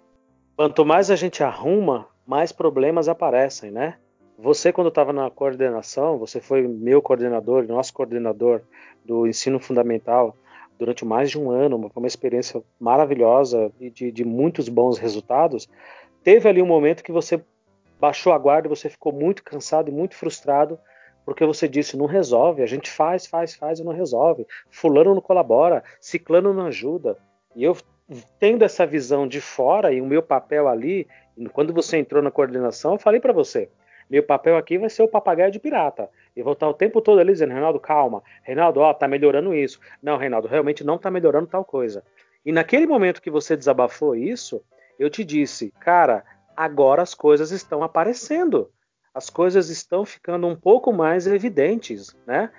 Quanto 0.54 0.84
mais 0.84 1.10
a 1.10 1.16
gente 1.16 1.42
arruma, 1.42 2.06
mais 2.24 2.52
problemas 2.52 3.08
aparecem, 3.08 3.72
né? 3.72 3.98
Você, 4.38 4.72
quando 4.72 4.88
estava 4.88 5.12
na 5.12 5.30
coordenação, 5.30 6.18
você 6.18 6.40
foi 6.40 6.66
meu 6.66 7.00
coordenador, 7.00 7.66
nosso 7.66 7.92
coordenador 7.92 8.62
do 9.04 9.26
ensino 9.26 9.60
fundamental 9.60 10.36
durante 10.78 11.04
mais 11.04 11.30
de 11.30 11.38
um 11.38 11.50
ano, 11.50 11.78
foi 11.92 12.02
uma 12.02 12.08
experiência 12.08 12.62
maravilhosa 12.80 13.70
e 13.78 13.88
de, 13.88 14.10
de 14.10 14.24
muitos 14.24 14.68
bons 14.68 14.98
resultados. 14.98 15.68
Teve 16.24 16.48
ali 16.48 16.60
um 16.60 16.66
momento 16.66 17.04
que 17.04 17.12
você 17.12 17.44
baixou 18.00 18.32
a 18.32 18.38
guarda, 18.38 18.68
você 18.68 18.88
ficou 18.88 19.12
muito 19.12 19.44
cansado 19.44 19.88
e 19.88 19.92
muito 19.92 20.16
frustrado 20.16 20.78
porque 21.24 21.44
você 21.44 21.68
disse 21.68 21.96
não 21.96 22.06
resolve, 22.06 22.62
a 22.62 22.66
gente 22.66 22.90
faz, 22.90 23.26
faz, 23.26 23.54
faz 23.54 23.78
e 23.78 23.84
não 23.84 23.92
resolve. 23.92 24.46
Fulano 24.70 25.14
não 25.14 25.20
colabora, 25.20 25.84
ciclano 26.00 26.52
não 26.52 26.66
ajuda. 26.66 27.16
E 27.54 27.62
eu 27.62 27.76
tendo 28.38 28.64
essa 28.64 28.86
visão 28.86 29.26
de 29.26 29.40
fora 29.40 29.92
e 29.92 30.00
o 30.00 30.06
meu 30.06 30.22
papel 30.22 30.68
ali, 30.68 31.06
quando 31.52 31.72
você 31.72 31.96
entrou 31.96 32.22
na 32.22 32.30
coordenação, 32.30 32.92
eu 32.92 32.98
falei 32.98 33.20
para 33.20 33.32
você, 33.32 33.70
meu 34.12 34.22
papel 34.22 34.58
aqui 34.58 34.76
vai 34.76 34.90
ser 34.90 35.02
o 35.02 35.08
papagaio 35.08 35.50
de 35.50 35.58
pirata. 35.58 36.10
E 36.36 36.42
vou 36.42 36.52
estar 36.52 36.68
o 36.68 36.74
tempo 36.74 37.00
todo 37.00 37.18
ali 37.18 37.32
dizendo, 37.32 37.54
Reinaldo, 37.54 37.80
calma. 37.80 38.22
Reinaldo, 38.42 38.80
ó, 38.80 38.92
tá 38.92 39.08
melhorando 39.08 39.54
isso. 39.54 39.80
Não, 40.02 40.18
Reinaldo, 40.18 40.46
realmente 40.46 40.84
não 40.84 40.98
tá 40.98 41.10
melhorando 41.10 41.46
tal 41.46 41.64
coisa. 41.64 42.04
E 42.44 42.52
naquele 42.52 42.86
momento 42.86 43.22
que 43.22 43.30
você 43.30 43.56
desabafou 43.56 44.14
isso, 44.14 44.62
eu 44.98 45.08
te 45.08 45.24
disse, 45.24 45.72
cara, 45.80 46.22
agora 46.54 47.00
as 47.00 47.14
coisas 47.14 47.52
estão 47.52 47.82
aparecendo. 47.82 48.70
As 49.14 49.30
coisas 49.30 49.70
estão 49.70 50.04
ficando 50.04 50.46
um 50.46 50.56
pouco 50.56 50.92
mais 50.92 51.26
evidentes, 51.26 52.14
né? 52.26 52.50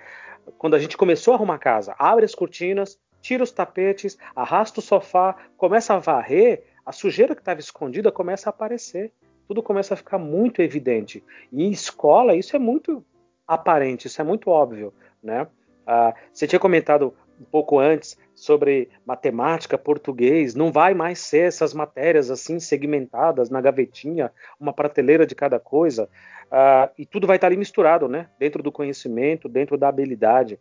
Quando 0.58 0.74
a 0.74 0.78
gente 0.80 0.96
começou 0.96 1.34
a 1.34 1.36
arrumar 1.36 1.54
a 1.54 1.58
casa, 1.58 1.94
abre 1.96 2.24
as 2.24 2.34
cortinas, 2.34 2.98
tira 3.22 3.44
os 3.44 3.52
tapetes, 3.52 4.18
arrasta 4.34 4.80
o 4.80 4.82
sofá, 4.82 5.36
começa 5.56 5.94
a 5.94 6.00
varrer, 6.00 6.64
a 6.84 6.90
sujeira 6.90 7.32
que 7.32 7.40
estava 7.40 7.60
escondida 7.60 8.10
começa 8.10 8.48
a 8.48 8.50
aparecer 8.50 9.12
tudo 9.46 9.62
começa 9.62 9.94
a 9.94 9.96
ficar 9.96 10.18
muito 10.18 10.62
evidente. 10.62 11.22
E 11.52 11.64
em 11.64 11.70
escola 11.70 12.34
isso 12.34 12.56
é 12.56 12.58
muito 12.58 13.04
aparente, 13.46 14.06
isso 14.06 14.20
é 14.20 14.24
muito 14.24 14.50
óbvio, 14.50 14.92
né? 15.22 15.46
Ah, 15.86 16.14
você 16.32 16.46
tinha 16.46 16.58
comentado 16.58 17.14
um 17.38 17.44
pouco 17.44 17.78
antes 17.78 18.16
sobre 18.34 18.88
matemática, 19.04 19.76
português, 19.76 20.54
não 20.54 20.72
vai 20.72 20.94
mais 20.94 21.18
ser 21.18 21.48
essas 21.48 21.74
matérias 21.74 22.30
assim 22.30 22.58
segmentadas 22.58 23.50
na 23.50 23.60
gavetinha, 23.60 24.32
uma 24.58 24.72
prateleira 24.72 25.26
de 25.26 25.34
cada 25.34 25.58
coisa, 25.58 26.08
ah, 26.50 26.90
e 26.96 27.04
tudo 27.04 27.26
vai 27.26 27.36
estar 27.36 27.48
ali 27.48 27.56
misturado, 27.56 28.08
né? 28.08 28.28
Dentro 28.38 28.62
do 28.62 28.72
conhecimento, 28.72 29.48
dentro 29.48 29.76
da 29.76 29.88
habilidade. 29.88 30.58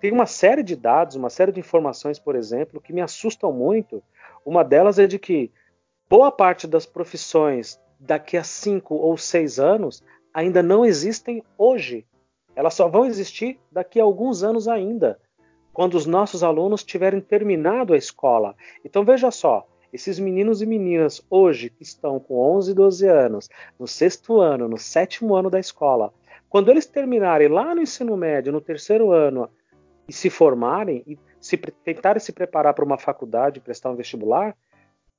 Tem 0.00 0.12
uma 0.12 0.26
série 0.26 0.62
de 0.62 0.76
dados, 0.76 1.16
uma 1.16 1.30
série 1.30 1.52
de 1.52 1.60
informações, 1.60 2.18
por 2.18 2.34
exemplo, 2.34 2.80
que 2.80 2.92
me 2.92 3.00
assustam 3.00 3.52
muito. 3.52 4.02
Uma 4.44 4.64
delas 4.64 4.98
é 4.98 5.06
de 5.06 5.18
que 5.18 5.52
boa 6.08 6.30
parte 6.30 6.66
das 6.66 6.84
profissões 6.84 7.80
daqui 7.98 8.36
a 8.36 8.44
cinco 8.44 8.94
ou 8.94 9.16
seis 9.16 9.58
anos 9.58 10.02
ainda 10.32 10.62
não 10.62 10.84
existem 10.84 11.42
hoje. 11.56 12.04
Elas 12.56 12.74
só 12.74 12.88
vão 12.88 13.04
existir 13.04 13.58
daqui 13.70 14.00
a 14.00 14.04
alguns 14.04 14.42
anos 14.42 14.68
ainda, 14.68 15.18
quando 15.72 15.94
os 15.94 16.06
nossos 16.06 16.42
alunos 16.42 16.84
tiverem 16.84 17.20
terminado 17.20 17.94
a 17.94 17.96
escola. 17.96 18.54
Então 18.84 19.04
veja 19.04 19.30
só, 19.30 19.66
esses 19.92 20.18
meninos 20.18 20.60
e 20.60 20.66
meninas 20.66 21.24
hoje 21.30 21.70
que 21.70 21.82
estão 21.82 22.18
com 22.18 22.36
11, 22.56 22.74
12 22.74 23.06
anos, 23.08 23.48
no 23.78 23.86
sexto 23.86 24.40
ano, 24.40 24.68
no 24.68 24.78
sétimo 24.78 25.34
ano 25.34 25.48
da 25.48 25.60
escola, 25.60 26.12
quando 26.48 26.70
eles 26.70 26.86
terminarem 26.86 27.48
lá 27.48 27.74
no 27.74 27.82
ensino 27.82 28.16
médio, 28.16 28.52
no 28.52 28.60
terceiro 28.60 29.12
ano, 29.12 29.48
e 30.08 30.12
se 30.12 30.30
formarem 30.30 31.02
e 31.06 31.18
se, 31.40 31.56
tentarem 31.56 32.20
se 32.20 32.32
preparar 32.32 32.74
para 32.74 32.84
uma 32.84 32.98
faculdade, 32.98 33.60
prestar 33.60 33.90
um 33.90 33.96
vestibular, 33.96 34.56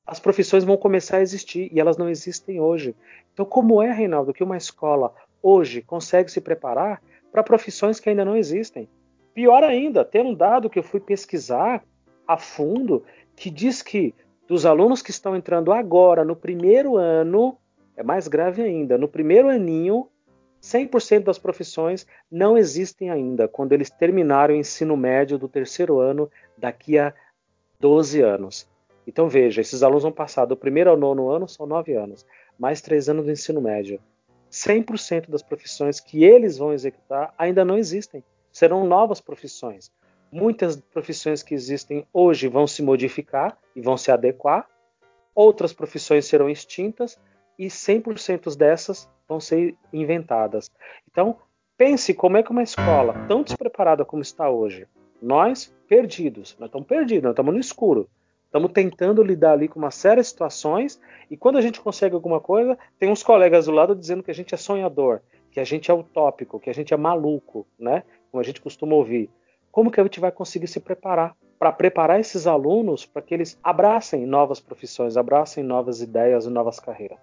as 0.06 0.20
profissões 0.20 0.64
vão 0.64 0.78
começar 0.78 1.18
a 1.18 1.22
existir 1.22 1.70
e 1.74 1.80
elas 1.80 1.98
não 1.98 2.08
existem 2.10 2.60
hoje. 2.60 2.96
Então, 3.34 3.46
como 3.46 3.82
é, 3.82 3.92
Reinaldo, 3.92 4.34
que 4.34 4.44
uma 4.44 4.58
escola 4.58 5.14
hoje 5.42 5.82
consegue 5.82 6.32
se 6.32 6.40
preparar 6.40 7.02
para 7.32 7.44
profissões 7.44 8.00
que 8.00 8.10
ainda 8.10 8.24
não 8.24 8.38
existem? 8.38 8.88
Pior 9.34 9.64
ainda, 9.64 10.06
tem 10.06 10.22
um 10.22 10.34
dado 10.34 10.70
que 10.70 10.80
eu 10.80 10.84
fui 10.84 11.00
pesquisar 11.00 11.84
a 12.28 12.38
fundo 12.38 13.04
que 13.36 13.50
diz 13.50 13.82
que 13.82 14.14
dos 14.48 14.66
alunos 14.66 15.02
que 15.02 15.12
estão 15.12 15.36
entrando 15.36 15.74
agora 15.74 16.24
no 16.24 16.36
primeiro 16.36 16.98
ano, 16.98 17.58
é 17.98 18.04
mais 18.04 18.28
grave 18.28 18.62
ainda, 18.62 18.98
no 18.98 19.08
primeiro 19.08 19.50
aninho, 19.50 20.08
100% 20.62 21.24
das 21.24 21.38
profissões 21.38 22.08
não 22.32 22.58
existem 22.58 23.10
ainda 23.10 23.48
quando 23.48 23.74
eles 23.74 23.90
terminarem 23.90 24.58
o 24.58 24.60
ensino 24.60 24.96
médio 24.96 25.38
do 25.38 25.48
terceiro 25.48 26.00
ano 26.00 26.30
daqui 26.58 26.98
a 26.98 27.14
12 27.80 28.22
anos. 28.22 28.68
Então 29.08 29.30
veja, 29.30 29.62
esses 29.62 29.84
alunos 29.84 30.04
vão 30.04 30.12
passar 30.12 30.46
do 30.46 30.58
primeiro 30.58 30.90
ao 30.90 30.98
nono 30.98 31.30
ano, 31.30 31.48
são 31.48 31.66
nove 31.66 31.94
anos, 31.94 32.26
mais 32.58 32.82
três 32.82 33.08
anos 33.08 33.26
do 33.26 33.32
ensino 33.32 33.62
médio. 33.62 34.00
100% 34.52 35.30
das 35.30 35.44
profissões 35.44 36.00
que 36.00 36.24
eles 36.24 36.58
vão 36.58 36.74
executar 36.74 37.34
ainda 37.38 37.66
não 37.66 37.78
existem. 37.78 38.24
Serão 38.52 38.86
novas 38.86 39.20
profissões. 39.20 39.92
Muitas 40.32 40.78
profissões 40.78 41.44
que 41.44 41.54
existem 41.54 42.06
hoje 42.14 42.48
vão 42.48 42.66
se 42.66 42.82
modificar 42.82 43.58
e 43.76 43.82
vão 43.82 43.98
se 43.98 44.12
adequar. 44.12 44.68
Outras 45.34 45.74
profissões 45.74 46.26
serão 46.26 46.50
extintas 46.50 47.20
e 47.60 47.68
100% 47.68 48.56
dessas 48.56 49.10
vão 49.28 49.40
ser 49.40 49.76
inventadas. 49.92 50.70
Então, 51.10 51.38
pense 51.78 52.14
como 52.14 52.38
é 52.38 52.44
que 52.44 52.52
uma 52.52 52.64
escola 52.64 53.14
tão 53.28 53.44
despreparada 53.44 54.06
como 54.06 54.22
está 54.22 54.50
hoje, 54.50 54.88
nós 55.22 55.74
perdidos, 55.88 56.56
nós 56.60 56.68
estamos 56.68 56.88
perdidos, 56.88 57.24
nós 57.24 57.32
estamos 57.32 57.54
no 57.54 57.60
escuro. 57.60 58.10
Estamos 58.56 58.72
tentando 58.72 59.22
lidar 59.22 59.52
ali 59.52 59.68
com 59.68 59.78
uma 59.78 59.92
série 59.92 60.22
de 60.22 60.28
situações 60.28 60.98
e 61.30 61.36
quando 61.36 61.58
a 61.58 61.62
gente 61.62 61.82
consegue 61.82 62.16
alguma 62.16 62.40
coisa, 62.40 62.78
tem 62.98 63.12
uns 63.12 63.22
colegas 63.22 63.66
do 63.66 63.74
lado 63.74 63.94
dizendo 63.94 64.24
que 64.24 64.32
a 64.32 64.34
gente 64.34 64.56
é 64.56 64.58
sonhador, 64.58 65.20
que 65.52 65.60
a 65.60 65.66
gente 65.66 65.92
é 65.92 65.94
utópico, 65.94 66.58
que 66.58 66.70
a 66.70 66.74
gente 66.74 66.94
é 66.94 66.96
maluco, 66.96 67.68
né? 67.78 68.04
Como 68.32 68.40
a 68.40 68.46
gente 68.46 68.62
costuma 68.62 68.96
ouvir. 68.96 69.30
Como 69.74 69.92
que 69.92 70.00
a 70.00 70.04
gente 70.04 70.22
vai 70.22 70.32
conseguir 70.32 70.68
se 70.68 70.80
preparar 70.80 71.36
para 71.60 71.70
preparar 71.74 72.18
esses 72.18 72.48
alunos 72.48 73.06
para 73.06 73.22
que 73.22 73.34
eles 73.34 73.60
abracem 73.62 74.26
novas 74.26 74.62
profissões, 74.62 75.18
abracem 75.18 75.62
novas 75.62 76.02
ideias 76.02 76.46
e 76.46 76.50
novas 76.50 76.80
carreiras? 76.80 77.20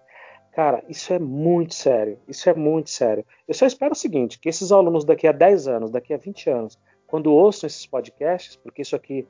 Cara, 0.52 0.84
isso 0.86 1.14
é 1.14 1.18
muito 1.18 1.72
sério. 1.74 2.18
Isso 2.28 2.50
é 2.50 2.52
muito 2.52 2.90
sério. 2.90 3.24
Eu 3.48 3.54
só 3.54 3.64
espero 3.64 3.92
o 3.92 3.96
seguinte: 3.96 4.38
que 4.38 4.50
esses 4.50 4.70
alunos 4.70 5.02
daqui 5.02 5.26
a 5.26 5.32
10 5.32 5.66
anos, 5.66 5.90
daqui 5.90 6.12
a 6.12 6.18
20 6.18 6.50
anos, 6.50 6.78
quando 7.06 7.32
ouçam 7.32 7.66
esses 7.66 7.86
podcasts, 7.86 8.54
porque 8.54 8.82
isso 8.82 8.94
aqui 8.94 9.26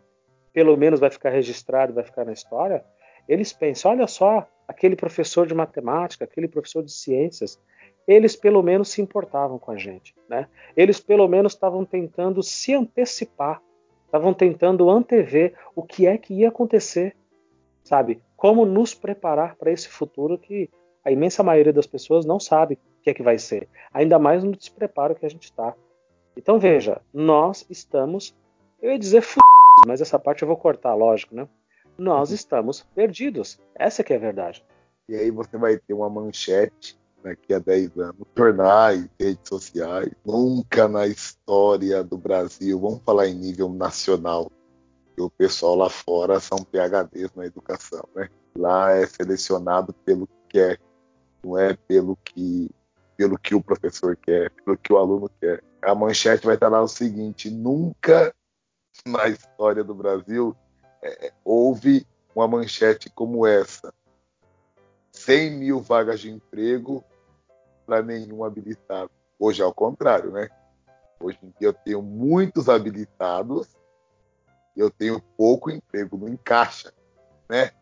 pelo 0.53 0.77
menos 0.77 1.01
vai 1.01 1.11
ficar 1.11 1.31
registrado, 1.31 1.95
vai 1.95 2.05
ficar 2.05 2.25
na 2.25 2.33
história, 2.33 2.85
eles 3.29 3.53
pensam: 3.53 3.91
olha 3.91 4.07
só, 4.07 4.47
aquele 4.67 4.97
professor 4.97 5.47
de 5.47 5.55
matemática, 5.55 6.25
aquele 6.25 6.49
professor 6.49 6.83
de 6.83 6.93
ciências, 6.93 7.61
eles 8.07 8.35
pelo 8.35 8.63
menos 8.63 8.91
se 8.91 9.01
importavam 9.01 9.59
com 9.59 9.71
a 9.71 9.77
gente, 9.77 10.15
né? 10.29 10.49
Eles 10.77 11.01
pelo 11.01 11.29
menos 11.29 11.53
estavam 11.53 11.85
tentando 11.85 12.43
se 12.43 12.75
antecipar, 12.75 13.63
estavam 14.05 14.35
tentando 14.35 14.91
antever 14.91 15.55
o 15.75 15.83
que 15.83 16.07
é 16.07 16.19
que 16.19 16.35
ia 16.35 16.49
acontecer, 16.49 17.17
sabe? 17.85 18.21
Como 18.37 18.65
nos 18.67 18.95
preparar 18.95 19.57
para 19.57 19.71
esse 19.71 19.89
futuro 19.89 20.37
que 20.37 20.69
a 21.05 21.11
imensa 21.11 21.43
maioria 21.43 21.73
das 21.73 21.87
pessoas 21.87 22.25
não 22.25 22.39
sabe 22.39 22.75
o 22.75 23.03
que 23.03 23.11
é 23.11 23.15
que 23.15 23.23
vai 23.23 23.39
ser, 23.39 23.69
ainda 23.93 24.19
mais 24.19 24.43
no 24.45 24.53
despreparo 24.53 25.15
que 25.15 25.27
a 25.27 25.31
gente 25.31 25.45
está. 25.45 25.75
Então 26.37 26.59
veja, 26.59 27.01
nós 27.13 27.67
estamos, 27.69 28.35
eu 28.81 28.91
ia 28.91 28.99
dizer 28.99 29.23
mas 29.87 30.01
essa 30.01 30.19
parte 30.19 30.43
eu 30.43 30.49
vou 30.49 30.57
cortar, 30.57 30.95
lógico, 30.95 31.35
né? 31.35 31.49
Nós 31.99 32.31
uhum. 32.31 32.35
estamos 32.35 32.87
perdidos. 32.95 33.59
Essa 33.75 34.03
que 34.03 34.13
é 34.13 34.17
a 34.17 34.21
verdade. 34.21 34.65
E 35.09 35.15
aí 35.15 35.31
você 35.31 35.57
vai 35.57 35.77
ter 35.77 35.95
uma 35.95 36.09
manchete 36.09 36.99
daqui 37.23 37.55
a 37.55 37.59
10 37.59 37.97
anos, 37.99 38.27
jornais, 38.37 39.09
redes 39.19 39.49
sociais, 39.49 40.11
nunca 40.25 40.89
na 40.89 41.07
história 41.07 42.03
do 42.03 42.19
Brasil, 42.19 42.81
vamos 42.81 43.01
falar 43.05 43.29
em 43.29 43.35
nível 43.35 43.69
nacional, 43.69 44.51
que 45.15 45.23
o 45.23 45.31
pessoal 45.31 45.77
lá 45.77 45.89
fora 45.89 46.41
são 46.41 46.59
PHDs 46.59 47.33
na 47.37 47.47
educação, 47.47 48.03
né? 48.15 48.29
Lá 48.57 48.91
é 48.93 49.07
selecionado 49.07 49.93
pelo 50.05 50.27
que 50.27 50.35
quer, 50.49 50.81
não 51.45 51.57
é 51.57 51.75
pelo 51.75 52.17
que 52.17 52.69
pelo 53.17 53.39
que 53.39 53.55
o 53.55 53.63
professor 53.63 54.17
quer, 54.17 54.51
pelo 54.51 54.77
que 54.77 54.93
o 54.93 54.97
aluno 54.97 55.31
quer. 55.41 55.63
A 55.81 55.95
manchete 55.95 56.45
vai 56.45 56.55
estar 56.55 56.69
lá 56.69 56.83
o 56.83 56.89
seguinte: 56.89 57.51
nunca 57.51 58.35
na 59.07 59.29
história 59.29 59.83
do 59.83 59.95
Brasil 59.95 60.57
é, 61.03 61.33
houve 61.45 62.07
uma 62.35 62.47
manchete 62.47 63.11
como 63.11 63.47
essa. 63.47 63.93
100 65.13 65.51
mil 65.59 65.81
vagas 65.81 66.21
de 66.21 66.31
emprego 66.31 67.05
para 67.85 68.03
nenhum 68.03 68.45
habilitado. 68.45 69.11
Hoje 69.39 69.61
é 69.61 69.65
ao 69.65 69.75
contrário, 69.75 70.31
né? 70.31 70.49
Hoje 71.21 71.39
em 71.43 71.53
dia 71.59 71.69
eu 71.69 71.73
tenho 71.73 72.01
muitos 72.01 72.69
habilitados 72.69 73.69
e 74.75 74.81
eu 74.81 74.91
tenho 74.91 75.21
pouco 75.37 75.71
emprego, 75.71 76.17
não 76.17 76.29
encaixa, 76.29 76.93
né? 77.49 77.73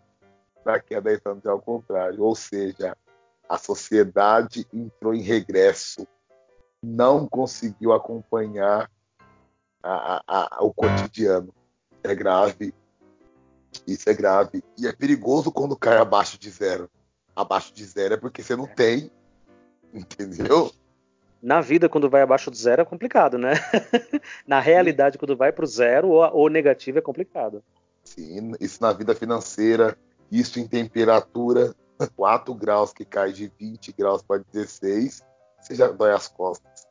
Daqui 0.65 0.95
a 0.95 1.01
10 1.01 1.21
anos 1.27 1.45
é 1.45 1.49
ao 1.49 1.61
contrário. 1.61 2.23
Ou 2.23 2.35
seja, 2.35 2.97
a 3.49 3.57
sociedade 3.57 4.67
entrou 4.73 5.15
em 5.15 5.23
regresso, 5.23 6.07
não 6.83 7.29
conseguiu 7.29 7.93
acompanhar 7.93 8.91
a, 9.83 10.23
a, 10.27 10.57
a, 10.57 10.65
o 10.65 10.73
cotidiano. 10.73 11.53
É 12.03 12.15
grave, 12.15 12.73
isso 13.87 14.09
é 14.09 14.15
grave. 14.15 14.63
E 14.79 14.87
é 14.87 14.93
perigoso 14.93 15.53
quando 15.53 15.77
cai 15.77 15.99
abaixo 15.99 16.39
de 16.39 16.51
zero. 16.51 16.91
Abaixo 17.35 17.73
de 17.73 17.85
zero 17.85 18.15
é 18.15 18.17
porque 18.17 18.43
você 18.43 18.57
não 18.57 18.67
tem, 18.67 19.11
entendeu? 19.93 20.73
Na 21.43 21.61
vida, 21.61 21.89
quando 21.89 22.11
vai 22.11 22.23
abaixo 22.23 22.51
de 22.51 22.59
zero, 22.59 22.83
é 22.83 22.85
complicado, 22.85 23.39
né? 23.39 23.55
na 24.47 24.61
realidade, 24.61 25.17
quando 25.17 25.37
vai 25.37 25.53
para 25.53 25.65
o 25.65 25.69
zero 25.69 26.09
ou, 26.09 26.23
ou 26.35 26.51
negativo, 26.51 26.99
é 26.99 27.03
complicado. 27.03 27.63
Sim, 28.05 28.53
isso 28.61 28.83
na 28.83 28.93
vida 28.93 29.15
financeira, 29.15 29.97
isso 30.31 30.61
em 30.61 30.67
temperatura, 30.67 31.75
4 32.17 32.55
graus 32.55 32.93
que 32.93 33.05
cai 33.05 33.33
de 33.33 33.51
20 33.59 33.93
graus 33.93 34.23
para 34.23 34.43
16, 34.53 35.23
você 35.61 35.75
já 35.75 35.89
dói 35.89 36.13
as 36.13 36.29
costas. 36.29 36.87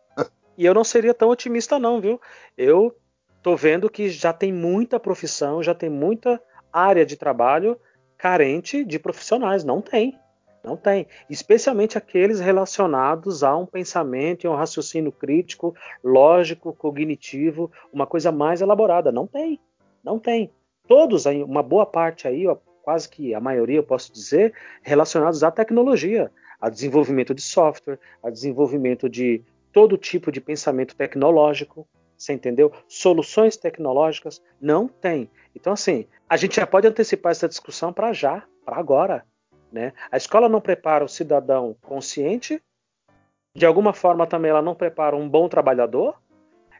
E 0.59 0.65
eu 0.65 0.73
não 0.73 0.83
seria 0.83 1.13
tão 1.13 1.29
otimista 1.29 1.79
não, 1.79 2.01
viu? 2.01 2.19
Eu 2.57 2.93
tô 3.41 3.55
vendo 3.55 3.89
que 3.89 4.09
já 4.09 4.33
tem 4.33 4.51
muita 4.51 4.99
profissão, 4.99 5.63
já 5.63 5.73
tem 5.73 5.89
muita 5.89 6.37
área 6.71 7.05
de 7.05 7.15
trabalho 7.15 7.79
carente 8.17 8.83
de 8.83 8.99
profissionais, 8.99 9.63
não 9.63 9.81
tem. 9.81 10.19
Não 10.61 10.75
tem. 10.75 11.07
Especialmente 11.29 11.97
aqueles 11.97 12.41
relacionados 12.41 13.41
a 13.41 13.55
um 13.55 13.65
pensamento 13.65 14.43
e 14.43 14.49
um 14.49 14.53
raciocínio 14.53 15.13
crítico, 15.13 15.73
lógico, 16.03 16.73
cognitivo, 16.73 17.71
uma 17.93 18.05
coisa 18.05 18.29
mais 18.29 18.59
elaborada. 18.59 19.13
Não 19.13 19.25
tem. 19.25 19.61
Não 20.03 20.19
tem. 20.19 20.51
Todos, 20.89 21.25
uma 21.25 21.63
boa 21.63 21.85
parte 21.85 22.27
aí, 22.27 22.43
quase 22.83 23.07
que 23.07 23.33
a 23.33 23.39
maioria, 23.39 23.77
eu 23.77 23.83
posso 23.83 24.11
dizer, 24.11 24.53
relacionados 24.81 25.41
à 25.41 25.49
tecnologia, 25.49 26.29
a 26.59 26.69
desenvolvimento 26.69 27.33
de 27.33 27.41
software, 27.41 27.97
a 28.21 28.29
desenvolvimento 28.29 29.07
de 29.07 29.41
todo 29.79 29.97
tipo 29.97 30.29
de 30.29 30.41
pensamento 30.41 30.93
tecnológico, 30.93 31.87
você 32.17 32.33
entendeu? 32.33 32.69
Soluções 32.85 33.55
tecnológicas 33.55 34.43
não 34.59 34.89
tem. 34.89 35.31
Então, 35.55 35.71
assim, 35.71 36.05
a 36.27 36.35
gente 36.35 36.57
já 36.57 36.67
pode 36.67 36.85
antecipar 36.85 37.31
essa 37.31 37.47
discussão 37.47 37.93
para 37.93 38.11
já, 38.11 38.43
para 38.65 38.75
agora. 38.75 39.25
Né? 39.71 39.93
A 40.11 40.17
escola 40.17 40.49
não 40.49 40.59
prepara 40.59 41.05
o 41.05 41.07
cidadão 41.07 41.77
consciente, 41.81 42.61
de 43.55 43.65
alguma 43.65 43.93
forma 43.93 44.27
também 44.27 44.51
ela 44.51 44.61
não 44.61 44.75
prepara 44.75 45.15
um 45.15 45.29
bom 45.29 45.47
trabalhador, 45.47 46.21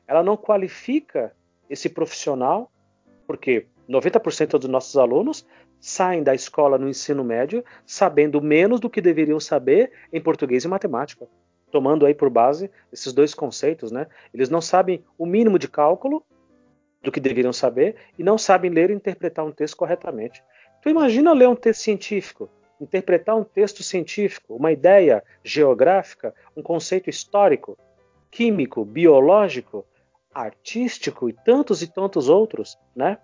ela 0.05 0.21
não 0.21 0.35
qualifica 0.35 1.33
esse 1.69 1.87
profissional, 1.87 2.69
porque 3.25 3.65
90% 3.89 4.57
dos 4.57 4.69
nossos 4.69 4.97
alunos 4.97 5.47
saem 5.79 6.21
da 6.21 6.35
escola 6.35 6.77
no 6.77 6.89
ensino 6.89 7.23
médio 7.23 7.63
sabendo 7.85 8.41
menos 8.41 8.81
do 8.81 8.89
que 8.89 8.99
deveriam 8.99 9.39
saber 9.39 9.89
em 10.11 10.19
português 10.19 10.65
e 10.65 10.67
matemática. 10.67 11.29
Tomando 11.71 12.05
aí 12.05 12.13
por 12.13 12.29
base 12.29 12.69
esses 12.91 13.13
dois 13.13 13.33
conceitos, 13.33 13.91
né? 13.91 14.07
Eles 14.33 14.49
não 14.49 14.61
sabem 14.61 15.03
o 15.17 15.25
mínimo 15.25 15.59
de 15.59 15.67
cálculo 15.67 16.25
do 17.01 17.11
que 17.11 17.19
deveriam 17.19 17.53
saber 17.53 17.95
e 18.17 18.23
não 18.23 18.37
sabem 18.37 18.71
ler 18.71 18.89
e 18.89 18.93
interpretar 18.93 19.45
um 19.45 19.51
texto 19.51 19.77
corretamente. 19.77 20.43
Tu 20.81 20.89
imagina 20.89 21.33
ler 21.33 21.47
um 21.47 21.55
texto 21.55 21.81
científico, 21.81 22.49
interpretar 22.79 23.35
um 23.35 23.43
texto 23.43 23.83
científico, 23.83 24.55
uma 24.55 24.71
ideia 24.71 25.23
geográfica, 25.43 26.33
um 26.55 26.61
conceito 26.61 27.09
histórico, 27.09 27.77
químico, 28.31 28.85
biológico, 28.85 29.85
artístico 30.33 31.29
e 31.29 31.33
tantos 31.33 31.81
e 31.81 31.87
tantos 31.87 32.29
outros, 32.29 32.77
né? 32.95 33.17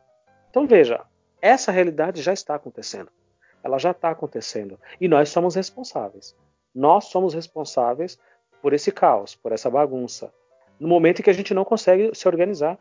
Então 0.50 0.68
veja, 0.68 1.02
essa 1.42 1.72
realidade 1.72 2.22
já 2.22 2.34
está 2.34 2.56
acontecendo. 2.56 3.10
Ela 3.64 3.78
já 3.78 3.92
está 3.92 4.12
acontecendo. 4.12 4.80
E 5.00 5.08
nós 5.08 5.30
somos 5.30 5.56
responsáveis. 5.56 6.36
Nós 6.74 7.06
somos 7.06 7.34
responsáveis 7.34 8.20
por 8.66 8.74
esse 8.74 8.92
caos, 8.92 9.36
por 9.36 9.52
essa 9.52 9.70
bagunça. 9.70 10.34
No 10.80 10.88
momento 10.88 11.20
em 11.20 11.22
que 11.24 11.30
a 11.30 11.34
gente 11.34 11.54
não 11.54 11.64
consegue 11.64 12.10
se 12.16 12.28
organizar. 12.28 12.80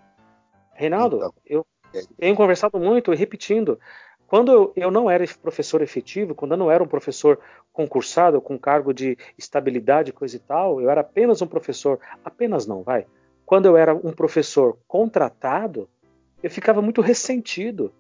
Reinaldo, 0.73 1.17
então, 1.19 1.35
eu 1.45 1.67
tenho 2.17 2.35
conversado 2.35 2.81
muito 2.81 3.13
e 3.13 3.17
repetindo. 3.17 3.79
Quando 4.27 4.73
eu 4.77 4.91
não 4.91 5.11
era 5.11 5.23
professor 5.43 5.83
efetivo, 5.83 6.35
quando 6.35 6.53
eu 6.53 6.57
não 6.57 6.71
era 6.71 6.83
um 6.83 6.87
professor 6.89 7.39
concursado 7.71 8.41
com 8.41 8.59
cargo 8.59 8.95
de 8.95 9.19
estabilidade, 9.37 10.11
coisa 10.11 10.37
e 10.37 10.39
tal, 10.39 10.81
eu 10.81 10.89
era 10.89 11.03
apenas 11.03 11.43
um 11.43 11.47
professor, 11.47 12.01
apenas 12.25 12.67
não, 12.67 12.83
vai. 12.83 13.07
Quando 13.45 13.67
eu 13.67 13.77
era 13.77 13.95
um 13.95 14.11
professor 14.11 14.79
contratado, 14.89 15.87
eu 16.43 16.49
ficava 16.49 16.81
muito 16.81 17.03
ressentido 17.03 17.93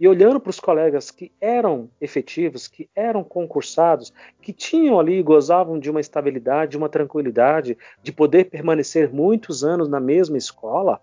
e 0.00 0.08
olhando 0.08 0.40
para 0.40 0.48
os 0.48 0.58
colegas 0.58 1.10
que 1.10 1.30
eram 1.38 1.90
efetivos, 2.00 2.66
que 2.66 2.88
eram 2.96 3.22
concursados, 3.22 4.10
que 4.40 4.50
tinham 4.50 4.98
ali, 4.98 5.22
gozavam 5.22 5.78
de 5.78 5.90
uma 5.90 6.00
estabilidade, 6.00 6.70
de 6.70 6.78
uma 6.78 6.88
tranquilidade, 6.88 7.76
de 8.02 8.10
poder 8.10 8.46
permanecer 8.46 9.12
muitos 9.12 9.62
anos 9.62 9.88
na 9.88 10.00
mesma 10.00 10.38
escola, 10.38 10.98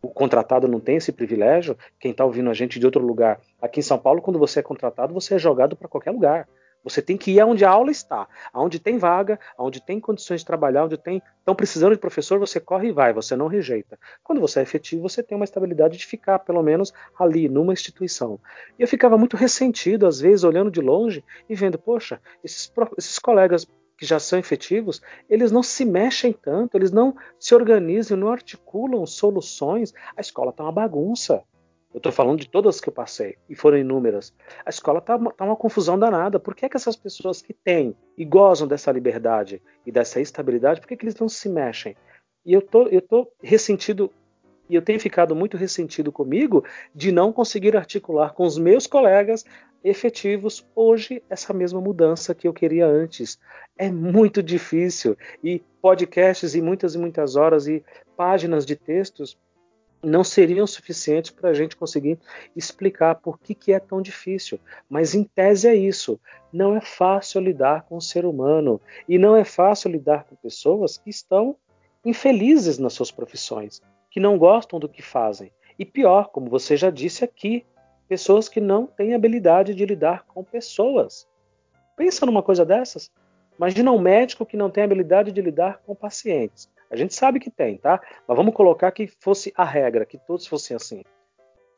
o 0.00 0.08
contratado 0.08 0.66
não 0.66 0.80
tem 0.80 0.96
esse 0.96 1.12
privilégio. 1.12 1.76
Quem 2.00 2.12
está 2.12 2.24
ouvindo 2.24 2.48
a 2.48 2.54
gente 2.54 2.78
de 2.78 2.86
outro 2.86 3.04
lugar, 3.04 3.38
aqui 3.60 3.80
em 3.80 3.82
São 3.82 3.98
Paulo, 3.98 4.22
quando 4.22 4.38
você 4.38 4.60
é 4.60 4.62
contratado, 4.62 5.12
você 5.12 5.34
é 5.34 5.38
jogado 5.38 5.76
para 5.76 5.88
qualquer 5.88 6.12
lugar. 6.12 6.48
Você 6.88 7.02
tem 7.02 7.16
que 7.16 7.32
ir 7.32 7.40
aonde 7.40 7.64
a 7.64 7.70
aula 7.70 7.90
está, 7.90 8.26
aonde 8.52 8.78
tem 8.78 8.98
vaga, 8.98 9.38
aonde 9.56 9.80
tem 9.80 10.00
condições 10.00 10.40
de 10.40 10.46
trabalhar, 10.46 10.84
onde 10.84 10.96
tem. 10.96 11.22
Estão 11.38 11.54
precisando 11.54 11.92
de 11.92 12.00
professor, 12.00 12.38
você 12.38 12.60
corre 12.60 12.88
e 12.88 12.92
vai, 12.92 13.12
você 13.12 13.34
não 13.34 13.46
rejeita. 13.46 13.98
Quando 14.22 14.40
você 14.40 14.60
é 14.60 14.62
efetivo, 14.62 15.08
você 15.08 15.22
tem 15.22 15.36
uma 15.36 15.44
estabilidade 15.44 15.96
de 15.96 16.06
ficar, 16.06 16.38
pelo 16.40 16.62
menos, 16.62 16.92
ali, 17.18 17.48
numa 17.48 17.72
instituição. 17.72 18.38
E 18.78 18.82
eu 18.82 18.88
ficava 18.88 19.16
muito 19.16 19.36
ressentido, 19.36 20.06
às 20.06 20.20
vezes, 20.20 20.44
olhando 20.44 20.70
de 20.70 20.80
longe 20.80 21.24
e 21.48 21.54
vendo, 21.54 21.78
poxa, 21.78 22.20
esses, 22.44 22.70
esses 22.96 23.18
colegas 23.18 23.66
que 23.98 24.06
já 24.06 24.20
são 24.20 24.38
efetivos, 24.38 25.02
eles 25.28 25.50
não 25.50 25.62
se 25.62 25.84
mexem 25.84 26.32
tanto, 26.32 26.76
eles 26.76 26.92
não 26.92 27.16
se 27.38 27.52
organizam, 27.54 28.16
não 28.16 28.28
articulam 28.28 29.04
soluções. 29.04 29.92
A 30.16 30.20
escola 30.20 30.50
está 30.50 30.62
uma 30.62 30.72
bagunça. 30.72 31.42
Eu 31.92 31.98
estou 31.98 32.12
falando 32.12 32.40
de 32.40 32.48
todas 32.48 32.80
que 32.80 32.88
eu 32.88 32.92
passei, 32.92 33.36
e 33.48 33.54
foram 33.54 33.78
inúmeras. 33.78 34.34
A 34.64 34.68
escola 34.68 34.98
está 34.98 35.18
tá 35.18 35.44
uma 35.44 35.56
confusão 35.56 35.98
danada. 35.98 36.38
Por 36.38 36.54
que, 36.54 36.66
é 36.66 36.68
que 36.68 36.76
essas 36.76 36.96
pessoas 36.96 37.40
que 37.40 37.54
têm 37.54 37.96
e 38.16 38.24
gozam 38.24 38.68
dessa 38.68 38.92
liberdade 38.92 39.62
e 39.86 39.90
dessa 39.90 40.20
estabilidade, 40.20 40.80
por 40.80 40.86
que, 40.86 40.96
que 40.96 41.04
eles 41.04 41.16
não 41.16 41.28
se 41.28 41.48
mexem? 41.48 41.96
E 42.44 42.52
eu 42.52 42.60
tô, 42.60 42.88
eu 42.88 43.00
tô 43.00 43.30
ressentido, 43.42 44.12
e 44.68 44.74
eu 44.74 44.82
tenho 44.82 45.00
ficado 45.00 45.34
muito 45.34 45.56
ressentido 45.56 46.12
comigo 46.12 46.62
de 46.94 47.10
não 47.10 47.32
conseguir 47.32 47.74
articular 47.74 48.34
com 48.34 48.44
os 48.44 48.58
meus 48.58 48.86
colegas 48.86 49.44
efetivos 49.82 50.66
hoje 50.74 51.22
essa 51.30 51.54
mesma 51.54 51.80
mudança 51.80 52.34
que 52.34 52.46
eu 52.46 52.52
queria 52.52 52.86
antes. 52.86 53.38
É 53.78 53.90
muito 53.90 54.42
difícil. 54.42 55.16
E 55.42 55.62
podcasts 55.80 56.54
e 56.54 56.60
muitas 56.60 56.94
e 56.94 56.98
muitas 56.98 57.34
horas 57.34 57.66
e 57.66 57.82
páginas 58.14 58.66
de 58.66 58.76
textos 58.76 59.38
não 60.02 60.22
seriam 60.22 60.66
suficientes 60.66 61.30
para 61.30 61.50
a 61.50 61.54
gente 61.54 61.76
conseguir 61.76 62.18
explicar 62.54 63.16
por 63.16 63.38
que, 63.38 63.54
que 63.54 63.72
é 63.72 63.80
tão 63.80 64.00
difícil. 64.00 64.58
Mas 64.88 65.14
em 65.14 65.24
tese 65.24 65.68
é 65.68 65.74
isso. 65.74 66.20
Não 66.52 66.76
é 66.76 66.80
fácil 66.80 67.40
lidar 67.40 67.82
com 67.82 67.96
o 67.96 68.00
ser 68.00 68.24
humano 68.24 68.80
e 69.08 69.18
não 69.18 69.36
é 69.36 69.44
fácil 69.44 69.90
lidar 69.90 70.24
com 70.24 70.36
pessoas 70.36 70.96
que 70.96 71.10
estão 71.10 71.56
infelizes 72.04 72.78
nas 72.78 72.92
suas 72.92 73.10
profissões, 73.10 73.82
que 74.10 74.20
não 74.20 74.38
gostam 74.38 74.78
do 74.78 74.88
que 74.88 75.02
fazem. 75.02 75.50
E 75.78 75.84
pior, 75.84 76.30
como 76.30 76.48
você 76.48 76.76
já 76.76 76.90
disse 76.90 77.24
aqui, 77.24 77.64
pessoas 78.08 78.48
que 78.48 78.60
não 78.60 78.86
têm 78.86 79.14
habilidade 79.14 79.74
de 79.74 79.84
lidar 79.84 80.24
com 80.26 80.42
pessoas. 80.42 81.28
Pensa 81.96 82.24
numa 82.24 82.42
coisa 82.42 82.64
dessas. 82.64 83.10
Imagina 83.56 83.92
um 83.92 83.98
médico 83.98 84.46
que 84.46 84.56
não 84.56 84.70
tem 84.70 84.84
habilidade 84.84 85.32
de 85.32 85.42
lidar 85.42 85.82
com 85.84 85.94
pacientes. 85.94 86.70
A 86.90 86.96
gente 86.96 87.14
sabe 87.14 87.38
que 87.38 87.50
tem, 87.50 87.76
tá? 87.76 88.00
Mas 88.26 88.36
vamos 88.36 88.54
colocar 88.54 88.90
que 88.90 89.06
fosse 89.20 89.52
a 89.56 89.64
regra, 89.64 90.06
que 90.06 90.18
todos 90.18 90.46
fossem 90.46 90.76
assim. 90.76 91.02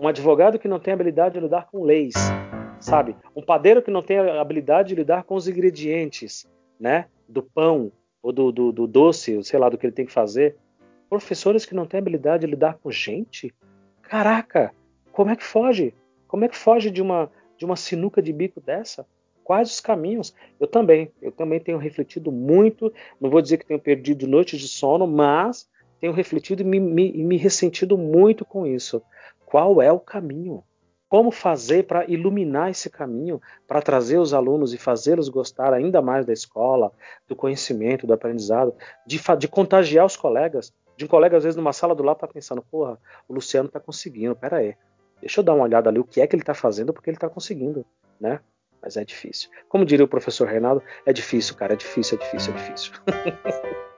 Um 0.01 0.09
advogado 0.09 0.59
que 0.59 0.69
não 0.69 0.79
tem 0.79 0.95
habilidade 0.95 1.35
de 1.35 1.41
lidar 1.41 1.67
com 1.71 1.83
leis, 1.83 2.15
sabe? 2.79 3.17
Um 3.35 3.43
padeiro 3.43 3.83
que 3.83 3.91
não 3.91 4.03
tem 4.03 4.19
habilidade 4.19 4.91
de 4.91 4.95
lidar 4.95 5.25
com 5.25 5.35
os 5.35 5.49
ingredientes, 5.49 6.47
né? 6.79 7.07
Do 7.29 7.43
pão 7.43 7.93
ou 8.23 8.33
do, 8.33 8.53
do, 8.53 8.73
do 8.73 8.87
doce, 8.87 9.43
sei 9.43 9.59
lá, 9.59 9.69
do 9.69 9.77
que 9.77 9.87
ele 9.87 9.93
tem 9.93 10.07
que 10.07 10.13
fazer. 10.13 10.57
Professores 11.09 11.67
que 11.67 11.75
não 11.75 11.87
têm 11.87 11.99
habilidade 11.99 12.47
de 12.47 12.51
lidar 12.51 12.79
com 12.79 12.91
gente. 12.91 13.53
Caraca, 14.03 14.73
como 15.13 15.31
é 15.31 15.37
que 15.37 15.45
foge? 15.45 15.95
Como 16.29 16.45
é 16.45 16.49
que 16.49 16.57
foge 16.57 16.91
de 16.91 17.03
uma, 17.03 17.31
de 17.57 17.65
uma 17.65 17.77
sinuca 17.77 18.23
de 18.23 18.33
bico 18.33 18.61
dessa? 18.61 19.07
Quais 19.51 19.73
os 19.73 19.81
caminhos? 19.81 20.33
Eu 20.61 20.69
também, 20.69 21.11
eu 21.21 21.33
também 21.33 21.59
tenho 21.59 21.77
refletido 21.77 22.31
muito. 22.31 22.93
Não 23.21 23.29
vou 23.29 23.43
dizer 23.43 23.57
que 23.57 23.67
tenho 23.67 23.81
perdido 23.81 24.29
noites 24.29 24.61
de 24.61 24.69
sono, 24.69 25.09
mas 25.09 25.69
tenho 26.01 26.13
refletido 26.13 26.63
e 26.63 26.65
me, 26.65 26.79
me, 26.79 27.13
me 27.25 27.37
ressentido 27.37 27.99
muito 27.99 28.45
com 28.45 28.65
isso. 28.65 29.03
Qual 29.45 29.83
é 29.83 29.91
o 29.91 29.99
caminho? 29.99 30.63
Como 31.09 31.33
fazer 31.33 31.83
para 31.83 32.09
iluminar 32.09 32.71
esse 32.71 32.89
caminho, 32.89 33.43
para 33.67 33.83
trazer 33.83 34.19
os 34.19 34.33
alunos 34.33 34.73
e 34.73 34.79
fazê-los 34.79 35.29
gostar 35.29 35.75
ainda 35.75 36.01
mais 36.01 36.25
da 36.25 36.33
escola, 36.33 36.93
do 37.27 37.35
conhecimento, 37.35 38.07
do 38.07 38.13
aprendizado, 38.13 38.73
de, 39.05 39.21
de 39.37 39.49
contagiar 39.49 40.07
os 40.07 40.17
colegas? 40.17 40.73
De 40.97 41.07
um 41.07 41.09
colega, 41.09 41.37
às 41.37 41.43
vezes, 41.43 41.57
numa 41.57 41.73
sala 41.73 41.93
do 41.93 42.05
lado, 42.05 42.19
tá 42.19 42.29
pensando: 42.29 42.63
porra, 42.63 42.97
o 43.29 43.35
Luciano 43.35 43.69
tá 43.69 43.81
conseguindo, 43.81 44.37
pera 44.37 44.59
aí. 44.59 44.77
Deixa 45.21 45.41
eu 45.41 45.45
dar 45.45 45.55
uma 45.55 45.65
olhada 45.65 45.91
ali 45.91 45.99
o 45.99 46.05
que 46.05 46.21
é 46.21 46.27
que 46.29 46.37
ele 46.37 46.43
está 46.45 46.55
fazendo, 46.55 46.93
porque 46.93 47.11
ele 47.11 47.17
está 47.17 47.29
conseguindo, 47.29 47.85
né? 48.21 48.39
Mas 48.83 48.97
é 48.97 49.05
difícil. 49.05 49.51
Como 49.69 49.85
diria 49.85 50.05
o 50.05 50.09
professor 50.09 50.49
Reinaldo, 50.49 50.83
é 51.05 51.13
difícil, 51.13 51.55
cara, 51.55 51.75
é 51.75 51.77
difícil, 51.77 52.19
é 52.19 52.23
difícil, 52.23 52.53
é 52.53 52.57
difícil. 52.57 52.93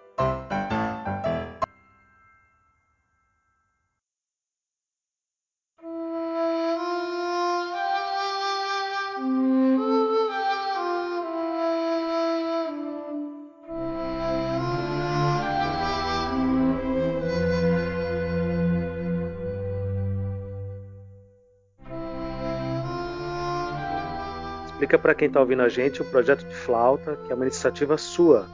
Explica 24.83 24.99
para 24.99 25.15
quem 25.15 25.29
está 25.29 25.39
ouvindo 25.39 25.63
a 25.63 25.69
gente 25.69 26.03
o 26.03 26.05
projeto 26.05 26.45
de 26.45 26.57
flauta, 26.57 27.15
que 27.15 27.31
é 27.31 27.37
uma 27.37 27.45
iniciativa 27.45 27.97
sua. 27.97 28.49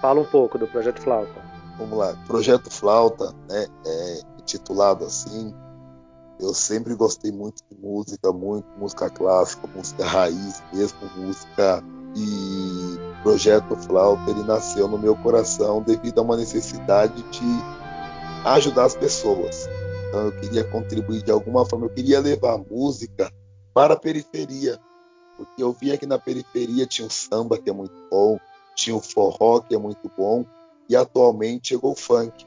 Fala 0.00 0.18
um 0.18 0.24
pouco 0.24 0.56
do 0.56 0.66
projeto 0.66 0.98
flauta. 1.02 1.34
Vamos 1.76 1.98
lá, 1.98 2.16
projeto 2.26 2.70
flauta, 2.70 3.34
né, 3.50 3.66
é 3.84 4.20
titulado 4.46 5.04
assim. 5.04 5.54
Eu 6.40 6.54
sempre 6.54 6.94
gostei 6.94 7.30
muito 7.30 7.62
de 7.70 7.78
música, 7.78 8.32
muito 8.32 8.66
música 8.78 9.10
clássica, 9.10 9.68
música 9.76 10.06
raiz, 10.06 10.62
mesmo 10.72 10.98
música 11.18 11.84
e 12.16 13.22
projeto 13.22 13.76
flauta 13.76 14.30
ele 14.30 14.42
nasceu 14.42 14.88
no 14.88 14.96
meu 14.96 15.14
coração 15.14 15.82
devido 15.82 16.18
a 16.18 16.22
uma 16.22 16.38
necessidade 16.38 17.22
de 17.24 17.62
ajudar 18.46 18.86
as 18.86 18.96
pessoas. 18.96 19.68
Então 20.08 20.24
eu 20.24 20.32
queria 20.32 20.64
contribuir 20.64 21.22
de 21.22 21.30
alguma 21.30 21.66
forma, 21.66 21.84
eu 21.84 21.90
queria 21.90 22.20
levar 22.20 22.56
música 22.56 23.30
para 23.74 23.92
a 23.92 24.00
periferia, 24.00 24.80
porque 25.36 25.62
eu 25.62 25.72
via 25.72 25.98
que 25.98 26.06
na 26.06 26.18
periferia 26.18 26.86
tinha 26.86 27.06
o 27.06 27.10
samba, 27.10 27.58
que 27.58 27.68
é 27.68 27.72
muito 27.72 27.94
bom, 28.10 28.38
tinha 28.74 28.96
o 28.96 29.00
forró, 29.00 29.60
que 29.60 29.74
é 29.74 29.78
muito 29.78 30.10
bom, 30.16 30.44
e 30.88 30.96
atualmente 30.96 31.68
chegou 31.68 31.92
o 31.92 31.96
funk. 31.96 32.46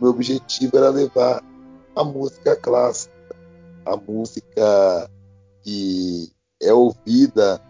Meu 0.00 0.10
objetivo 0.10 0.76
era 0.76 0.90
levar 0.90 1.42
a 1.94 2.04
música 2.04 2.56
clássica, 2.56 3.14
a 3.84 3.96
música 3.96 5.10
que 5.62 6.30
é 6.60 6.72
ouvida 6.72 7.62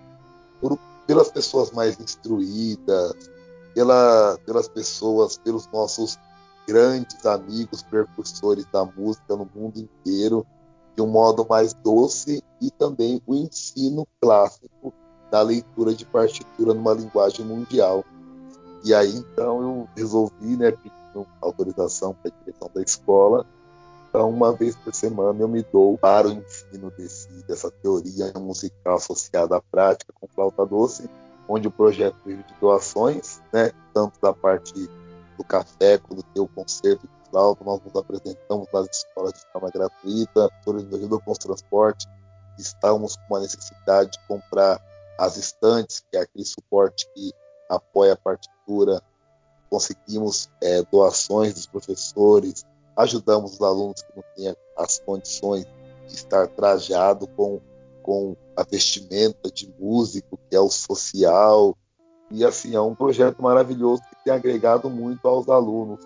por, 0.61 0.79
pelas 1.07 1.31
pessoas 1.31 1.71
mais 1.71 1.99
instruídas, 2.01 3.31
pela, 3.75 4.39
pelas 4.45 4.69
pessoas, 4.69 5.37
pelos 5.37 5.67
nossos 5.69 6.19
grandes 6.67 7.25
amigos 7.25 7.83
percursores 7.83 8.67
da 8.73 8.85
música 8.85 9.37
no 9.37 9.49
mundo 9.55 9.79
inteiro, 9.79 10.45
de 10.97 11.03
um 11.03 11.07
modo 11.07 11.47
mais 11.49 11.73
doce 11.75 12.43
e 12.61 12.71
também 12.71 13.21
o 13.27 13.35
ensino 13.35 14.07
clássico 14.21 14.93
da 15.31 15.43
leitura 15.43 15.95
de 15.95 16.05
partitura 16.05 16.73
numa 16.73 16.95
linguagem 16.95 17.45
mundial. 17.45 18.05
E 18.85 18.95
aí 18.95 19.17
então 19.17 19.63
eu 19.63 19.89
resolvi, 19.97 20.57
né, 20.57 20.71
pedindo 20.71 21.27
autorização 21.41 22.15
para 22.15 22.31
a 22.31 22.45
direção 22.45 22.71
da 22.75 22.83
escola, 22.83 23.47
então 24.09 24.31
uma 24.31 24.53
vez 24.53 24.77
por 24.77 24.95
semana 24.95 25.41
eu 25.41 25.49
me 25.49 25.63
dou 25.73 25.99
para 25.99 26.29
o 26.29 26.33
ensino 26.33 26.91
desse, 26.97 27.29
dessa 27.47 27.71
teoria 27.71 28.33
musical 28.39 28.97
associada 28.97 29.57
à 29.57 29.61
prática 29.61 30.13
com 30.19 30.27
flauta 30.29 30.65
doce, 30.65 31.11
onde 31.49 31.69
o 31.69 31.71
projeto 31.71 32.17
vive 32.25 32.43
de 32.43 32.55
doações, 32.61 33.41
né, 33.53 33.73
tanto 33.93 34.21
da 34.21 34.33
parte 34.33 34.89
do 35.37 35.45
café, 35.45 35.99
quando 35.99 36.23
tem 36.23 36.43
o 36.43 36.49
concerto 36.49 37.09
flauta, 37.31 37.65
nós 37.65 37.81
nos 37.85 37.95
apresentamos 37.95 38.69
nas 38.73 38.89
escolas 38.91 39.33
de 39.35 39.45
forma 39.53 39.71
gratuita, 39.71 40.51
nos 40.67 40.95
ajudou 40.95 41.21
com 41.21 41.33
os 41.33 41.39
transportes, 41.39 42.07
estamos 42.63 43.17
com 43.17 43.35
uma 43.35 43.41
necessidade 43.41 44.13
de 44.13 44.27
comprar 44.27 44.81
as 45.19 45.37
estantes, 45.37 46.05
que 46.11 46.17
é 46.17 46.21
aquele 46.21 46.45
suporte 46.45 47.09
que 47.15 47.33
apoia 47.69 48.13
a 48.13 48.17
partitura, 48.17 49.03
conseguimos 49.71 50.49
é, 50.63 50.83
doações 50.83 51.55
dos 51.55 51.67
professores, 51.67 52.65
ajudamos 52.97 53.55
os 53.55 53.63
alunos 53.63 54.03
que 54.03 54.17
não 54.17 54.25
têm 54.35 54.57
as 54.77 54.99
condições 55.01 55.67
de 56.07 56.15
estar 56.15 56.47
trajado 56.49 57.27
com, 57.29 57.61
com 58.03 58.37
a 58.57 58.63
vestimenta 58.63 59.51
de 59.51 59.73
músico, 59.79 60.39
que 60.49 60.57
é 60.57 60.61
o 60.61 60.71
social, 60.71 61.77
e 62.31 62.45
assim, 62.45 62.75
é 62.75 62.81
um 62.81 62.95
projeto 62.95 63.43
maravilhoso 63.43 64.03
que 64.03 64.25
tem 64.25 64.33
agregado 64.33 64.91
muito 64.91 65.27
aos 65.27 65.49
alunos 65.49 66.01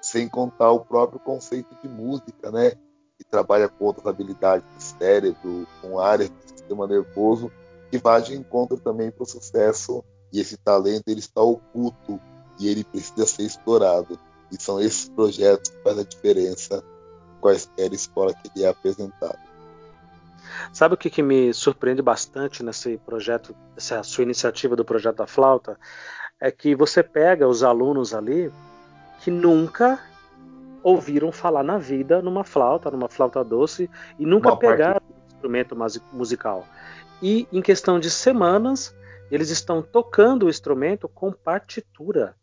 sem 0.00 0.28
contar 0.28 0.70
o 0.70 0.80
próprio 0.80 1.18
conceito 1.18 1.74
de 1.82 1.88
música, 1.88 2.50
né? 2.50 2.72
Que 3.18 3.24
trabalha 3.24 3.68
com 3.68 3.86
outras 3.86 4.06
habilidades 4.06 4.66
do 4.74 4.82
cérebro, 4.82 5.66
com 5.80 5.98
áreas 5.98 6.28
do 6.28 6.48
sistema 6.48 6.86
nervoso, 6.86 7.50
que 7.90 7.98
vai 7.98 8.20
de 8.20 8.34
encontro 8.34 8.76
também 8.76 9.10
para 9.10 9.22
o 9.22 9.26
sucesso. 9.26 10.04
E 10.32 10.40
esse 10.40 10.56
talento 10.56 11.04
ele 11.08 11.20
está 11.20 11.40
oculto 11.40 12.20
e 12.58 12.68
ele 12.68 12.84
precisa 12.84 13.26
ser 13.26 13.42
explorado. 13.42 14.18
E 14.50 14.62
são 14.62 14.80
esses 14.80 15.08
projetos 15.08 15.70
que 15.70 15.82
fazem 15.82 16.02
a 16.02 16.06
diferença 16.06 16.84
em 17.36 17.40
quaisquer 17.40 17.92
escola 17.92 18.34
que 18.34 18.50
ele 18.54 18.64
é 18.64 18.68
apresentado. 18.68 19.38
Sabe 20.72 20.94
o 20.94 20.98
que, 20.98 21.10
que, 21.10 21.22
me 21.22 21.52
surpreende 21.52 22.02
bastante 22.02 22.62
nesse 22.62 22.98
projeto, 22.98 23.54
essa 23.76 24.02
sua 24.02 24.24
iniciativa 24.24 24.76
do 24.76 24.84
projeto 24.84 25.16
da 25.16 25.26
flauta? 25.26 25.78
É 26.40 26.50
que 26.50 26.74
você 26.74 27.02
pega 27.02 27.48
os 27.48 27.62
alunos 27.62 28.14
ali 28.14 28.52
que 29.20 29.30
nunca 29.30 30.00
ouviram 30.86 31.32
falar 31.32 31.64
na 31.64 31.78
vida 31.78 32.22
numa 32.22 32.44
flauta, 32.44 32.92
numa 32.92 33.08
flauta 33.08 33.42
doce 33.42 33.90
e 34.20 34.24
nunca 34.24 34.54
pegaram 34.54 35.00
um 35.10 35.26
instrumento 35.26 35.76
musical. 36.12 36.64
E 37.20 37.48
em 37.52 37.60
questão 37.60 37.98
de 37.98 38.08
semanas 38.08 38.94
eles 39.28 39.50
estão 39.50 39.82
tocando 39.82 40.46
o 40.46 40.48
instrumento 40.48 41.08
com 41.08 41.32
partitura. 41.32 42.36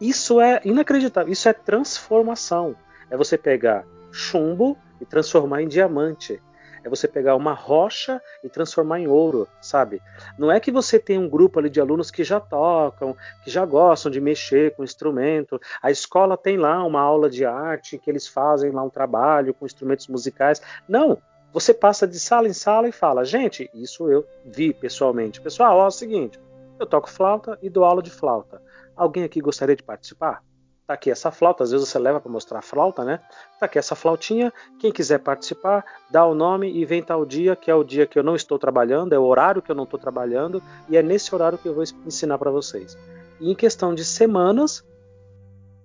Isso 0.00 0.40
é 0.40 0.60
inacreditável, 0.64 1.32
isso 1.32 1.48
é 1.48 1.52
transformação. 1.52 2.74
É 3.08 3.16
você 3.16 3.38
pegar 3.38 3.86
chumbo 4.10 4.76
e 5.00 5.04
transformar 5.04 5.62
em 5.62 5.68
diamante. 5.68 6.42
É 6.84 6.88
você 6.88 7.08
pegar 7.08 7.34
uma 7.34 7.54
rocha 7.54 8.20
e 8.42 8.48
transformar 8.48 9.00
em 9.00 9.08
ouro, 9.08 9.48
sabe? 9.60 10.02
Não 10.38 10.52
é 10.52 10.60
que 10.60 10.70
você 10.70 10.98
tem 10.98 11.18
um 11.18 11.28
grupo 11.28 11.58
ali 11.58 11.70
de 11.70 11.80
alunos 11.80 12.10
que 12.10 12.22
já 12.22 12.38
tocam, 12.38 13.16
que 13.42 13.50
já 13.50 13.64
gostam 13.64 14.12
de 14.12 14.20
mexer 14.20 14.74
com 14.74 14.84
instrumento. 14.84 15.58
A 15.82 15.90
escola 15.90 16.36
tem 16.36 16.58
lá 16.58 16.84
uma 16.84 17.00
aula 17.00 17.30
de 17.30 17.44
arte 17.44 17.98
que 17.98 18.10
eles 18.10 18.28
fazem 18.28 18.70
lá 18.70 18.82
um 18.82 18.90
trabalho 18.90 19.54
com 19.54 19.64
instrumentos 19.64 20.06
musicais. 20.08 20.60
Não, 20.86 21.18
você 21.54 21.72
passa 21.72 22.06
de 22.06 22.20
sala 22.20 22.48
em 22.48 22.52
sala 22.52 22.88
e 22.88 22.92
fala, 22.92 23.24
gente, 23.24 23.70
isso 23.72 24.10
eu 24.10 24.26
vi 24.44 24.74
pessoalmente. 24.74 25.40
Pessoal, 25.40 25.78
ó, 25.78 25.84
é 25.84 25.88
o 25.88 25.90
seguinte, 25.90 26.38
eu 26.78 26.86
toco 26.86 27.08
flauta 27.08 27.58
e 27.62 27.70
dou 27.70 27.84
aula 27.84 28.02
de 28.02 28.10
flauta. 28.10 28.60
Alguém 28.94 29.24
aqui 29.24 29.40
gostaria 29.40 29.74
de 29.74 29.82
participar? 29.82 30.42
Tá 30.86 30.92
aqui 30.92 31.10
essa 31.10 31.30
flauta, 31.30 31.64
às 31.64 31.70
vezes 31.70 31.88
você 31.88 31.98
leva 31.98 32.20
para 32.20 32.30
mostrar 32.30 32.58
a 32.58 32.62
flauta, 32.62 33.04
né? 33.04 33.18
Tá 33.58 33.64
aqui 33.64 33.78
essa 33.78 33.94
flautinha. 33.94 34.52
Quem 34.78 34.92
quiser 34.92 35.18
participar, 35.18 35.82
dá 36.10 36.26
o 36.26 36.34
nome 36.34 36.70
e 36.70 36.84
vem 36.84 37.02
tal 37.02 37.24
dia, 37.24 37.56
que 37.56 37.70
é 37.70 37.74
o 37.74 37.82
dia 37.82 38.06
que 38.06 38.18
eu 38.18 38.22
não 38.22 38.36
estou 38.36 38.58
trabalhando, 38.58 39.14
é 39.14 39.18
o 39.18 39.24
horário 39.24 39.62
que 39.62 39.70
eu 39.70 39.74
não 39.74 39.84
estou 39.84 39.98
trabalhando, 39.98 40.62
e 40.86 40.96
é 40.96 41.02
nesse 41.02 41.34
horário 41.34 41.56
que 41.56 41.66
eu 41.66 41.74
vou 41.74 41.84
ensinar 42.04 42.36
para 42.36 42.50
vocês. 42.50 42.98
E 43.40 43.50
em 43.50 43.54
questão 43.54 43.94
de 43.94 44.04
semanas, 44.04 44.84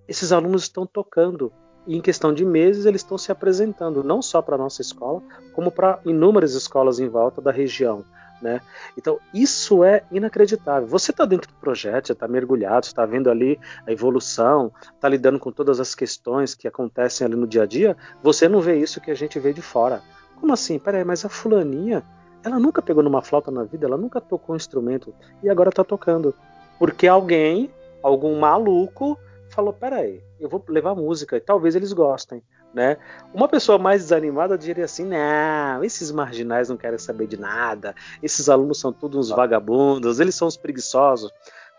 esses 0.06 0.34
alunos 0.34 0.64
estão 0.64 0.86
tocando. 0.86 1.50
E 1.88 1.96
em 1.96 2.02
questão 2.02 2.34
de 2.34 2.44
meses, 2.44 2.86
eles 2.86 3.02
estão 3.02 3.18
se 3.18 3.32
apresentando, 3.32 4.04
não 4.04 4.22
só 4.22 4.42
para 4.42 4.56
a 4.56 4.58
nossa 4.58 4.82
escola, 4.82 5.24
como 5.54 5.72
para 5.72 6.00
inúmeras 6.04 6.56
escolas 6.56 7.00
em 7.00 7.08
volta 7.08 7.42
da 7.42 7.52
região. 7.52 8.04
Né? 8.42 8.62
Então, 8.98 9.20
isso 9.34 9.84
é 9.84 10.04
inacreditável. 10.12 10.88
Você 10.88 11.12
está 11.12 11.26
dentro 11.26 11.52
do 11.52 11.58
projeto, 11.60 12.14
está 12.14 12.28
mergulhado, 12.28 12.86
está 12.86 13.06
vendo 13.06 13.30
ali 13.30 13.60
a 13.86 13.92
evolução, 13.92 14.72
está 14.94 15.10
lidando 15.10 15.40
com 15.40 15.52
todas 15.52 15.80
as 15.80 15.94
questões 15.94 16.56
que 16.56 16.68
acontecem 16.68 17.26
ali 17.26 17.36
no 17.36 17.46
dia 17.46 17.64
a 17.64 17.66
dia, 17.66 17.98
você 18.24 18.48
não 18.48 18.62
vê 18.62 18.78
isso 18.78 19.02
que 19.02 19.12
a 19.12 19.16
gente 19.16 19.38
vê 19.40 19.52
de 19.52 19.62
fora. 19.62 20.02
Como 20.40 20.54
assim? 20.54 20.80
Peraí, 20.80 21.04
mas 21.04 21.26
a 21.26 21.30
fulaninha, 21.30 22.02
ela 22.44 22.60
nunca 22.60 22.82
pegou 22.82 23.04
numa 23.04 23.22
flauta 23.22 23.52
na 23.52 23.64
vida, 23.64 23.86
ela 23.86 23.98
nunca 23.98 24.22
tocou 24.22 24.54
um 24.54 24.58
instrumento 24.58 25.14
e 25.44 25.50
agora 25.50 25.70
está 25.70 25.84
tocando. 25.84 26.34
Porque 26.78 27.08
alguém, 27.08 27.70
algum 28.02 28.40
maluco, 28.40 29.20
falou: 29.50 29.74
peraí, 29.74 30.24
eu 30.40 30.48
vou 30.48 30.64
levar 30.70 30.96
música 30.96 31.36
e 31.36 31.42
talvez 31.42 31.76
eles 31.76 31.92
gostem. 31.92 32.42
Né? 32.74 32.98
Uma 33.34 33.48
pessoa 33.48 33.80
mais 33.80 34.04
desanimada 34.04 34.58
diria 34.58 34.86
assim: 34.86 35.06
não, 35.06 35.84
esses 35.84 36.12
marginais 36.12 36.70
não 36.70 36.78
querem 36.78 37.00
saber 37.00 37.28
de 37.28 37.38
nada, 37.38 37.96
esses 38.22 38.48
alunos 38.48 38.80
são 38.80 38.94
todos 38.94 39.18
uns 39.18 39.30
vagabundos, 39.30 40.20
eles 40.20 40.36
são 40.36 40.48
os 40.48 40.56
preguiçosos. 40.56 41.32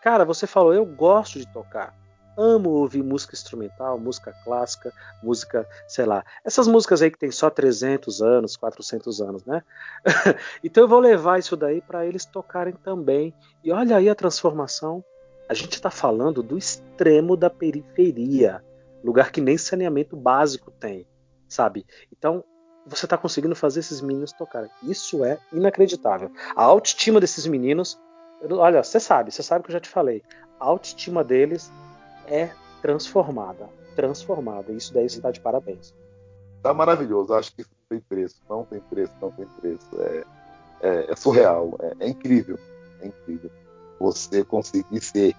Cara, 0.02 0.24
você 0.24 0.46
falou, 0.46 0.74
eu 0.74 0.84
gosto 0.84 1.38
de 1.38 1.46
tocar, 1.46 1.94
amo 2.36 2.70
ouvir 2.70 3.02
música 3.02 3.34
instrumental, 3.34 3.98
música 3.98 4.34
clássica, 4.44 4.92
música, 5.22 5.68
sei 5.86 6.06
lá, 6.06 6.24
essas 6.44 6.66
músicas 6.66 7.02
aí 7.02 7.10
que 7.10 7.18
tem 7.18 7.30
só 7.30 7.50
300 7.50 8.22
anos, 8.22 8.56
400 8.56 9.20
anos, 9.20 9.44
né? 9.44 9.62
então 10.64 10.84
eu 10.84 10.88
vou 10.88 11.00
levar 11.00 11.38
isso 11.38 11.56
daí 11.56 11.80
para 11.80 12.06
eles 12.06 12.24
tocarem 12.24 12.72
também. 12.72 13.34
E 13.62 13.70
olha 13.70 13.96
aí 13.96 14.08
a 14.08 14.14
transformação. 14.14 15.04
A 15.48 15.54
gente 15.54 15.72
está 15.72 15.90
falando 15.90 16.42
do 16.42 16.56
extremo 16.56 17.36
da 17.36 17.50
periferia 17.50 18.62
lugar 19.02 19.30
que 19.30 19.40
nem 19.40 19.56
saneamento 19.56 20.16
básico 20.16 20.70
tem, 20.70 21.06
sabe? 21.48 21.86
Então, 22.12 22.44
você 22.86 23.06
está 23.06 23.16
conseguindo 23.16 23.54
fazer 23.54 23.80
esses 23.80 24.00
meninos 24.00 24.32
tocarem. 24.32 24.70
Isso 24.82 25.24
é 25.24 25.38
inacreditável. 25.52 26.30
A 26.56 26.64
autoestima 26.64 27.20
desses 27.20 27.46
meninos, 27.46 27.98
olha, 28.50 28.82
você 28.82 28.98
sabe, 28.98 29.30
você 29.30 29.42
sabe 29.42 29.64
que 29.64 29.70
eu 29.70 29.74
já 29.74 29.80
te 29.80 29.88
falei. 29.88 30.22
A 30.58 30.64
autoestima 30.64 31.22
deles 31.22 31.70
é 32.26 32.50
transformada, 32.80 33.68
transformada. 33.94 34.72
Isso 34.72 34.92
daí 34.92 35.08
você 35.08 35.16
está 35.16 35.30
de 35.30 35.40
parabéns. 35.40 35.94
Tá 36.62 36.74
maravilhoso. 36.74 37.32
Acho 37.34 37.54
que 37.54 37.62
isso 37.62 37.70
não 37.70 37.98
tem 37.98 38.00
preço, 38.00 38.42
não 38.48 38.64
tem 38.64 38.80
preço, 38.80 39.12
não 39.20 39.30
tem 39.30 39.46
preço. 39.60 39.88
É, 40.00 40.24
é, 40.82 41.12
é 41.12 41.16
surreal, 41.16 41.76
é, 41.80 42.06
é 42.06 42.08
incrível, 42.08 42.58
é 43.00 43.06
incrível. 43.06 43.50
Você 43.98 44.44
conseguir 44.44 45.00
ser 45.00 45.34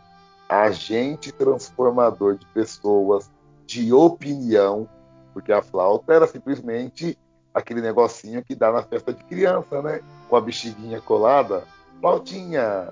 agente 0.48 1.32
transformador 1.32 2.36
de 2.36 2.46
pessoas 2.48 3.30
de 3.72 3.94
opinião, 3.94 4.88
porque 5.34 5.54
a 5.54 5.62
flauta 5.62 6.14
era 6.14 6.28
simplesmente 6.28 7.18
aquele 7.54 7.82
negocinho 7.82 8.44
que 8.44 8.54
dá 8.54 8.70
na 8.72 8.84
festa 8.84 9.14
de 9.14 9.24
criança, 9.24 9.82
né? 9.82 10.02
Com 10.30 10.36
a 10.36 10.42
bexiguinha 10.42 11.00
colada. 11.00 11.64
Flautinha. 12.02 12.90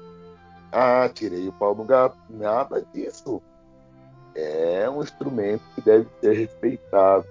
Ah, 0.72 1.10
tirei 1.14 1.48
o 1.48 1.54
pau 1.54 1.76
do 1.76 1.84
gato. 1.84 2.18
Nada 2.30 2.86
disso. 2.94 3.42
É 4.34 4.90
um 4.90 5.02
instrumento 5.02 5.64
que 5.76 5.82
deve 5.82 6.08
ser 6.22 6.34
respeitado. 6.34 7.26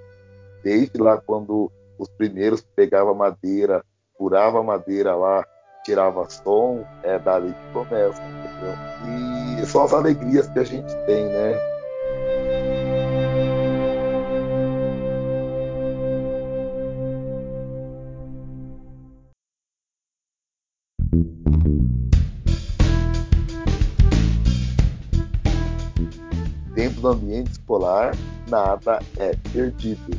Desde 0.62 0.98
lá 0.98 1.16
quando 1.16 1.72
os 1.98 2.08
primeiros 2.08 2.60
pegavam 2.60 3.14
madeira, 3.14 3.82
furava 4.18 4.62
madeira 4.62 5.14
lá, 5.16 5.46
tirava 5.84 6.28
som, 6.28 6.84
é 7.02 7.18
dali 7.18 7.54
que 7.54 7.72
começa. 7.72 8.20
Entendeu? 8.22 9.62
E 9.62 9.66
são 9.66 9.84
as 9.84 9.92
alegrias 9.94 10.46
que 10.48 10.58
a 10.58 10.64
gente 10.64 10.92
tem, 11.06 11.24
né? 11.28 11.77
Do 27.00 27.08
ambiente 27.08 27.52
escolar, 27.52 28.16
nada 28.48 28.98
é 29.16 29.34
perdido. 29.52 30.16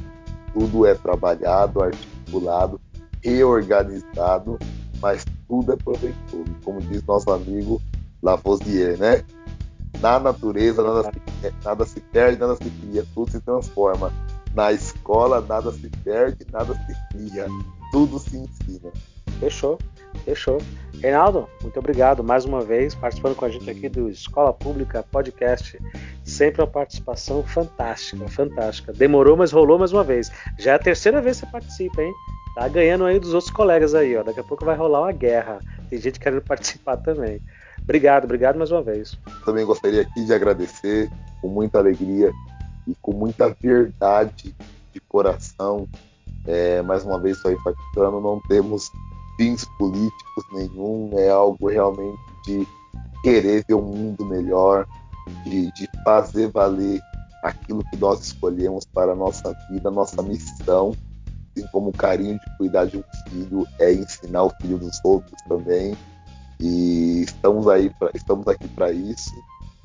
Tudo 0.54 0.86
é 0.86 0.96
trabalhado, 0.96 1.84
articulado, 1.84 2.80
reorganizado, 3.22 4.58
mas 5.02 5.26
tudo 5.48 5.74
é 5.74 5.76
proveitoso, 5.76 6.46
como 6.64 6.80
diz 6.82 7.04
nosso 7.06 7.30
amigo 7.32 7.82
Lavoisier, 8.22 8.98
né? 8.98 9.24
Na 10.02 10.20
natureza, 10.20 10.82
nada 10.82 11.04
se, 11.04 11.54
nada 11.64 11.86
se 11.86 12.00
perde, 12.00 12.40
nada 12.40 12.56
se 12.56 12.70
cria, 12.70 13.06
tudo 13.14 13.32
se 13.32 13.42
transforma. 13.42 14.12
Na 14.54 14.72
escola, 14.72 15.42
nada 15.42 15.72
se 15.72 15.90
perde, 16.04 16.46
nada 16.52 16.74
se 16.74 16.96
cria, 17.12 17.48
tudo 17.92 18.18
se 18.20 18.38
ensina. 18.38 18.92
Fechou. 19.40 19.78
Fechou. 20.24 20.62
Reinaldo, 21.02 21.48
muito 21.62 21.80
obrigado 21.80 22.24
mais 22.24 22.44
uma 22.44 22.62
vez 22.62 22.94
participando 22.94 23.36
com 23.36 23.46
a 23.46 23.50
gente 23.50 23.70
aqui 23.70 23.88
do 23.88 24.10
Escola 24.10 24.54
Pública 24.54 25.04
Podcast. 25.04 25.80
Sempre 26.26 26.62
uma 26.62 26.68
participação 26.68 27.42
fantástica, 27.44 28.28
fantástica. 28.28 28.92
Demorou, 28.92 29.38
mas 29.38 29.52
rolou 29.52 29.80
mais 29.80 29.94
uma 29.94 30.04
vez. 30.04 30.30
Já 30.58 30.74
é 30.74 30.76
a 30.76 30.80
terceira 30.80 31.22
vez 31.22 31.40
que 31.40 31.46
você 31.46 31.52
participa, 31.52 32.02
hein? 32.02 32.14
Tá 32.56 32.68
ganhando 32.68 33.06
aí 33.06 33.20
dos 33.20 33.34
outros 33.34 33.52
colegas 33.52 33.96
aí, 33.96 34.18
ó. 34.18 34.24
Daqui 34.24 34.42
a 34.42 34.44
pouco 34.44 34.66
vai 34.66 34.76
rolar 34.76 35.02
uma 35.02 35.12
guerra. 35.12 35.60
Tem 35.90 36.00
gente 36.00 36.20
querendo 36.20 36.42
participar 36.42 36.98
também. 36.98 37.42
Obrigado, 37.82 38.26
obrigado 38.26 38.58
mais 38.58 38.72
uma 38.72 38.82
vez. 38.82 39.18
Também 39.46 39.66
gostaria 39.66 40.02
aqui 40.02 40.26
de 40.26 40.34
agradecer 40.34 41.10
com 41.42 41.48
muita 41.48 41.80
alegria 41.80 42.32
e 42.86 42.94
com 43.02 43.14
muita 43.14 43.50
verdade 43.50 44.54
de 44.92 45.00
coração. 45.00 45.88
É, 46.46 46.82
mais 46.82 47.06
uma 47.06 47.20
vez, 47.20 47.38
só 47.42 47.52
enfatizando, 47.52 48.20
não 48.20 48.42
temos 48.48 48.92
fins 49.40 49.64
políticos 49.78 50.44
nenhum, 50.52 51.12
é 51.18 51.30
algo 51.30 51.70
realmente 51.70 52.20
de 52.46 52.68
querer 53.24 53.64
ver 53.66 53.76
um 53.76 53.82
mundo 53.82 54.26
melhor, 54.26 54.86
de, 55.46 55.72
de 55.72 55.90
fazer 56.04 56.52
valer 56.52 57.00
aquilo 57.42 57.82
que 57.90 57.96
nós 57.96 58.20
escolhemos 58.20 58.84
para 58.86 59.14
a 59.14 59.16
nossa 59.16 59.56
vida, 59.72 59.90
nossa 59.90 60.22
missão, 60.22 60.94
assim 61.56 61.66
como 61.72 61.90
o 61.90 61.94
carinho 61.94 62.38
de 62.38 62.58
cuidar 62.58 62.86
de 62.86 62.98
um 62.98 63.04
filho 63.30 63.66
é 63.80 63.94
ensinar 63.94 64.44
o 64.44 64.54
filho 64.62 64.78
dos 64.78 65.00
outros 65.06 65.42
também. 65.48 65.96
E 66.60 67.22
estamos 67.22 67.66
aí, 67.70 67.90
pra, 67.98 68.12
estamos 68.14 68.46
aqui 68.46 68.68
para 68.68 68.92
isso. 68.92 69.32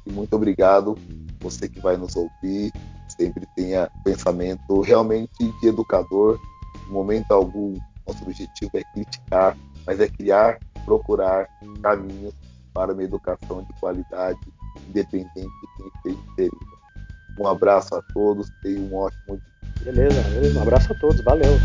E 0.05 0.13
muito 0.13 0.35
obrigado 0.35 0.99
você 1.41 1.69
que 1.69 1.79
vai 1.79 1.97
nos 1.97 2.17
ouvir. 2.17 2.73
Sempre 3.07 3.47
tenha 3.55 3.89
pensamento 4.03 4.81
realmente 4.81 5.31
de 5.61 5.69
educador. 5.69 6.41
Em 6.89 6.93
momento 6.93 7.31
algum 7.31 7.79
nosso 8.07 8.23
objetivo 8.25 8.71
é 8.75 8.83
criticar, 8.93 9.57
mas 9.87 10.01
é 10.01 10.09
criar, 10.09 10.59
procurar 10.85 11.49
caminhos 11.83 12.35
para 12.73 12.93
uma 12.93 13.03
educação 13.03 13.63
de 13.63 13.73
qualidade, 13.81 14.39
independente 14.89 15.33
de 15.35 15.77
quem 15.77 15.87
esteja 15.87 16.19
inserido. 16.33 16.75
Um 17.39 17.47
abraço 17.47 17.95
a 17.95 18.03
todos, 18.13 18.49
tenham 18.63 18.83
um 18.85 18.97
ótimo 18.97 19.37
dia. 19.37 19.93
Beleza, 19.93 20.23
beleza. 20.31 20.59
Um 20.59 20.63
abraço 20.63 20.93
a 20.93 20.97
todos, 20.97 21.21
valeu. 21.23 21.59